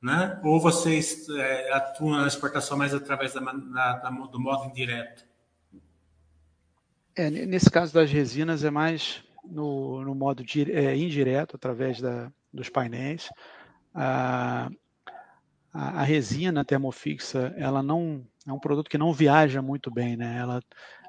né? 0.00 0.40
Ou 0.44 0.60
vocês 0.60 1.28
é, 1.28 1.72
atuam 1.72 2.20
na 2.20 2.26
exportação 2.26 2.76
mais 2.76 2.94
através 2.94 3.34
da, 3.34 3.40
na, 3.40 3.96
da, 3.96 4.10
do 4.10 4.40
modo 4.40 4.64
indireto? 4.66 5.26
É, 7.16 7.28
nesse 7.30 7.70
caso 7.70 7.92
das 7.92 8.10
resinas 8.10 8.62
é 8.62 8.70
mais 8.70 9.24
no, 9.44 10.04
no 10.04 10.14
modo 10.14 10.44
é, 10.72 10.96
indireto 10.96 11.56
através 11.56 12.00
da, 12.00 12.30
dos 12.52 12.68
painéis. 12.68 13.28
A, 13.94 14.70
a, 15.72 16.00
a 16.00 16.02
resina 16.02 16.64
termofixa, 16.64 17.52
ela 17.56 17.82
não 17.82 18.24
é 18.46 18.52
um 18.52 18.58
produto 18.58 18.88
que 18.88 18.98
não 18.98 19.12
viaja 19.12 19.60
muito 19.60 19.90
bem, 19.90 20.16
né? 20.16 20.38
Ela, 20.38 20.62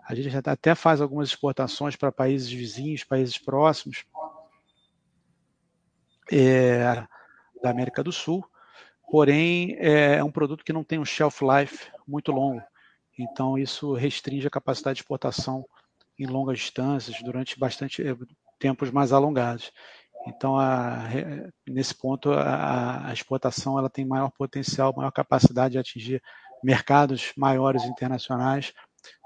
a 0.03 0.15
gente 0.15 0.35
até 0.35 0.73
faz 0.73 0.99
algumas 0.99 1.29
exportações 1.29 1.95
para 1.95 2.11
países 2.11 2.51
vizinhos, 2.51 3.03
países 3.03 3.37
próximos 3.37 4.03
é, 6.31 7.05
da 7.61 7.69
América 7.69 8.03
do 8.03 8.11
Sul, 8.11 8.43
porém 9.11 9.75
é, 9.79 10.15
é 10.15 10.23
um 10.23 10.31
produto 10.31 10.63
que 10.63 10.73
não 10.73 10.83
tem 10.83 10.99
um 10.99 11.05
shelf 11.05 11.41
life 11.41 11.91
muito 12.07 12.31
longo, 12.31 12.61
então 13.17 13.57
isso 13.57 13.93
restringe 13.93 14.47
a 14.47 14.51
capacidade 14.51 14.95
de 14.95 15.01
exportação 15.01 15.65
em 16.17 16.25
longas 16.25 16.59
distâncias 16.59 17.21
durante 17.21 17.57
bastante 17.57 18.05
é, 18.05 18.15
tempos 18.59 18.91
mais 18.91 19.13
alongados. 19.13 19.71
Então, 20.27 20.59
a, 20.59 21.07
nesse 21.65 21.95
ponto, 21.95 22.31
a, 22.31 23.07
a, 23.07 23.13
exportação 23.13 23.79
ela 23.79 23.89
tem 23.89 24.05
maior 24.05 24.29
potencial, 24.31 24.93
maior 24.95 25.11
capacidade 25.11 25.73
de 25.73 25.79
atingir 25.79 26.21
mercados 26.61 27.31
maiores 27.37 27.85
internacionais 27.85 28.73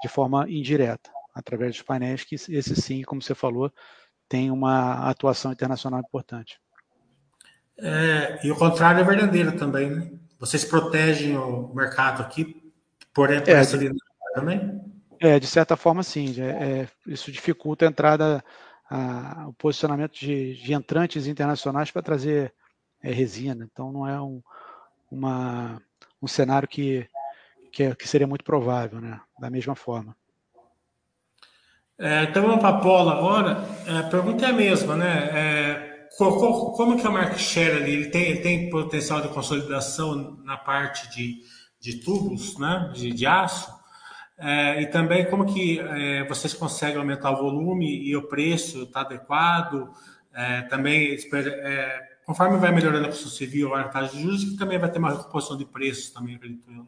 de 0.02 0.08
forma 0.08 0.48
indireta, 0.50 1.12
através 1.34 1.76
dos 1.76 1.82
painéis, 1.82 2.24
que 2.24 2.36
esse 2.36 2.76
sim, 2.76 3.02
como 3.02 3.22
você 3.22 3.34
falou, 3.34 3.72
tem 4.30 4.52
uma 4.52 5.10
atuação 5.10 5.52
internacional 5.52 6.00
importante. 6.00 6.60
É, 7.78 8.39
e 8.45 8.51
o 8.51 8.55
contrário 8.55 9.01
é 9.01 9.03
verdadeiro 9.03 9.57
também, 9.57 9.89
né? 9.89 10.11
Vocês 10.39 10.63
protegem 10.63 11.38
o 11.38 11.74
mercado 11.74 12.21
aqui 12.21 12.45
por, 13.13 13.28
por 13.28 13.32
é, 13.32 13.51
essa 13.51 13.78
linha 13.78 13.93
também? 14.34 14.82
É, 15.19 15.39
de 15.39 15.47
certa 15.47 15.76
forma, 15.76 16.03
sim. 16.03 16.36
É, 16.39 16.82
é, 16.82 16.88
isso 17.07 17.32
dificulta 17.32 17.86
a 17.86 17.89
entrada, 17.89 18.43
a, 18.89 19.45
o 19.47 19.53
posicionamento 19.53 20.13
de, 20.13 20.55
de 20.55 20.74
entrantes 20.74 21.28
internacionais 21.28 21.91
para 21.91 22.01
trazer 22.01 22.53
é, 23.01 23.11
resina. 23.11 23.67
Então, 23.71 23.91
não 23.91 24.07
é 24.07 24.21
um, 24.21 24.41
uma, 25.11 25.82
um 26.21 26.28
cenário 26.28 26.67
que 26.67 27.07
que, 27.74 27.84
é, 27.84 27.95
que 27.95 28.07
seria 28.07 28.28
muito 28.28 28.45
provável, 28.45 29.01
né? 29.01 29.19
Da 29.38 29.49
mesma 29.49 29.76
forma. 29.76 30.15
É, 31.97 32.24
então 32.24 32.43
vamos 32.43 32.59
para 32.59 32.69
a 32.69 32.80
Paula 32.80 33.17
agora. 33.17 33.65
A 33.99 34.03
pergunta 34.03 34.45
é 34.45 34.49
a 34.49 34.53
mesma, 34.53 34.95
né? 34.95 35.30
É, 35.34 35.83
como, 36.18 36.72
como 36.74 36.97
que 36.97 37.05
é 37.05 37.09
o 37.09 37.14
market 37.14 37.39
share 37.39 37.78
ali? 37.78 37.91
Ele 37.91 38.09
tem, 38.09 38.24
ele 38.24 38.41
tem 38.41 38.70
potencial 38.70 39.22
de 39.22 39.30
consolidação 39.30 40.38
na 40.43 40.57
parte 40.57 41.09
de, 41.16 41.41
de 41.80 41.99
tubos, 41.99 42.57
né? 42.57 42.91
De, 42.93 43.11
de 43.11 43.26
aço? 43.26 43.72
É, 44.38 44.82
e 44.82 44.88
também 44.88 45.30
como 45.30 45.45
que 45.45 45.80
é, 45.80 46.28
vocês 46.28 46.53
conseguem 46.53 46.97
aumentar 46.97 47.32
o 47.32 47.38
volume 47.38 48.03
e 48.03 48.16
o 48.16 48.28
preço 48.28 48.84
está 48.84 49.01
adequado? 49.01 49.91
É, 50.34 50.64
também, 50.64 51.16
é, 51.34 52.01
conforme 52.26 52.57
vai 52.57 52.72
melhorando 52.72 53.05
a 53.05 53.09
construção 53.09 53.38
civil, 53.38 53.74
a 53.74 53.84
taxa 53.86 54.16
de 54.16 54.22
juros, 54.22 54.43
que 54.43 54.57
também 54.57 54.80
vai 54.80 54.91
ter 54.91 54.99
uma 54.99 55.11
recomposição 55.11 55.57
de 55.57 55.66
preços 55.66 56.09
também, 56.09 56.36
acredito 56.36 56.70
eu. 56.72 56.88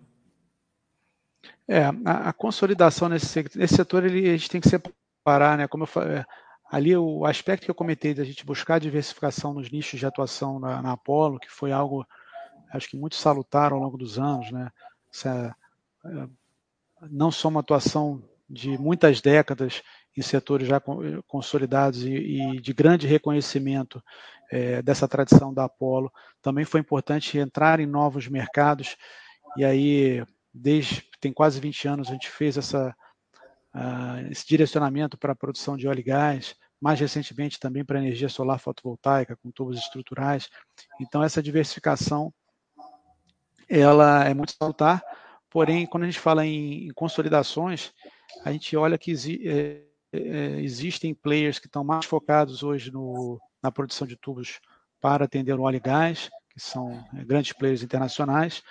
É, 1.67 1.85
a, 1.85 2.29
a 2.29 2.33
consolidação 2.33 3.09
nesse, 3.09 3.43
nesse 3.55 3.75
setor 3.75 4.03
ele, 4.03 4.29
a 4.29 4.37
gente 4.37 4.49
tem 4.49 4.61
que 4.61 4.69
separar, 4.69 5.57
né? 5.57 5.67
Como 5.67 5.83
eu 5.83 5.87
falei, 5.87 6.23
ali 6.69 6.95
o 6.95 7.25
aspecto 7.25 7.65
que 7.65 7.71
eu 7.71 7.75
comentei 7.75 8.13
da 8.13 8.23
gente 8.23 8.45
buscar 8.45 8.79
diversificação 8.79 9.53
nos 9.53 9.69
nichos 9.71 9.99
de 9.99 10.05
atuação 10.05 10.59
na, 10.59 10.81
na 10.81 10.91
Apollo, 10.93 11.39
que 11.39 11.49
foi 11.49 11.71
algo, 11.71 12.05
acho 12.73 12.89
que 12.89 12.97
muito 12.97 13.15
salutar 13.15 13.71
ao 13.71 13.79
longo 13.79 13.97
dos 13.97 14.17
anos, 14.17 14.51
né? 14.51 14.71
Essa, 15.13 15.55
é, 16.05 16.27
não 17.09 17.31
só 17.31 17.49
uma 17.49 17.59
atuação 17.59 18.23
de 18.49 18.77
muitas 18.77 19.21
décadas 19.21 19.81
em 20.15 20.21
setores 20.21 20.67
já 20.67 20.81
consolidados 21.27 22.03
e, 22.03 22.11
e 22.11 22.61
de 22.61 22.73
grande 22.73 23.07
reconhecimento 23.07 24.01
é, 24.51 24.81
dessa 24.81 25.07
tradição 25.07 25.53
da 25.53 25.65
Apollo, 25.65 26.11
também 26.41 26.63
foi 26.63 26.79
importante 26.79 27.37
entrar 27.37 27.79
em 27.79 27.85
novos 27.85 28.27
mercados, 28.27 28.95
e 29.57 29.65
aí, 29.65 30.23
desde 30.53 31.03
tem 31.19 31.33
quase 31.33 31.59
20 31.59 31.87
anos, 31.87 32.09
a 32.09 32.11
gente 32.11 32.29
fez 32.29 32.57
essa, 32.57 32.95
uh, 33.75 34.31
esse 34.31 34.47
direcionamento 34.47 35.17
para 35.17 35.33
a 35.33 35.35
produção 35.35 35.75
de 35.75 35.87
óleo 35.87 35.99
e 35.99 36.03
gás, 36.03 36.55
mais 36.81 36.99
recentemente 36.99 37.59
também 37.59 37.83
para 37.83 37.99
energia 37.99 38.29
solar 38.29 38.59
fotovoltaica, 38.59 39.35
com 39.35 39.51
tubos 39.51 39.77
estruturais. 39.77 40.49
Então, 40.99 41.21
essa 41.21 41.43
diversificação 41.43 42.33
ela 43.67 44.23
é 44.23 44.33
muito 44.33 44.53
salutar, 44.57 45.03
porém, 45.49 45.85
quando 45.85 46.03
a 46.03 46.05
gente 46.05 46.19
fala 46.19 46.45
em, 46.45 46.87
em 46.87 46.93
consolidações, 46.93 47.91
a 48.43 48.51
gente 48.51 48.75
olha 48.77 48.97
que 48.97 49.11
exi 49.11 49.41
é, 49.47 49.81
é, 50.13 50.61
existem 50.61 51.13
players 51.13 51.59
que 51.59 51.67
estão 51.67 51.83
mais 51.83 52.05
focados 52.05 52.63
hoje 52.63 52.91
no, 52.91 53.39
na 53.61 53.71
produção 53.71 54.07
de 54.07 54.15
tubos 54.15 54.59
para 55.01 55.25
atender 55.25 55.59
o 55.59 55.63
óleo 55.63 55.77
e 55.77 55.79
gás, 55.79 56.29
que 56.49 56.59
são 56.59 57.03
é, 57.15 57.23
grandes 57.25 57.53
players 57.53 57.83
internacionais, 57.83 58.61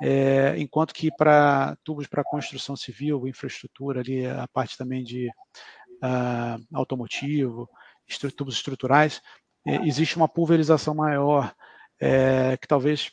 é, 0.00 0.54
enquanto 0.58 0.94
que 0.94 1.10
para 1.10 1.76
tubos 1.84 2.06
para 2.06 2.24
construção 2.24 2.76
civil, 2.76 3.26
infraestrutura, 3.26 4.00
ali, 4.00 4.26
a 4.26 4.46
parte 4.48 4.76
também 4.76 5.02
de 5.02 5.28
uh, 5.28 6.64
automotivo, 6.72 7.68
estru 8.06 8.30
tubos 8.30 8.54
estruturais, 8.54 9.20
é, 9.66 9.76
existe 9.86 10.16
uma 10.16 10.28
pulverização 10.28 10.94
maior, 10.94 11.54
é, 12.00 12.56
que 12.56 12.66
talvez 12.66 13.10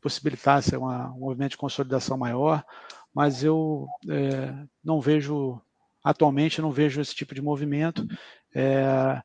possibilitasse 0.00 0.76
uma, 0.76 1.10
um 1.10 1.20
movimento 1.20 1.52
de 1.52 1.56
consolidação 1.56 2.16
maior, 2.16 2.64
mas 3.12 3.42
eu 3.42 3.88
é, 4.08 4.54
não 4.84 5.00
vejo, 5.00 5.60
atualmente, 6.04 6.60
não 6.60 6.70
vejo 6.70 7.00
esse 7.00 7.14
tipo 7.14 7.34
de 7.34 7.42
movimento, 7.42 8.06
é, 8.54 9.20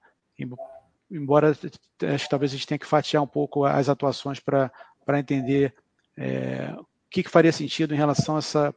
embora 1.11 1.51
acho 1.51 2.23
que 2.23 2.29
talvez 2.29 2.51
a 2.51 2.55
gente 2.55 2.67
tenha 2.67 2.79
que 2.79 2.85
fatiar 2.85 3.21
um 3.21 3.27
pouco 3.27 3.65
as 3.65 3.89
atuações 3.89 4.39
para 4.39 4.71
entender 5.19 5.75
é, 6.17 6.73
o 6.77 6.85
que, 7.09 7.23
que, 7.23 7.29
faria 7.29 7.51
sentido 7.51 7.93
em 7.93 7.97
relação 7.97 8.35
a 8.35 8.39
essa 8.39 8.75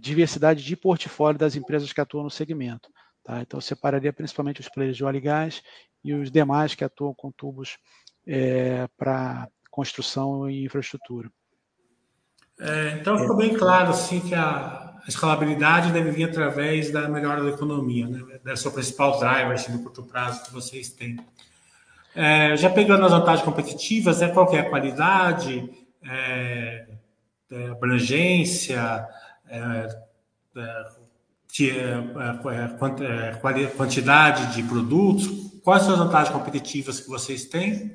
diversidade 0.00 0.64
de 0.64 0.76
portfólio 0.76 1.38
das 1.38 1.54
empresas 1.56 1.92
que 1.92 2.00
atuam 2.00 2.24
no 2.24 2.30
segmento. 2.30 2.90
Tá? 3.24 3.40
Então, 3.40 3.58
eu 3.58 3.62
separaria 3.62 4.12
principalmente 4.12 4.60
os 4.60 4.68
players 4.68 4.96
de 4.96 5.04
óleo 5.04 5.18
e 5.18 5.20
gás 5.20 5.62
e 6.04 6.14
os 6.14 6.30
demais 6.30 6.74
que 6.74 6.84
atuam 6.84 7.14
com 7.14 7.30
tubos 7.30 7.76
é, 8.26 8.88
para 8.96 9.48
construção 9.70 10.48
e 10.48 10.64
infraestrutura. 10.64 11.30
É, 12.60 12.98
então, 13.00 13.18
ficou 13.18 13.36
bem 13.36 13.54
claro 13.54 13.90
assim, 13.90 14.20
que 14.20 14.34
a 14.34 15.00
escalabilidade 15.06 15.92
deve 15.92 16.10
vir 16.10 16.24
através 16.24 16.90
da 16.90 17.08
melhora 17.08 17.42
da 17.42 17.50
economia, 17.50 18.06
né? 18.06 18.20
o 18.44 18.70
principal 18.70 19.18
driver 19.18 19.52
assim, 19.52 19.72
no 19.72 19.82
curto 19.82 20.02
prazo 20.02 20.44
que 20.44 20.52
vocês 20.52 20.90
têm. 20.90 21.18
É, 22.14 22.56
já 22.56 22.68
pegando 22.68 23.04
as 23.04 23.12
vantagens 23.12 23.44
competitivas, 23.44 24.20
né, 24.20 24.28
qual 24.28 24.52
é 24.54 24.60
a 24.60 24.68
qualidade, 24.68 25.70
é, 26.08 26.88
é, 27.50 27.66
abrangência, 27.68 29.06
é, 29.46 29.88
quantidade 33.76 34.54
de 34.54 34.62
produtos, 34.62 35.60
quais 35.62 35.82
são 35.82 35.92
as 35.94 35.98
vantagens 35.98 36.34
competitivas 36.34 37.00
que 37.00 37.08
vocês 37.08 37.46
têm 37.46 37.94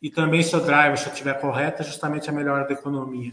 e 0.00 0.10
também 0.10 0.42
se 0.42 0.54
o 0.56 0.60
driver 0.60 0.98
se 0.98 1.08
estiver 1.08 1.40
correto, 1.40 1.82
é 1.82 1.84
justamente 1.84 2.28
a 2.28 2.32
melhora 2.32 2.66
da 2.66 2.74
economia. 2.74 3.32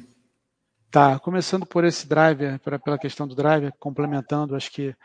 Tá, 0.92 1.20
começando 1.20 1.66
por 1.66 1.84
esse 1.84 2.08
driver, 2.08 2.60
pela 2.60 2.98
questão 2.98 3.28
do 3.28 3.36
driver, 3.36 3.74
complementando, 3.80 4.56
acho 4.56 4.72
que 4.72 4.96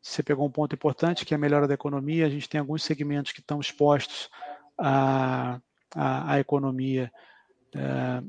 você 0.00 0.22
pegou 0.22 0.46
um 0.46 0.50
ponto 0.50 0.74
importante, 0.74 1.24
que 1.24 1.32
é 1.32 1.36
a 1.36 1.40
melhora 1.40 1.68
da 1.68 1.74
economia. 1.74 2.26
A 2.26 2.30
gente 2.30 2.48
tem 2.48 2.58
alguns 2.58 2.82
segmentos 2.82 3.32
que 3.32 3.40
estão 3.40 3.60
expostos 3.60 4.28
à, 4.76 5.60
à, 5.94 6.32
à 6.32 6.40
economia 6.40 7.10
é, 7.74 8.22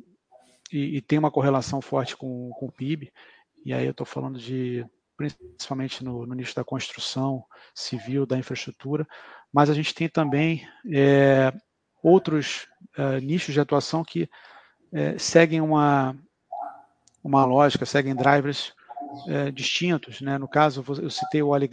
e, 0.73 0.97
e, 0.97 1.01
tem 1.01 1.19
uma 1.19 1.31
correlação 1.31 1.81
forte 1.81 2.17
com, 2.17 2.49
com 2.57 2.65
o 2.65 2.71
PIB. 2.71 3.13
E 3.63 3.73
aí 3.73 3.85
eu 3.85 3.91
estou 3.91 4.05
falando 4.05 4.39
de 4.39 4.85
principalmente 5.15 6.03
no, 6.03 6.25
no, 6.25 6.33
nicho 6.33 6.55
da 6.55 6.63
construção 6.63 7.45
civil, 7.73 8.25
da 8.25 8.37
infraestrutura, 8.37 9.07
mas 9.53 9.69
a 9.69 9.73
gente 9.73 9.93
tem 9.93 10.09
também 10.09 10.67
é, 10.91 11.53
outros 12.01 12.67
é, 12.97 13.21
nichos 13.21 13.53
de 13.53 13.59
atuação 13.59 14.03
que 14.03 14.27
é, 14.91 15.17
seguem 15.17 15.61
uma, 15.61 16.17
uma 17.23 17.45
lógica, 17.45 17.85
seguem 17.85 18.15
drivers 18.15 18.73
é, 19.27 19.51
distintos. 19.51 20.19
Né? 20.19 20.37
No 20.39 20.47
caso, 20.47 20.83
eu 20.99 21.09
citei 21.09 21.43
o 21.43 21.49
óleo 21.49 21.69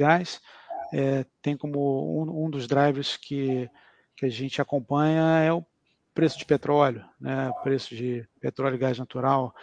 é, 0.92 1.24
tem 1.40 1.57
como 1.57 2.22
um, 2.22 2.46
um, 2.46 2.51
dos 2.51 2.66
drivers 2.66 3.16
que, 3.16 3.68
que 4.16 4.26
a 4.26 4.28
gente 4.28 4.61
acompanha 4.61 5.22
é 5.38 5.53
o 5.53 5.64
preço 6.20 6.38
de 6.38 6.44
petróleo, 6.44 7.02
né? 7.18 7.50
preço 7.62 7.96
de 7.96 8.28
petróleo 8.38 8.74
e 8.74 8.78
gás 8.78 8.98
natural, 8.98 9.54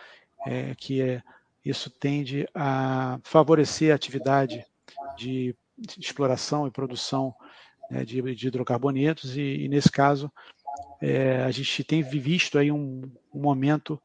é, 0.44 0.74
que 0.74 1.04
é, 1.04 1.22
isso 1.64 1.88
tende 1.88 2.48
a 2.56 3.20
favorecer 3.24 3.92
a 3.92 3.96
atividade 3.96 4.66
de, 5.16 5.56
exploração 6.00 6.66
e 6.66 6.72
produção 6.72 7.32
né, 7.92 8.04
de, 8.04 8.20
de, 8.34 8.48
hidrocarbonetos, 8.48 9.38
e, 9.38 9.66
e 9.66 9.68
nesse 9.68 9.92
caso 9.92 10.32
é, 11.00 11.44
a 11.44 11.52
gente 11.52 11.84
tem 11.84 12.02
visto 12.02 12.58
aí 12.58 12.72
um, 12.72 13.04
um 13.32 13.40
momento 13.40 14.02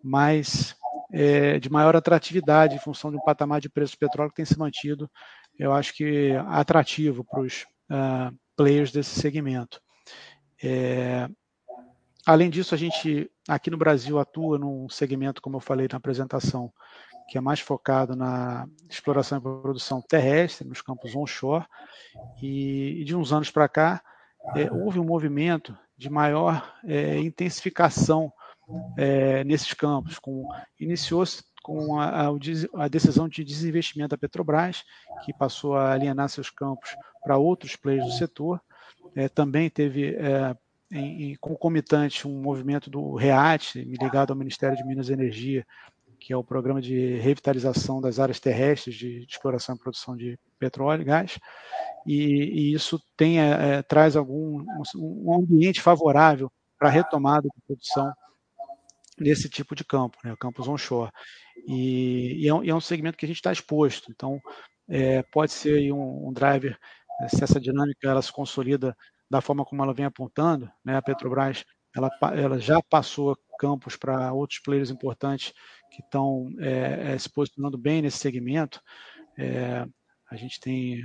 mais 0.00 0.76
é, 1.12 1.58
de 1.58 1.68
maior 1.68 1.96
atratividade 1.96 2.76
em 2.76 2.78
função 2.78 3.10
de 3.10 3.16
um 3.16 3.24
patamar 3.24 3.60
de 3.60 3.68
preço 3.68 3.96
do 3.96 3.98
petróleo 3.98 4.30
que 4.30 4.36
tem 4.36 4.44
se 4.44 4.56
mantido, 4.56 5.10
eu 5.58 5.72
acho 5.72 5.92
que 5.92 6.30
atrativo 6.46 7.24
para 7.24 7.40
os 7.40 7.66
uh, 7.90 8.32
players 8.56 8.92
desse 8.92 9.18
segmento. 9.18 9.80
É, 10.62 11.28
além 12.26 12.50
disso, 12.50 12.74
a 12.74 12.78
gente 12.78 13.30
aqui 13.48 13.70
no 13.70 13.78
Brasil 13.78 14.18
atua 14.18 14.58
num 14.58 14.88
segmento, 14.88 15.40
como 15.40 15.56
eu 15.56 15.60
falei 15.60 15.86
na 15.90 15.96
apresentação, 15.96 16.72
que 17.28 17.38
é 17.38 17.40
mais 17.40 17.60
focado 17.60 18.14
na 18.14 18.68
exploração 18.88 19.38
e 19.38 19.40
produção 19.40 20.02
terrestre, 20.02 20.66
nos 20.66 20.82
campos 20.82 21.14
onshore, 21.14 21.64
e, 22.42 23.02
de 23.04 23.16
uns 23.16 23.32
anos 23.32 23.50
para 23.50 23.68
cá 23.68 24.02
é, 24.54 24.70
houve 24.70 24.98
um 24.98 25.04
movimento 25.04 25.76
de 25.96 26.10
maior 26.10 26.74
é, 26.84 27.18
intensificação 27.18 28.32
é, 28.96 29.42
nesses 29.44 29.72
campos. 29.72 30.20
Iniciou-se 30.78 31.42
com 31.62 31.98
a, 31.98 32.28
a, 32.28 32.84
a, 32.84 32.88
decisão 32.88 33.28
de 33.28 33.42
desinvestimento 33.42 34.10
da 34.10 34.18
Petrobras, 34.18 34.84
que 35.24 35.32
passou 35.32 35.74
a 35.74 35.92
alienar 35.92 36.28
seus 36.28 36.50
campos 36.50 36.94
para 37.24 37.38
outros 37.38 37.74
players 37.74 38.04
do 38.04 38.12
setor. 38.12 38.60
É, 39.16 39.28
também 39.28 39.68
teve 39.68 40.14
é, 40.14 40.56
em, 40.90 41.32
em, 41.32 41.34
concomitante 41.36 42.26
um 42.26 42.40
movimento 42.40 42.88
do 42.88 43.14
REAT, 43.14 43.80
ligado 43.80 44.30
ao 44.30 44.36
Ministério 44.36 44.76
de 44.76 44.84
Minas 44.84 45.08
e 45.08 45.12
Energia, 45.12 45.66
que 46.18 46.32
é 46.32 46.36
o 46.36 46.44
programa 46.44 46.80
de 46.80 47.16
revitalização 47.18 48.00
das 48.00 48.18
áreas 48.18 48.40
terrestres 48.40 48.94
de, 48.94 49.24
exploração 49.28 49.74
e 49.74 49.78
produção 49.78 50.16
de 50.16 50.38
petróleo 50.58 51.02
e 51.02 51.04
gás, 51.04 51.38
e, 52.06 52.14
e 52.14 52.74
isso 52.74 53.00
tem, 53.16 53.40
é, 53.40 53.82
traz 53.82 54.16
algum 54.16 54.64
um 54.94 55.34
ambiente 55.34 55.80
favorável 55.80 56.50
para 56.78 56.88
a 56.88 56.90
retomada 56.90 57.48
de 57.48 57.62
produção 57.66 58.12
nesse 59.18 59.48
tipo 59.48 59.74
de 59.74 59.84
campo, 59.84 60.16
né, 60.24 60.34
campos 60.38 60.68
onshore. 60.68 61.10
E, 61.66 62.44
e, 62.44 62.48
é, 62.48 62.54
um, 62.54 62.62
e, 62.62 62.70
é, 62.70 62.74
um, 62.74 62.80
segmento 62.80 63.16
que 63.16 63.24
a 63.24 63.28
gente 63.28 63.38
está 63.38 63.52
exposto. 63.52 64.10
Então, 64.10 64.40
é, 64.88 65.22
pode 65.22 65.52
ser 65.52 65.90
um, 65.92 66.28
um, 66.28 66.32
driver, 66.32 66.78
né, 67.20 67.28
se 67.28 67.42
essa 67.42 67.58
dinâmica 67.58 68.08
ela 68.08 68.22
se 68.22 68.32
consolida 68.32 68.96
da 69.30 69.40
forma 69.40 69.64
como 69.64 69.82
ela 69.82 69.94
vem 69.94 70.06
apontando, 70.06 70.70
né, 70.84 70.96
a 70.96 71.02
Petrobras 71.02 71.64
ela, 71.96 72.10
ela 72.34 72.58
já 72.58 72.80
passou 72.82 73.36
campos 73.58 73.96
para 73.96 74.32
outros 74.32 74.60
players 74.60 74.90
importantes 74.90 75.52
que 75.90 76.02
estão 76.02 76.48
é, 76.58 77.14
é, 77.14 77.18
se 77.18 77.30
posicionando 77.30 77.78
bem 77.78 78.02
nesse 78.02 78.18
segmento. 78.18 78.82
É, 79.38 79.86
a 80.30 80.36
gente 80.36 80.60
tem 80.60 81.02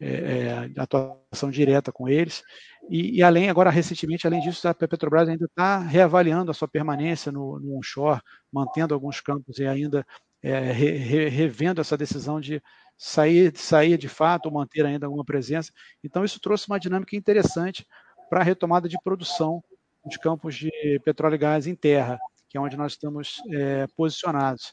é, 0.00 0.70
é, 0.76 0.80
atuação 0.80 1.50
direta 1.50 1.90
com 1.90 2.08
eles. 2.08 2.42
E, 2.88 3.18
e, 3.18 3.22
além, 3.22 3.48
agora 3.48 3.70
recentemente, 3.70 4.26
além 4.26 4.40
disso, 4.40 4.66
a 4.68 4.74
Petrobras 4.74 5.28
ainda 5.28 5.46
está 5.46 5.78
reavaliando 5.78 6.50
a 6.50 6.54
sua 6.54 6.68
permanência 6.68 7.32
no, 7.32 7.58
no, 7.58 7.78
onshore, 7.78 8.20
mantendo 8.52 8.94
alguns 8.94 9.20
campos 9.20 9.58
e 9.58 9.66
ainda 9.66 10.06
é, 10.42 10.72
re, 10.72 11.28
revendo 11.28 11.80
essa 11.80 11.96
decisão 11.96 12.40
de 12.40 12.62
sair, 12.96 13.56
sair 13.56 13.98
de 13.98 14.08
fato 14.08 14.46
ou 14.46 14.52
manter 14.52 14.84
ainda 14.84 15.06
alguma 15.06 15.24
presença. 15.24 15.72
Então, 16.02 16.24
isso 16.24 16.40
trouxe 16.40 16.66
uma 16.68 16.78
dinâmica 16.78 17.16
interessante 17.16 17.86
para 18.28 18.40
a 18.40 18.44
retomada 18.44 18.88
de 18.88 18.96
produção 19.02 19.62
de 20.06 20.18
campos 20.18 20.54
de 20.56 20.70
petróleo 21.04 21.34
e 21.34 21.38
gás 21.38 21.66
em 21.66 21.74
terra, 21.74 22.18
que 22.48 22.56
é 22.56 22.60
onde 22.60 22.76
nós 22.76 22.92
estamos 22.92 23.40
é, 23.50 23.86
posicionados. 23.96 24.72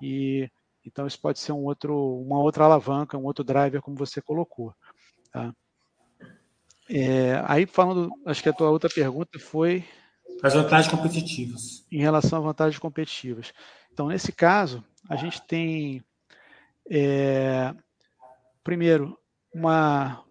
E 0.00 0.50
então 0.84 1.06
isso 1.06 1.20
pode 1.20 1.38
ser 1.38 1.52
um 1.52 1.64
outro, 1.64 1.94
uma 2.20 2.40
outra 2.40 2.64
alavanca, 2.64 3.16
um 3.16 3.24
outro 3.24 3.44
driver, 3.44 3.80
como 3.80 3.96
você 3.96 4.20
colocou. 4.20 4.74
Tá? 5.30 5.54
É, 6.90 7.42
aí 7.46 7.66
falando, 7.66 8.10
acho 8.26 8.42
que 8.42 8.48
a 8.48 8.52
tua 8.52 8.70
outra 8.70 8.90
pergunta 8.90 9.38
foi 9.38 9.84
as 10.42 10.54
vantagens 10.54 10.92
competitivas. 10.92 11.86
Em 11.90 12.00
relação 12.00 12.40
a 12.40 12.42
vantagens 12.42 12.78
competitivas. 12.78 13.52
Então, 13.92 14.08
nesse 14.08 14.32
caso, 14.32 14.84
a 15.08 15.14
gente 15.14 15.40
tem 15.42 16.02
é, 16.90 17.74
primeiro 18.62 19.18
uma, 19.54 20.22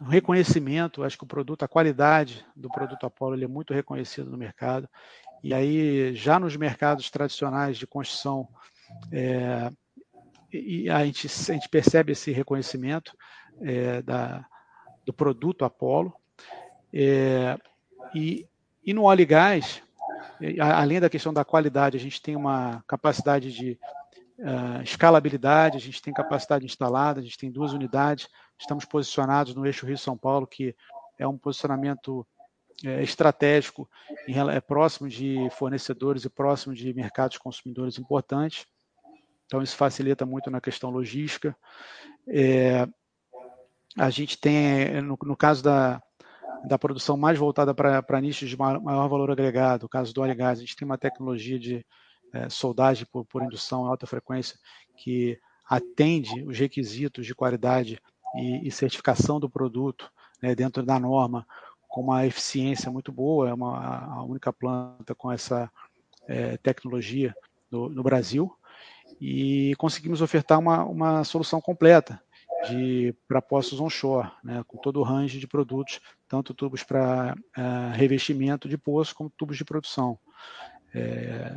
um 0.00 0.06
reconhecimento, 0.06 1.02
acho 1.02 1.16
que 1.16 1.24
o 1.24 1.26
produto, 1.26 1.62
a 1.62 1.68
qualidade 1.68 2.44
do 2.54 2.68
produto 2.68 3.06
Apollo 3.06 3.34
ele 3.34 3.44
é 3.44 3.48
muito 3.48 3.74
reconhecido 3.74 4.30
no 4.30 4.36
mercado. 4.36 4.88
E 5.42 5.54
aí, 5.54 6.14
já 6.14 6.38
nos 6.38 6.56
mercados 6.56 7.10
tradicionais 7.10 7.78
de 7.78 7.86
construção, 7.86 8.46
é, 9.10 9.70
e 10.52 10.90
a 10.90 11.04
gente, 11.04 11.26
a 11.26 11.54
gente 11.54 11.68
percebe 11.68 12.12
esse 12.12 12.32
reconhecimento 12.32 13.16
é, 13.62 14.02
da, 14.02 14.44
do 15.06 15.12
produto 15.12 15.64
Apollo. 15.64 16.12
É, 16.92 17.56
e, 18.14 18.46
e 18.84 18.92
no 18.92 19.04
óleo 19.04 19.22
e 19.22 19.26
gás, 19.26 19.82
além 20.60 21.00
da 21.00 21.10
questão 21.10 21.32
da 21.32 21.44
qualidade, 21.44 21.96
a 21.96 22.00
gente 22.00 22.20
tem 22.20 22.36
uma 22.36 22.82
capacidade 22.86 23.52
de 23.52 23.78
uh, 24.40 24.82
escalabilidade, 24.82 25.76
a 25.76 25.80
gente 25.80 26.02
tem 26.02 26.12
capacidade 26.12 26.64
instalada, 26.64 27.20
a 27.20 27.22
gente 27.22 27.38
tem 27.38 27.50
duas 27.50 27.72
unidades, 27.72 28.28
estamos 28.58 28.84
posicionados 28.84 29.54
no 29.54 29.64
eixo 29.66 29.86
Rio-São 29.86 30.16
Paulo, 30.16 30.46
que 30.46 30.74
é 31.18 31.26
um 31.26 31.38
posicionamento 31.38 32.26
é, 32.84 33.02
estratégico, 33.02 33.88
em, 34.26 34.38
é 34.50 34.60
próximo 34.60 35.08
de 35.08 35.48
fornecedores 35.50 36.24
e 36.24 36.30
próximo 36.30 36.74
de 36.74 36.92
mercados 36.94 37.36
consumidores 37.38 37.98
importantes. 37.98 38.66
Então, 39.46 39.62
isso 39.62 39.76
facilita 39.76 40.24
muito 40.24 40.50
na 40.50 40.60
questão 40.60 40.90
logística. 40.90 41.56
É, 42.28 42.88
a 43.98 44.08
gente 44.08 44.38
tem, 44.38 45.02
no, 45.02 45.18
no 45.22 45.36
caso 45.36 45.62
da, 45.62 46.00
da 46.64 46.78
produção 46.78 47.16
mais 47.16 47.38
voltada 47.38 47.74
para 47.74 48.20
nichos 48.20 48.48
de 48.48 48.56
maior 48.56 49.08
valor 49.08 49.30
agregado, 49.30 49.86
o 49.86 49.88
caso 49.88 50.14
do 50.14 50.22
óleo 50.22 50.32
e 50.32 50.34
gás, 50.34 50.58
a 50.58 50.62
gente 50.62 50.76
tem 50.76 50.86
uma 50.86 50.98
tecnologia 50.98 51.58
de 51.58 51.84
é, 52.32 52.48
soldagem 52.48 53.06
por, 53.10 53.24
por 53.24 53.42
indução 53.42 53.84
em 53.84 53.88
alta 53.88 54.06
frequência 54.06 54.58
que 54.96 55.38
atende 55.68 56.42
os 56.44 56.58
requisitos 56.58 57.26
de 57.26 57.34
qualidade 57.34 58.00
e, 58.36 58.66
e 58.66 58.70
certificação 58.70 59.38
do 59.40 59.48
produto 59.48 60.10
né, 60.42 60.54
dentro 60.54 60.82
da 60.82 60.98
norma 60.98 61.46
com 61.88 62.02
uma 62.02 62.24
eficiência 62.24 62.90
muito 62.90 63.10
boa, 63.10 63.48
é 63.48 63.54
uma, 63.54 64.04
a 64.14 64.22
única 64.22 64.52
planta 64.52 65.14
com 65.14 65.30
essa 65.30 65.70
é, 66.28 66.56
tecnologia 66.58 67.34
no, 67.70 67.88
no 67.88 68.02
Brasil 68.02 68.54
e 69.20 69.74
conseguimos 69.76 70.22
ofertar 70.22 70.58
uma, 70.58 70.84
uma 70.84 71.24
solução 71.24 71.60
completa 71.60 72.22
para 73.26 73.40
poços 73.40 73.80
onshore, 73.80 74.30
né, 74.44 74.62
com 74.66 74.76
todo 74.76 75.00
o 75.00 75.02
range 75.02 75.38
de 75.38 75.46
produtos, 75.46 76.00
tanto 76.28 76.52
tubos 76.52 76.82
para 76.82 77.34
uh, 77.56 77.96
revestimento 77.96 78.68
de 78.68 78.76
poço 78.76 79.14
como 79.14 79.30
tubos 79.30 79.56
de 79.56 79.64
produção. 79.64 80.18
É, 80.94 81.52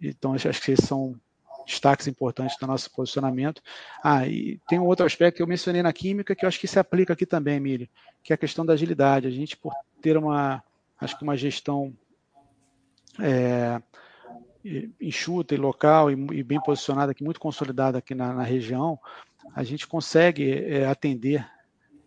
então, 0.00 0.34
acho 0.34 0.62
que 0.62 0.72
esses 0.72 0.86
são 0.86 1.18
destaques 1.66 2.06
importantes 2.06 2.56
do 2.58 2.66
nosso 2.66 2.90
posicionamento. 2.92 3.60
Ah, 4.02 4.26
e 4.26 4.60
tem 4.68 4.78
um 4.78 4.86
outro 4.86 5.04
aspecto 5.04 5.36
que 5.36 5.42
eu 5.42 5.46
mencionei 5.46 5.82
na 5.82 5.92
química 5.92 6.34
que 6.34 6.44
eu 6.44 6.48
acho 6.48 6.60
que 6.60 6.68
se 6.68 6.78
aplica 6.78 7.12
aqui 7.12 7.26
também, 7.26 7.56
Emílio, 7.56 7.88
que 8.22 8.32
é 8.32 8.34
a 8.34 8.38
questão 8.38 8.64
da 8.64 8.72
agilidade. 8.72 9.26
A 9.26 9.30
gente, 9.30 9.56
por 9.56 9.72
ter 10.00 10.16
uma, 10.16 10.62
acho 11.00 11.18
que 11.18 11.24
uma 11.24 11.36
gestão 11.36 11.92
é, 13.20 13.82
enxuta 15.00 15.54
e 15.54 15.58
local 15.58 16.10
e, 16.10 16.14
e, 16.32 16.42
bem 16.42 16.60
posicionada 16.60 17.12
aqui, 17.12 17.24
muito 17.24 17.40
consolidada 17.40 17.98
aqui 17.98 18.14
na, 18.14 18.32
na 18.32 18.42
região, 18.42 18.98
a 19.54 19.64
gente 19.64 19.86
consegue 19.86 20.52
é, 20.52 20.86
atender 20.86 21.46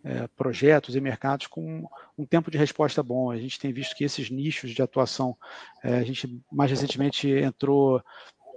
é, 0.04 0.26
projetos 0.28 0.96
e 0.96 1.00
mercados 1.00 1.46
com 1.46 1.86
um 2.16 2.24
tempo 2.24 2.50
de 2.50 2.58
resposta 2.58 3.02
bom. 3.02 3.30
A 3.30 3.36
gente 3.36 3.58
tem 3.58 3.72
visto 3.72 3.94
que 3.94 4.04
esses 4.04 4.30
nichos 4.30 4.70
de 4.70 4.82
atuação, 4.82 5.36
é, 5.82 5.96
a 5.96 6.04
gente 6.04 6.42
mais 6.50 6.70
recentemente 6.70 7.28
entrou, 7.28 8.02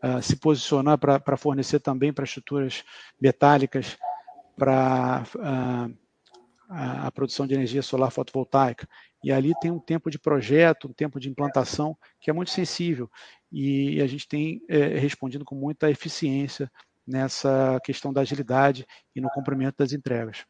uh, 0.04 0.22
se 0.22 0.36
posicionar 0.36 0.98
para 0.98 1.38
fornecer 1.38 1.80
também 1.80 2.12
para 2.12 2.26
estruturas 2.26 2.84
metálicas 3.20 3.98
para 4.58 5.24
uh, 5.36 5.98
a, 6.70 7.12
produção 7.12 7.48
de 7.48 7.54
energia 7.54 7.82
solar 7.82 8.12
fotovoltaica. 8.12 8.88
E 9.24 9.32
ali 9.32 9.54
tem 9.62 9.72
um 9.72 9.80
tempo 9.80 10.12
de 10.12 10.20
projeto, 10.20 10.88
um 10.88 10.94
tempo 10.94 11.20
de 11.20 11.30
implantação 11.30 11.98
que 12.20 12.30
é 12.30 12.34
muito 12.34 12.52
sensível. 12.52 13.10
E 13.52 14.02
a 14.02 14.08
gente 14.08 14.28
tem 14.28 14.62
é, 14.68 14.98
respondido 14.98 15.46
com 15.46 15.56
muita 15.56 15.90
eficiência 15.90 16.70
nessa 17.08 17.80
questão 17.84 18.12
da 18.12 18.22
agilidade 18.22 18.86
e 19.16 19.22
no 19.22 19.30
cumprimento 19.30 19.78
das 19.78 19.94
entregas. 19.94 20.46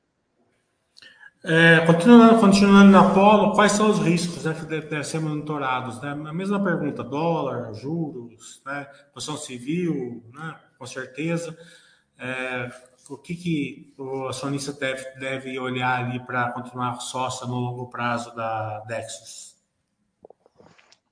É, 1.45 1.85
continuando, 1.85 2.39
continuando 2.39 2.89
na 2.89 3.13
Polo, 3.13 3.53
quais 3.53 3.73
são 3.73 3.89
os 3.89 3.99
riscos 3.99 4.45
né, 4.45 4.53
que 4.53 4.65
devem 4.65 5.03
ser 5.03 5.19
monitorados? 5.19 5.99
Né? 6.01 6.11
A 6.11 6.33
mesma 6.33 6.63
pergunta, 6.63 7.03
dólar, 7.03 7.73
juros, 7.73 8.61
né, 8.65 8.87
posição 9.13 9.35
civil, 9.35 10.23
né, 10.33 10.55
com 10.79 10.85
certeza. 10.85 11.57
É, 12.17 12.71
o 13.09 13.17
que, 13.17 13.35
que 13.35 13.93
o 13.97 14.27
acionista 14.29 14.71
deve, 14.71 15.03
deve 15.19 15.59
olhar 15.59 16.05
ali 16.05 16.17
para 16.25 16.49
continuar 16.53 17.01
sócia 17.01 17.45
no 17.45 17.55
longo 17.55 17.89
prazo 17.89 18.33
da 18.33 18.79
Dexus? 18.87 19.57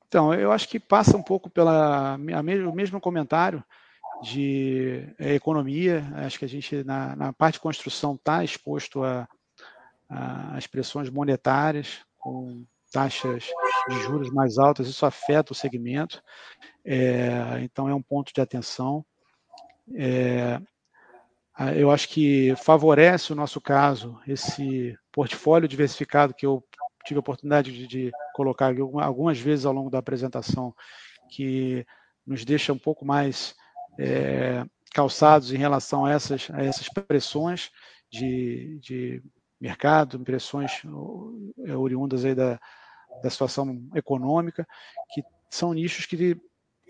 Então, 0.08 0.34
eu 0.34 0.54
acho 0.54 0.70
que 0.70 0.80
passa 0.80 1.18
um 1.18 1.24
pouco 1.24 1.50
pela 1.50 2.16
o 2.16 2.74
mesmo 2.74 3.02
comentário 3.02 3.62
de 4.24 5.14
é, 5.20 5.34
economia. 5.34 6.06
Acho 6.16 6.40
que 6.40 6.46
a 6.46 6.50
gente, 6.50 6.86
na, 6.86 7.18
na 7.18 7.34
parte 7.34 7.56
de 7.56 7.62
construção, 7.62 8.16
está 8.16 8.46
exposto 8.46 9.04
a, 9.04 9.28
as 10.12 10.68
pressões 10.68 11.10
monetárias, 11.10 12.00
com 12.18 12.66
taxas 12.92 13.46
de 13.90 13.96
juros 14.02 14.30
mais 14.30 14.58
altas, 14.58 14.88
isso 14.88 15.06
afeta 15.06 15.54
o 15.54 15.56
segmento. 15.56 16.22
É, 16.84 17.62
então, 17.62 17.88
é 17.88 17.96
um 17.96 18.02
ponto 18.02 18.34
de 18.34 18.42
atenção. 18.42 19.06
É, 19.96 20.60
eu 21.78 21.90
acho 21.90 22.10
que 22.10 22.54
favorece 22.58 23.32
o 23.32 23.36
nosso 23.36 23.62
caso 23.62 24.20
esse 24.28 24.98
portfólio 25.12 25.68
diversificado 25.68 26.34
que 26.34 26.46
eu 26.46 26.64
tive 27.06 27.18
a 27.18 27.22
oportunidade 27.22 27.72
de, 27.72 27.88
de 27.88 28.12
colocar 28.34 28.74
algumas 29.02 29.40
vezes 29.40 29.66
ao 29.66 29.74
longo 29.74 29.90
da 29.90 30.00
apresentação, 30.00 30.76
que 31.30 31.86
nos 32.26 32.44
deixa 32.44 32.74
um 32.74 32.78
pouco 32.78 33.06
mais 33.06 33.56
é, 34.00 34.66
calçados 34.94 35.52
em 35.52 35.58
relação 35.58 36.06
a 36.06 36.12
essas, 36.12 36.50
a 36.52 36.64
essas 36.64 36.88
pressões 36.90 37.72
de, 38.12 38.78
de 38.80 39.24
mercado, 39.62 40.20
pressões 40.20 40.82
é, 41.66 41.76
oriundas 41.78 42.26
aí 42.26 42.34
da, 42.34 42.60
da 43.22 43.30
situação 43.30 43.88
econômica, 43.96 44.68
que 45.14 45.24
são 45.50 45.74
nichos 45.74 46.06
que 46.08 46.36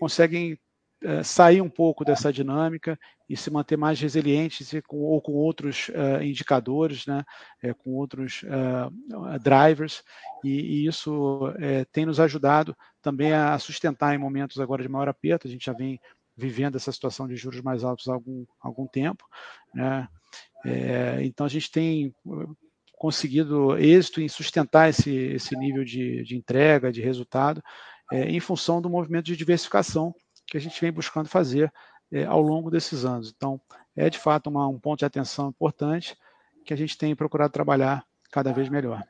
conseguem 0.00 0.58
é, 1.04 1.22
sair 1.22 1.60
um 1.60 1.68
pouco 1.68 2.04
dessa 2.04 2.32
dinâmica 2.32 2.98
e 3.28 3.36
se 3.36 3.50
manter 3.50 3.76
mais 3.76 4.00
resilientes 4.00 4.70
com, 4.86 4.98
ou 4.98 5.20
com 5.20 5.32
outros 5.32 5.88
uh, 5.88 6.22
indicadores, 6.22 7.06
né, 7.06 7.24
é, 7.62 7.72
com 7.72 7.90
outros 7.94 8.42
uh, 8.42 9.38
drivers, 9.40 10.02
e, 10.44 10.50
e 10.50 10.86
isso 10.86 11.52
é, 11.58 11.84
tem 11.86 12.06
nos 12.06 12.20
ajudado 12.20 12.76
também 13.00 13.32
a 13.32 13.58
sustentar 13.58 14.14
em 14.14 14.18
momentos 14.18 14.60
agora 14.60 14.82
de 14.82 14.88
maior 14.88 15.08
aperto. 15.08 15.48
A 15.48 15.50
gente 15.50 15.64
já 15.64 15.72
vem 15.72 15.98
vivendo 16.36 16.76
essa 16.76 16.92
situação 16.92 17.26
de 17.26 17.36
juros 17.36 17.60
mais 17.62 17.84
altos 17.84 18.06
há 18.08 18.12
algum, 18.12 18.44
algum 18.60 18.86
tempo. 18.86 19.24
Né? 19.74 20.06
É, 20.64 21.18
então, 21.22 21.46
a 21.46 21.48
gente 21.48 21.70
tem 21.70 22.14
uh, 22.24 22.56
conseguido 22.96 23.76
êxito 23.78 24.20
em 24.20 24.28
sustentar 24.28 24.88
esse, 24.88 25.10
esse 25.10 25.56
nível 25.56 25.84
de, 25.84 26.22
de 26.22 26.36
entrega, 26.36 26.92
de 26.92 27.00
resultado, 27.00 27.62
é, 28.12 28.28
em 28.28 28.40
função 28.40 28.80
do 28.80 28.90
movimento 28.90 29.26
de 29.26 29.36
diversificação 29.36 30.14
que 30.46 30.56
a 30.56 30.60
gente 30.60 30.80
vem 30.80 30.92
buscando 30.92 31.28
fazer 31.28 31.72
é, 32.12 32.24
ao 32.24 32.40
longo 32.40 32.70
desses 32.70 33.04
anos. 33.04 33.32
Então, 33.34 33.60
é 33.96 34.08
de 34.08 34.18
fato 34.18 34.48
uma, 34.48 34.68
um 34.68 34.78
ponto 34.78 35.00
de 35.00 35.04
atenção 35.04 35.48
importante 35.48 36.16
que 36.64 36.72
a 36.72 36.76
gente 36.76 36.96
tem 36.96 37.16
procurado 37.16 37.52
trabalhar 37.52 38.04
cada 38.30 38.52
vez 38.52 38.68
melhor. 38.68 39.02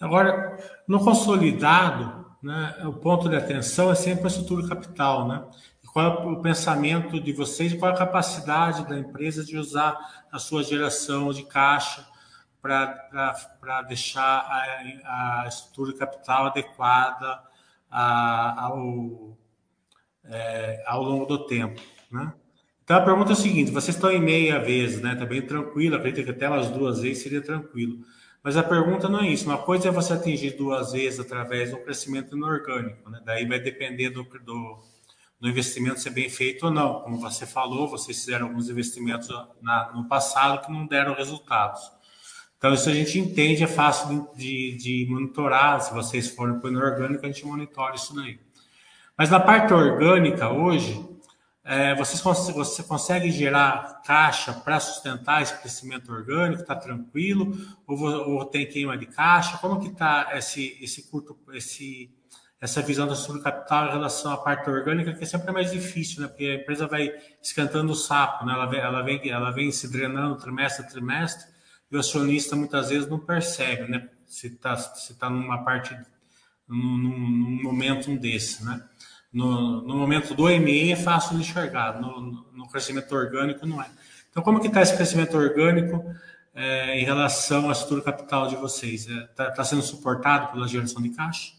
Agora, 0.00 0.58
no 0.86 0.98
consolidado, 1.02 2.26
né, 2.42 2.76
o 2.84 2.92
ponto 2.92 3.28
de 3.28 3.36
atenção 3.36 3.90
é 3.90 3.94
sempre 3.94 4.24
a 4.24 4.26
estrutura 4.28 4.68
capital, 4.68 5.26
né? 5.26 5.44
Qual 5.96 6.26
é 6.26 6.26
o 6.26 6.42
pensamento 6.42 7.18
de 7.18 7.32
vocês 7.32 7.72
e 7.72 7.78
qual 7.78 7.90
é 7.90 7.94
a 7.94 7.96
capacidade 7.96 8.86
da 8.86 8.98
empresa 8.98 9.42
de 9.42 9.56
usar 9.56 9.96
a 10.30 10.38
sua 10.38 10.62
geração 10.62 11.32
de 11.32 11.42
caixa 11.44 12.06
para 12.60 13.80
deixar 13.88 14.22
a, 14.22 15.44
a, 15.44 15.48
estrutura 15.48 15.94
capital 15.94 16.48
adequada 16.48 17.40
a, 17.90 18.64
ao, 18.66 19.38
é, 20.26 20.84
ao 20.86 21.02
longo 21.02 21.24
do 21.24 21.46
tempo. 21.46 21.80
Né? 22.12 22.30
Então 22.84 22.98
a 22.98 23.00
pergunta 23.00 23.30
é 23.30 23.32
a 23.32 23.36
seguinte: 23.36 23.70
vocês 23.70 23.96
estão 23.96 24.12
em 24.12 24.20
meia 24.20 24.58
vez, 24.58 25.00
né? 25.00 25.14
Está 25.14 25.24
bem 25.24 25.40
tranquilo, 25.40 25.96
acredito 25.96 26.26
que 26.26 26.30
até 26.30 26.46
umas 26.46 26.68
duas 26.68 27.00
vezes 27.00 27.22
seria 27.22 27.40
tranquilo. 27.40 28.00
Mas 28.42 28.58
a 28.58 28.62
pergunta 28.62 29.08
não 29.08 29.20
é 29.20 29.28
isso. 29.30 29.46
Uma 29.46 29.56
coisa 29.56 29.88
é 29.88 29.90
você 29.90 30.12
atingir 30.12 30.58
duas 30.58 30.92
vezes 30.92 31.20
através 31.20 31.70
do 31.70 31.78
crescimento 31.78 32.36
inorgânico, 32.36 33.08
né? 33.08 33.22
Daí 33.24 33.46
vai 33.46 33.58
depender 33.58 34.10
do, 34.10 34.24
do 34.44 34.78
do 35.40 35.48
investimento 35.48 36.00
ser 36.00 36.10
bem 36.10 36.28
feito 36.28 36.66
ou 36.66 36.72
não. 36.72 37.00
Como 37.00 37.18
você 37.18 37.46
falou, 37.46 37.88
vocês 37.88 38.18
fizeram 38.18 38.46
alguns 38.46 38.68
investimentos 38.68 39.28
na, 39.60 39.92
no 39.92 40.08
passado 40.08 40.64
que 40.64 40.72
não 40.72 40.86
deram 40.86 41.14
resultados. 41.14 41.80
Então, 42.56 42.72
isso 42.72 42.88
a 42.88 42.94
gente 42.94 43.18
entende, 43.18 43.62
é 43.62 43.66
fácil 43.66 44.28
de, 44.34 44.76
de 44.76 45.06
monitorar. 45.10 45.80
Se 45.80 45.92
vocês 45.92 46.28
forem 46.28 46.58
para 46.58 46.68
o 46.68 46.72
inorgânico, 46.72 47.24
a 47.24 47.28
gente 47.28 47.44
monitora 47.44 47.94
isso 47.94 48.14
daí. 48.14 48.40
Mas 49.16 49.30
na 49.30 49.38
parte 49.38 49.72
orgânica, 49.74 50.50
hoje, 50.50 51.06
é, 51.68 51.94
vocês 51.96 52.20
você 52.22 52.82
consegue 52.84 53.30
gerar 53.30 54.02
caixa 54.04 54.52
para 54.52 54.78
sustentar 54.78 55.42
esse 55.42 55.58
crescimento 55.58 56.12
orgânico? 56.12 56.62
Está 56.62 56.76
tranquilo? 56.76 57.56
Ou, 57.86 57.98
ou, 58.00 58.44
tem 58.44 58.66
queima 58.66 58.96
de 58.96 59.06
caixa? 59.06 59.58
Como 59.58 59.80
que 59.80 59.88
está 59.88 60.30
esse, 60.34 60.78
esse 60.80 61.10
curto, 61.10 61.36
esse, 61.52 62.10
essa 62.60 62.80
visão 62.80 63.06
da 63.06 63.12
estrutura 63.12 63.44
capital 63.44 63.88
em 63.88 63.92
relação 63.92 64.32
à 64.32 64.36
parte 64.38 64.68
orgânica, 64.70 65.12
que 65.12 65.22
é 65.22 65.26
sempre 65.26 65.52
mais 65.52 65.70
difícil, 65.70 66.22
né? 66.22 66.28
Porque 66.28 66.44
a 66.44 66.54
empresa 66.54 66.86
vai 66.86 67.12
esquentando 67.42 67.92
o 67.92 67.94
sapo, 67.94 68.46
né? 68.46 68.54
Ela 68.54 68.66
vem, 68.66 68.80
ela 68.80 69.02
vem, 69.02 69.28
ela 69.28 69.50
vem 69.50 69.70
se 69.70 69.90
drenando 69.90 70.36
trimestre 70.36 70.84
a 70.84 70.88
trimestre 70.88 71.46
e 71.90 71.96
o 71.96 72.00
acionista 72.00 72.56
muitas 72.56 72.88
vezes 72.88 73.08
não 73.08 73.18
percebe, 73.18 73.90
né? 73.90 74.08
Se 74.26 74.46
está 74.48 74.76
se 74.76 75.14
tá 75.18 75.28
numa 75.28 75.64
parte, 75.64 75.96
num, 76.66 76.96
num 76.96 77.62
momento 77.62 78.16
desse, 78.18 78.64
né? 78.64 78.82
No, 79.32 79.82
no 79.82 79.96
momento 79.96 80.34
do 80.34 80.48
EME 80.48 80.92
é 80.92 80.96
fácil 80.96 81.36
de 81.36 81.42
enxergar, 81.42 82.00
no, 82.00 82.50
no 82.52 82.68
crescimento 82.68 83.14
orgânico 83.14 83.66
não 83.66 83.82
é. 83.82 83.90
Então, 84.30 84.42
como 84.42 84.60
que 84.60 84.66
está 84.66 84.80
esse 84.80 84.96
crescimento 84.96 85.36
orgânico 85.36 86.04
é, 86.54 86.98
em 86.98 87.04
relação 87.04 87.68
à 87.68 87.72
estrutura 87.72 88.00
capital 88.00 88.48
de 88.48 88.56
vocês? 88.56 89.06
Está 89.06 89.44
é, 89.44 89.46
tá, 89.48 89.50
tá 89.50 89.64
sendo 89.64 89.82
suportado 89.82 90.52
pela 90.52 90.66
geração 90.66 91.02
de 91.02 91.10
caixa? 91.10 91.52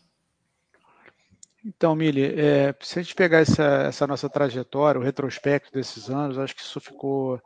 Então, 1.68 1.94
Mili, 1.94 2.24
é, 2.24 2.74
se 2.80 2.98
a 2.98 3.02
gente 3.02 3.14
pegar 3.14 3.40
essa, 3.40 3.64
essa, 3.88 4.08
nossa 4.08 4.30
trajetória, 4.30 5.02
o 5.02 5.04
retrospecto 5.04 5.70
desses 5.70 6.10
anos, 6.10 6.40
acho 6.40 6.56
que 6.56 6.62
isso 6.62 6.80
ficou 6.80 7.42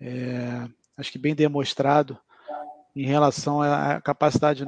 é, 0.00 0.66
acho 0.96 1.12
que 1.12 1.18
bem 1.18 1.34
demonstrado 1.34 2.18
em 2.94 3.04
relação 3.04 3.60
à 3.60 4.00
capacidade 4.00 4.64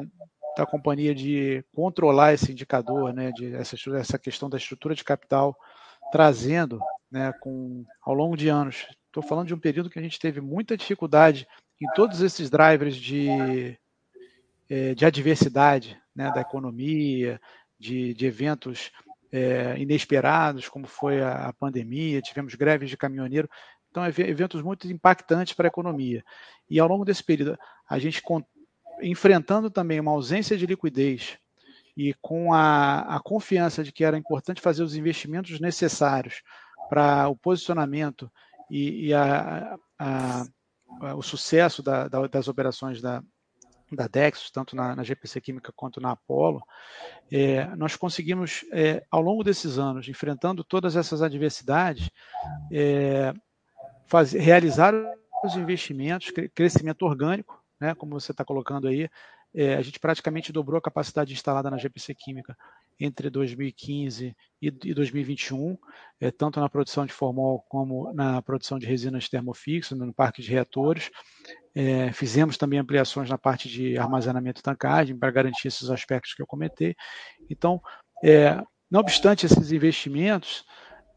da 0.54 0.66
companhia 0.66 1.14
de 1.14 1.64
controlar 1.74 2.34
esse 2.34 2.52
indicador, 2.52 3.14
né, 3.14 3.32
de 3.32 3.54
essa, 3.54 3.74
essa 3.96 4.18
questão 4.18 4.50
da 4.50 4.58
estrutura 4.58 4.94
de 4.94 5.02
capital, 5.02 5.56
trazendo, 6.12 6.78
né, 7.10 7.32
com, 7.40 7.86
ao 8.02 8.12
longo 8.12 8.36
de 8.36 8.50
anos. 8.50 8.86
Estou 9.06 9.22
falando 9.22 9.46
de 9.46 9.54
um 9.54 9.58
período 9.58 9.88
que 9.88 9.98
a 9.98 10.02
gente 10.02 10.18
teve 10.18 10.42
muita 10.42 10.76
dificuldade 10.76 11.48
em 11.80 11.86
todos 11.94 12.20
esses 12.20 12.50
drivers 12.50 12.96
de, 12.96 13.78
é, 14.68 14.94
de 14.94 15.06
adversidade, 15.06 15.98
né, 16.14 16.30
da 16.32 16.42
economia, 16.42 17.40
de, 17.78 18.14
de 18.14 18.26
eventos 18.26 18.90
é, 19.30 19.78
inesperados, 19.78 20.68
como 20.68 20.86
foi 20.86 21.22
a, 21.22 21.48
a 21.48 21.52
pandemia, 21.52 22.22
tivemos 22.22 22.54
greves 22.54 22.90
de 22.90 22.96
caminhoneiro. 22.96 23.48
Então, 23.90 24.04
eventos 24.06 24.62
muito 24.62 24.90
impactantes 24.90 25.54
para 25.54 25.66
a 25.66 25.68
economia. 25.68 26.24
E 26.68 26.78
ao 26.78 26.88
longo 26.88 27.04
desse 27.04 27.24
período, 27.24 27.58
a 27.88 27.98
gente 27.98 28.22
enfrentando 29.02 29.70
também 29.70 30.00
uma 30.00 30.10
ausência 30.10 30.56
de 30.56 30.66
liquidez 30.66 31.38
e 31.96 32.14
com 32.20 32.52
a, 32.52 33.16
a 33.16 33.20
confiança 33.20 33.82
de 33.82 33.90
que 33.90 34.04
era 34.04 34.18
importante 34.18 34.60
fazer 34.60 34.82
os 34.82 34.94
investimentos 34.94 35.58
necessários 35.58 36.42
para 36.88 37.28
o 37.28 37.36
posicionamento 37.36 38.30
e, 38.70 39.06
e 39.06 39.14
a, 39.14 39.76
a, 39.98 40.44
o 41.16 41.22
sucesso 41.22 41.82
da, 41.82 42.08
da, 42.08 42.26
das 42.26 42.48
operações 42.48 43.00
da, 43.00 43.22
da 43.92 44.06
Dexos, 44.06 44.50
tanto 44.50 44.76
na, 44.76 44.94
na, 44.94 45.02
GPC 45.02 45.40
Química 45.40 45.72
quanto 45.74 46.00
na 46.00 46.12
Apollo, 46.12 46.62
é, 47.30 47.64
nós 47.76 47.96
conseguimos, 47.96 48.64
é, 48.72 49.04
ao 49.10 49.20
longo 49.20 49.42
desses 49.42 49.78
anos, 49.78 50.08
enfrentando 50.08 50.62
todas 50.62 50.96
essas 50.96 51.22
adversidades, 51.22 52.10
é, 52.72 53.32
fazer, 54.06 54.40
realizar 54.40 54.94
os 55.44 55.56
investimentos, 55.56 56.30
crescimento 56.54 57.02
orgânico, 57.02 57.62
né, 57.80 57.94
como 57.94 58.18
você 58.18 58.32
está 58.32 58.44
colocando 58.44 58.88
aí, 58.88 59.08
é, 59.54 59.76
a 59.76 59.82
gente 59.82 59.98
praticamente 59.98 60.52
dobrou 60.52 60.78
a 60.78 60.82
capacidade 60.82 61.32
instalada 61.32 61.70
na 61.70 61.78
GPC 61.78 62.14
Química 62.14 62.56
entre 62.98 63.30
2015 63.30 64.36
e, 64.60 64.66
e 64.66 64.94
2021, 64.94 65.76
é, 66.20 66.30
tanto 66.30 66.58
na 66.60 66.68
produção 66.68 67.06
de 67.06 67.12
formol 67.12 67.64
como 67.68 68.12
na 68.12 68.42
produção 68.42 68.78
de 68.78 68.86
resinas 68.86 69.28
termofixas, 69.28 69.98
no 69.98 70.12
parque 70.12 70.42
de 70.42 70.50
reatores. 70.50 71.10
É, 71.74 72.12
fizemos 72.12 72.56
também 72.56 72.78
ampliações 72.78 73.30
na 73.30 73.38
parte 73.38 73.68
de 73.68 73.96
armazenamento 73.96 74.60
e 74.60 74.64
tancagem 74.64 75.16
para 75.16 75.30
garantir 75.30 75.68
esses 75.68 75.90
aspectos 75.90 76.34
que 76.34 76.42
eu 76.42 76.46
comentei. 76.46 76.96
Então, 77.48 77.80
é, 78.24 78.60
não 78.90 79.00
obstante 79.00 79.46
esses 79.46 79.70
investimentos, 79.70 80.64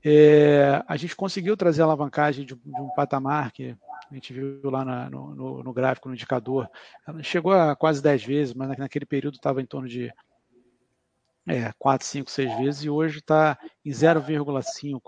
é, 0.03 0.83
a 0.87 0.97
gente 0.97 1.15
conseguiu 1.15 1.55
trazer 1.55 1.81
a 1.81 1.85
alavancagem 1.85 2.45
de, 2.45 2.55
de 2.55 2.81
um 2.81 2.89
patamar 2.95 3.51
que 3.51 3.75
a 4.09 4.13
gente 4.13 4.33
viu 4.33 4.59
lá 4.65 4.83
na, 4.83 5.09
no, 5.09 5.33
no, 5.33 5.63
no, 5.63 5.73
gráfico, 5.73 6.09
no 6.09 6.15
indicador, 6.15 6.69
ela 7.07 7.23
chegou 7.23 7.53
a 7.53 7.75
quase 7.75 8.01
10 8.01 8.23
vezes, 8.25 8.53
mas 8.53 8.77
naquele 8.77 9.05
período 9.05 9.35
estava 9.35 9.61
em 9.61 9.65
torno 9.65 9.87
de 9.87 10.11
é, 11.47 11.71
4, 11.77 12.07
5, 12.07 12.29
6 12.29 12.57
vezes, 12.57 12.83
e 12.83 12.89
hoje 12.89 13.19
está 13.19 13.57
em 13.83 13.91
0,5. 13.91 15.01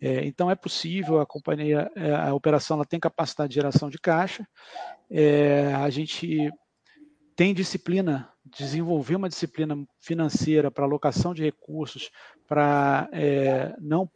É, 0.00 0.24
então 0.26 0.50
é 0.50 0.54
possível, 0.54 1.20
a 1.20 1.26
companhia, 1.26 1.90
é, 1.94 2.14
a 2.14 2.34
operação 2.34 2.76
ela 2.76 2.84
tem 2.84 3.00
capacidade 3.00 3.50
de 3.50 3.54
geração 3.54 3.88
de 3.88 3.98
caixa, 3.98 4.46
é, 5.10 5.74
a 5.74 5.88
gente 5.88 6.50
tem 7.34 7.54
disciplina, 7.54 8.30
desenvolver 8.44 9.16
uma 9.16 9.28
disciplina 9.28 9.76
financeira 10.00 10.70
para 10.70 10.84
alocação 10.84 11.34
de 11.34 11.42
recursos, 11.42 12.10
para 12.46 13.08
é, 13.12 13.74
não 13.78 14.10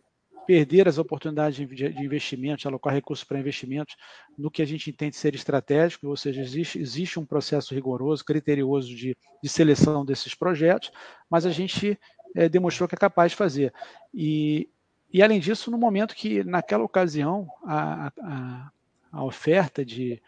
perder 0.51 0.89
as 0.89 0.99
oportunidades 0.99 1.65
de 1.65 2.05
investimento, 2.05 2.67
alocar 2.67 2.93
recursos 2.93 3.23
para 3.23 3.39
investimentos 3.39 3.95
no 4.37 4.51
que 4.51 4.61
a 4.61 4.65
gente 4.65 4.91
entende 4.91 5.15
ser 5.15 5.33
estratégico, 5.37 6.09
ou 6.09 6.17
seja, 6.17 6.41
existe, 6.43 6.77
existe 6.77 7.21
um 7.21 7.25
processo 7.25 7.73
rigoroso, 7.73 8.25
criterioso 8.25 8.89
de, 8.89 9.17
de 9.41 9.49
seleção 9.49 10.05
desses 10.05 10.35
projetos, 10.35 10.91
mas 11.31 11.47
a 11.47 11.53
gente 11.53 11.97
é, 12.35 12.49
demonstrou 12.49 12.89
que 12.89 12.97
é 12.97 12.99
capaz 12.99 13.31
de 13.31 13.37
fazer. 13.37 13.73
E, 14.13 14.69
e, 15.13 15.23
além 15.23 15.39
disso, 15.39 15.71
no 15.71 15.79
momento 15.79 16.17
que, 16.17 16.43
naquela 16.43 16.83
ocasião, 16.83 17.49
a, 17.65 18.13
a, 18.21 18.71
a 19.13 19.25
oferta 19.25 19.85
de, 19.85 20.21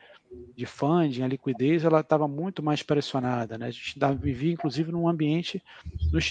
de 0.57 0.67
funding, 0.67 1.23
a 1.23 1.29
liquidez, 1.29 1.85
ela 1.85 2.01
estava 2.01 2.29
muito 2.29 2.63
mais 2.63 2.83
pressionada. 2.83 3.57
Né? 3.57 3.67
A 3.67 3.71
gente 3.71 3.99
vivia, 4.21 4.53
inclusive, 4.53 4.93
num 4.93 5.09
ambiente 5.09 5.63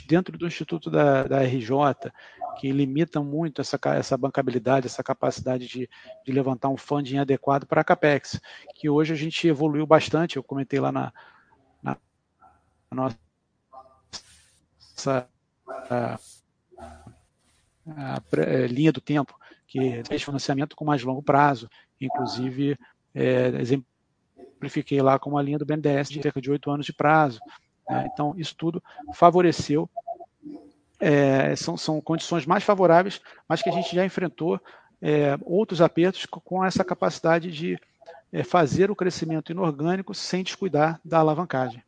dentro 0.07 0.37
do 0.37 0.47
Instituto 0.47 0.89
da, 0.89 1.23
da 1.23 1.43
RJ, 1.43 2.11
que 2.59 2.71
limita 2.71 3.21
muito 3.21 3.61
essa, 3.61 3.79
essa 3.95 4.17
bancabilidade, 4.17 4.87
essa 4.87 5.03
capacidade 5.03 5.67
de, 5.67 5.89
de 6.25 6.31
levantar 6.31 6.69
um 6.69 6.77
funding 6.77 7.17
adequado 7.17 7.65
para 7.65 7.81
a 7.81 7.83
CAPEX, 7.83 8.39
que 8.75 8.89
hoje 8.89 9.13
a 9.13 9.15
gente 9.15 9.47
evoluiu 9.47 9.85
bastante, 9.85 10.37
eu 10.37 10.43
comentei 10.43 10.79
lá 10.79 10.91
na, 10.91 11.13
na 11.83 11.97
nossa 12.91 13.17
a, 15.07 15.25
a, 15.89 16.19
a, 17.87 18.21
é, 18.37 18.67
linha 18.67 18.91
do 18.91 19.01
tempo, 19.01 19.33
que 19.67 20.03
fez 20.03 20.21
financiamento 20.21 20.75
com 20.75 20.85
mais 20.85 21.01
longo 21.01 21.23
prazo, 21.23 21.69
inclusive 21.99 22.77
é, 23.15 23.51
exemplifiquei 24.61 25.01
lá 25.01 25.17
com 25.17 25.37
a 25.37 25.41
linha 25.41 25.57
do 25.57 25.65
BNDES 25.65 26.09
de 26.09 26.21
cerca 26.21 26.41
de 26.41 26.51
oito 26.51 26.69
anos 26.69 26.85
de 26.85 26.93
prazo. 26.93 27.39
Né? 27.89 28.09
Então, 28.13 28.33
isso 28.37 28.55
tudo 28.55 28.81
favoreceu, 29.13 29.89
é, 30.99 31.55
são, 31.55 31.75
são 31.75 31.99
condições 31.99 32.45
mais 32.45 32.63
favoráveis, 32.63 33.19
mas 33.47 33.61
que 33.61 33.69
a 33.69 33.73
gente 33.73 33.95
já 33.95 34.05
enfrentou 34.05 34.59
é, 35.01 35.37
outros 35.41 35.81
apertos 35.81 36.25
com 36.25 36.63
essa 36.63 36.83
capacidade 36.83 37.51
de 37.51 37.79
é, 38.31 38.43
fazer 38.43 38.91
o 38.91 38.95
crescimento 38.95 39.51
inorgânico 39.51 40.13
sem 40.13 40.43
descuidar 40.43 40.99
da 41.03 41.19
alavancagem. 41.19 41.83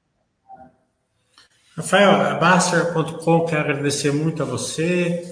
Rafael, 1.78 2.12
a 2.12 2.36
Baster.com 2.36 3.46
quer 3.46 3.60
agradecer 3.60 4.12
muito 4.12 4.44
a 4.44 4.46
você, 4.46 5.24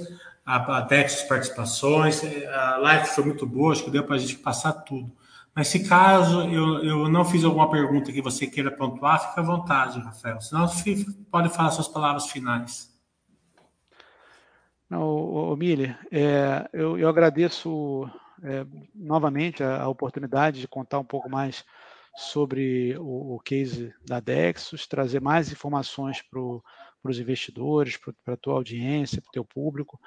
a, 0.45 0.81
Dex 0.81 1.23
participações. 1.23 2.21
A 2.51 2.77
live 2.77 3.05
foi 3.07 3.23
muito 3.23 3.45
boa, 3.45 3.73
acho 3.73 3.83
que 3.83 3.91
deu 3.91 4.03
para 4.03 4.15
a 4.15 4.19
gente 4.19 4.37
passar 4.37 4.73
tudo. 4.73 5.11
Mas 5.53 5.67
se 5.67 5.87
caso 5.87 6.43
eu, 6.43 6.83
eu 6.83 7.09
não 7.09 7.25
fiz 7.25 7.43
alguma 7.43 7.69
pergunta 7.69 8.11
que 8.11 8.21
você 8.21 8.47
queira 8.47 8.71
pontuar, 8.71 9.29
fica 9.29 9.41
à 9.41 9.43
vontade, 9.43 9.99
Rafael. 9.99 10.39
Senão, 10.39 10.65
pode 11.29 11.49
falar 11.49 11.71
suas 11.71 11.89
palavras 11.89 12.27
finais. 12.27 12.89
Não, 14.89 15.55
Miller, 15.55 15.97
é, 16.11 16.69
eu, 16.73 16.97
eu, 16.97 17.07
agradeço 17.07 18.09
é, 18.43 18.65
novamente 18.93 19.63
a, 19.63 19.83
a, 19.83 19.87
oportunidade 19.87 20.59
de 20.59 20.67
contar 20.67 20.99
um 20.99 21.05
pouco 21.05 21.29
mais 21.29 21.63
sobre 22.15 22.97
o, 22.97 23.35
o 23.35 23.39
case 23.39 23.93
da 24.05 24.19
Dexus, 24.19 24.87
trazer 24.87 25.21
mais 25.21 25.49
informações 25.49 26.21
para 26.21 26.41
os 26.41 27.19
investidores, 27.19 27.97
para 28.25 28.33
a 28.33 28.37
tua 28.37 28.55
audiência, 28.55 29.21
para 29.21 29.29
o 29.29 29.31
teu 29.31 29.45
público. 29.45 29.97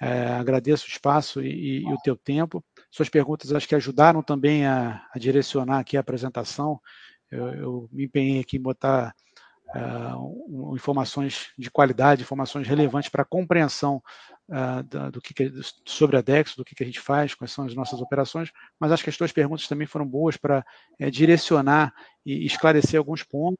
É, 0.00 0.28
agradeço 0.34 0.84
o 0.84 0.90
espaço 0.90 1.42
e, 1.42 1.80
e, 1.82 1.92
o 1.92 1.98
teu 1.98 2.16
tempo. 2.16 2.64
Suas 2.90 3.08
perguntas 3.08 3.52
acho 3.52 3.68
que 3.68 3.74
ajudaram 3.74 4.22
também 4.22 4.66
a, 4.66 5.06
a 5.14 5.18
direcionar 5.18 5.78
aqui 5.78 5.96
a 5.96 6.00
apresentação. 6.00 6.80
Eu, 7.30 7.48
eu, 7.54 7.88
me 7.90 8.04
empenhei 8.04 8.40
aqui 8.40 8.56
em 8.56 8.62
botar 8.62 9.14
uh, 9.74 10.74
informações 10.74 11.48
de 11.58 11.70
qualidade, 11.70 12.22
informações 12.22 12.68
relevantes 12.68 13.08
para 13.08 13.22
a 13.22 13.26
compreensão 13.26 14.02
uh, 14.48 15.10
do 15.10 15.20
que, 15.20 15.34
que, 15.34 15.52
sobre 15.84 16.16
a 16.16 16.20
Dex, 16.20 16.54
do 16.54 16.64
que, 16.64 16.74
que 16.74 16.82
a 16.82 16.86
gente 16.86 17.00
faz, 17.00 17.34
quais 17.34 17.52
são 17.52 17.64
as 17.64 17.74
nossas 17.74 18.00
operações, 18.00 18.50
mas 18.78 18.92
acho 18.92 19.02
que 19.02 19.10
as 19.10 19.16
tuas 19.16 19.32
perguntas 19.32 19.66
também 19.66 19.86
foram 19.86 20.06
boas 20.06 20.36
para 20.36 20.64
é, 20.98 21.10
direcionar 21.10 21.92
e 22.24 22.44
esclarecer 22.44 22.98
alguns 22.98 23.22
pontos. 23.22 23.58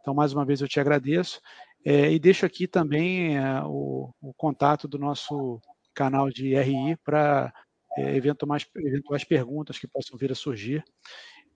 Então, 0.00 0.14
mais 0.14 0.32
uma 0.32 0.44
vez, 0.44 0.60
eu 0.60 0.68
te 0.68 0.80
agradeço. 0.80 1.40
É, 1.84 2.12
e 2.12 2.18
deixo 2.18 2.44
aqui 2.44 2.66
também 2.66 3.36
é, 3.38 3.62
o, 3.64 4.10
o, 4.20 4.34
contato 4.34 4.88
do 4.88 4.98
nosso 4.98 5.60
canal 5.96 6.28
de 6.28 6.54
RI 6.54 6.96
para 7.02 7.52
é, 7.96 8.14
eventuais, 8.14 8.66
eventuais 8.76 9.24
perguntas 9.24 9.78
que 9.78 9.88
possam 9.88 10.16
vir 10.18 10.30
a 10.30 10.34
surgir. 10.34 10.84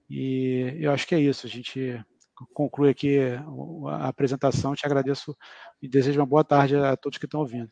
E 0.08 0.76
eu 0.80 0.90
acho 0.90 1.06
que 1.06 1.14
é 1.14 1.20
isso. 1.20 1.46
A 1.46 1.50
gente 1.50 2.02
conclui 2.52 2.90
aqui 2.90 3.18
a 3.88 4.08
apresentação. 4.08 4.74
Te 4.74 4.86
agradeço 4.86 5.36
e 5.80 5.88
desejo 5.88 6.18
uma 6.18 6.26
boa 6.26 6.42
tarde 6.42 6.76
a 6.76 6.96
todos 6.96 7.18
que 7.18 7.26
estão 7.26 7.40
ouvindo. 7.40 7.70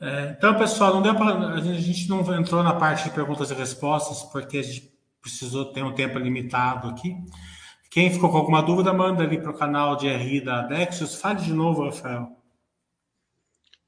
É, 0.00 0.34
então, 0.36 0.58
pessoal, 0.58 0.94
não 0.94 1.02
deu 1.02 1.14
pra, 1.14 1.54
a 1.54 1.60
gente 1.60 2.08
não 2.08 2.20
entrou 2.38 2.62
na 2.62 2.74
parte 2.74 3.04
de 3.04 3.14
perguntas 3.14 3.50
e 3.50 3.54
respostas, 3.54 4.22
porque 4.30 4.58
a 4.58 4.62
gente 4.62 4.92
precisou 5.22 5.72
ter 5.72 5.82
um 5.82 5.94
tempo 5.94 6.18
limitado 6.18 6.88
aqui. 6.88 7.16
Quem 7.90 8.10
ficou 8.10 8.30
com 8.30 8.36
alguma 8.36 8.62
dúvida, 8.62 8.92
manda 8.92 9.22
ali 9.22 9.40
para 9.40 9.50
o 9.50 9.56
canal 9.56 9.96
de 9.96 10.08
RI 10.08 10.42
da 10.42 10.62
Dexus. 10.62 11.14
Fale 11.14 11.40
de 11.40 11.52
novo, 11.52 11.84
Rafael. 11.84 12.35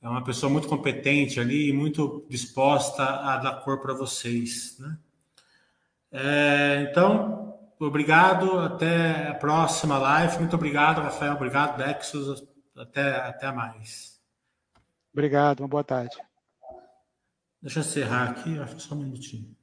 é 0.03 0.09
uma 0.09 0.24
pessoa 0.24 0.51
muito 0.51 0.66
competente 0.66 1.39
ali, 1.39 1.72
muito 1.72 2.26
disposta 2.28 3.05
a 3.05 3.36
dar 3.39 3.61
cor 3.62 3.80
para 3.80 3.95
vocês. 3.95 4.76
Né? 4.80 4.99
É, 6.11 6.89
então, 6.91 7.57
obrigado, 7.78 8.59
até 8.59 9.28
a 9.28 9.34
próxima 9.34 9.97
live. 9.97 10.39
Muito 10.39 10.57
obrigado, 10.57 11.01
Rafael, 11.01 11.34
obrigado, 11.34 11.78
Dexus, 11.78 12.45
até, 12.76 13.14
até 13.16 13.53
mais. 13.53 14.18
Obrigado, 15.12 15.61
uma 15.61 15.68
boa 15.68 15.84
tarde. 15.84 16.16
Deixa 17.61 17.81
eu 17.81 17.85
encerrar 17.85 18.31
aqui, 18.31 18.57
só 18.81 18.95
um 18.95 18.99
minutinho. 18.99 19.58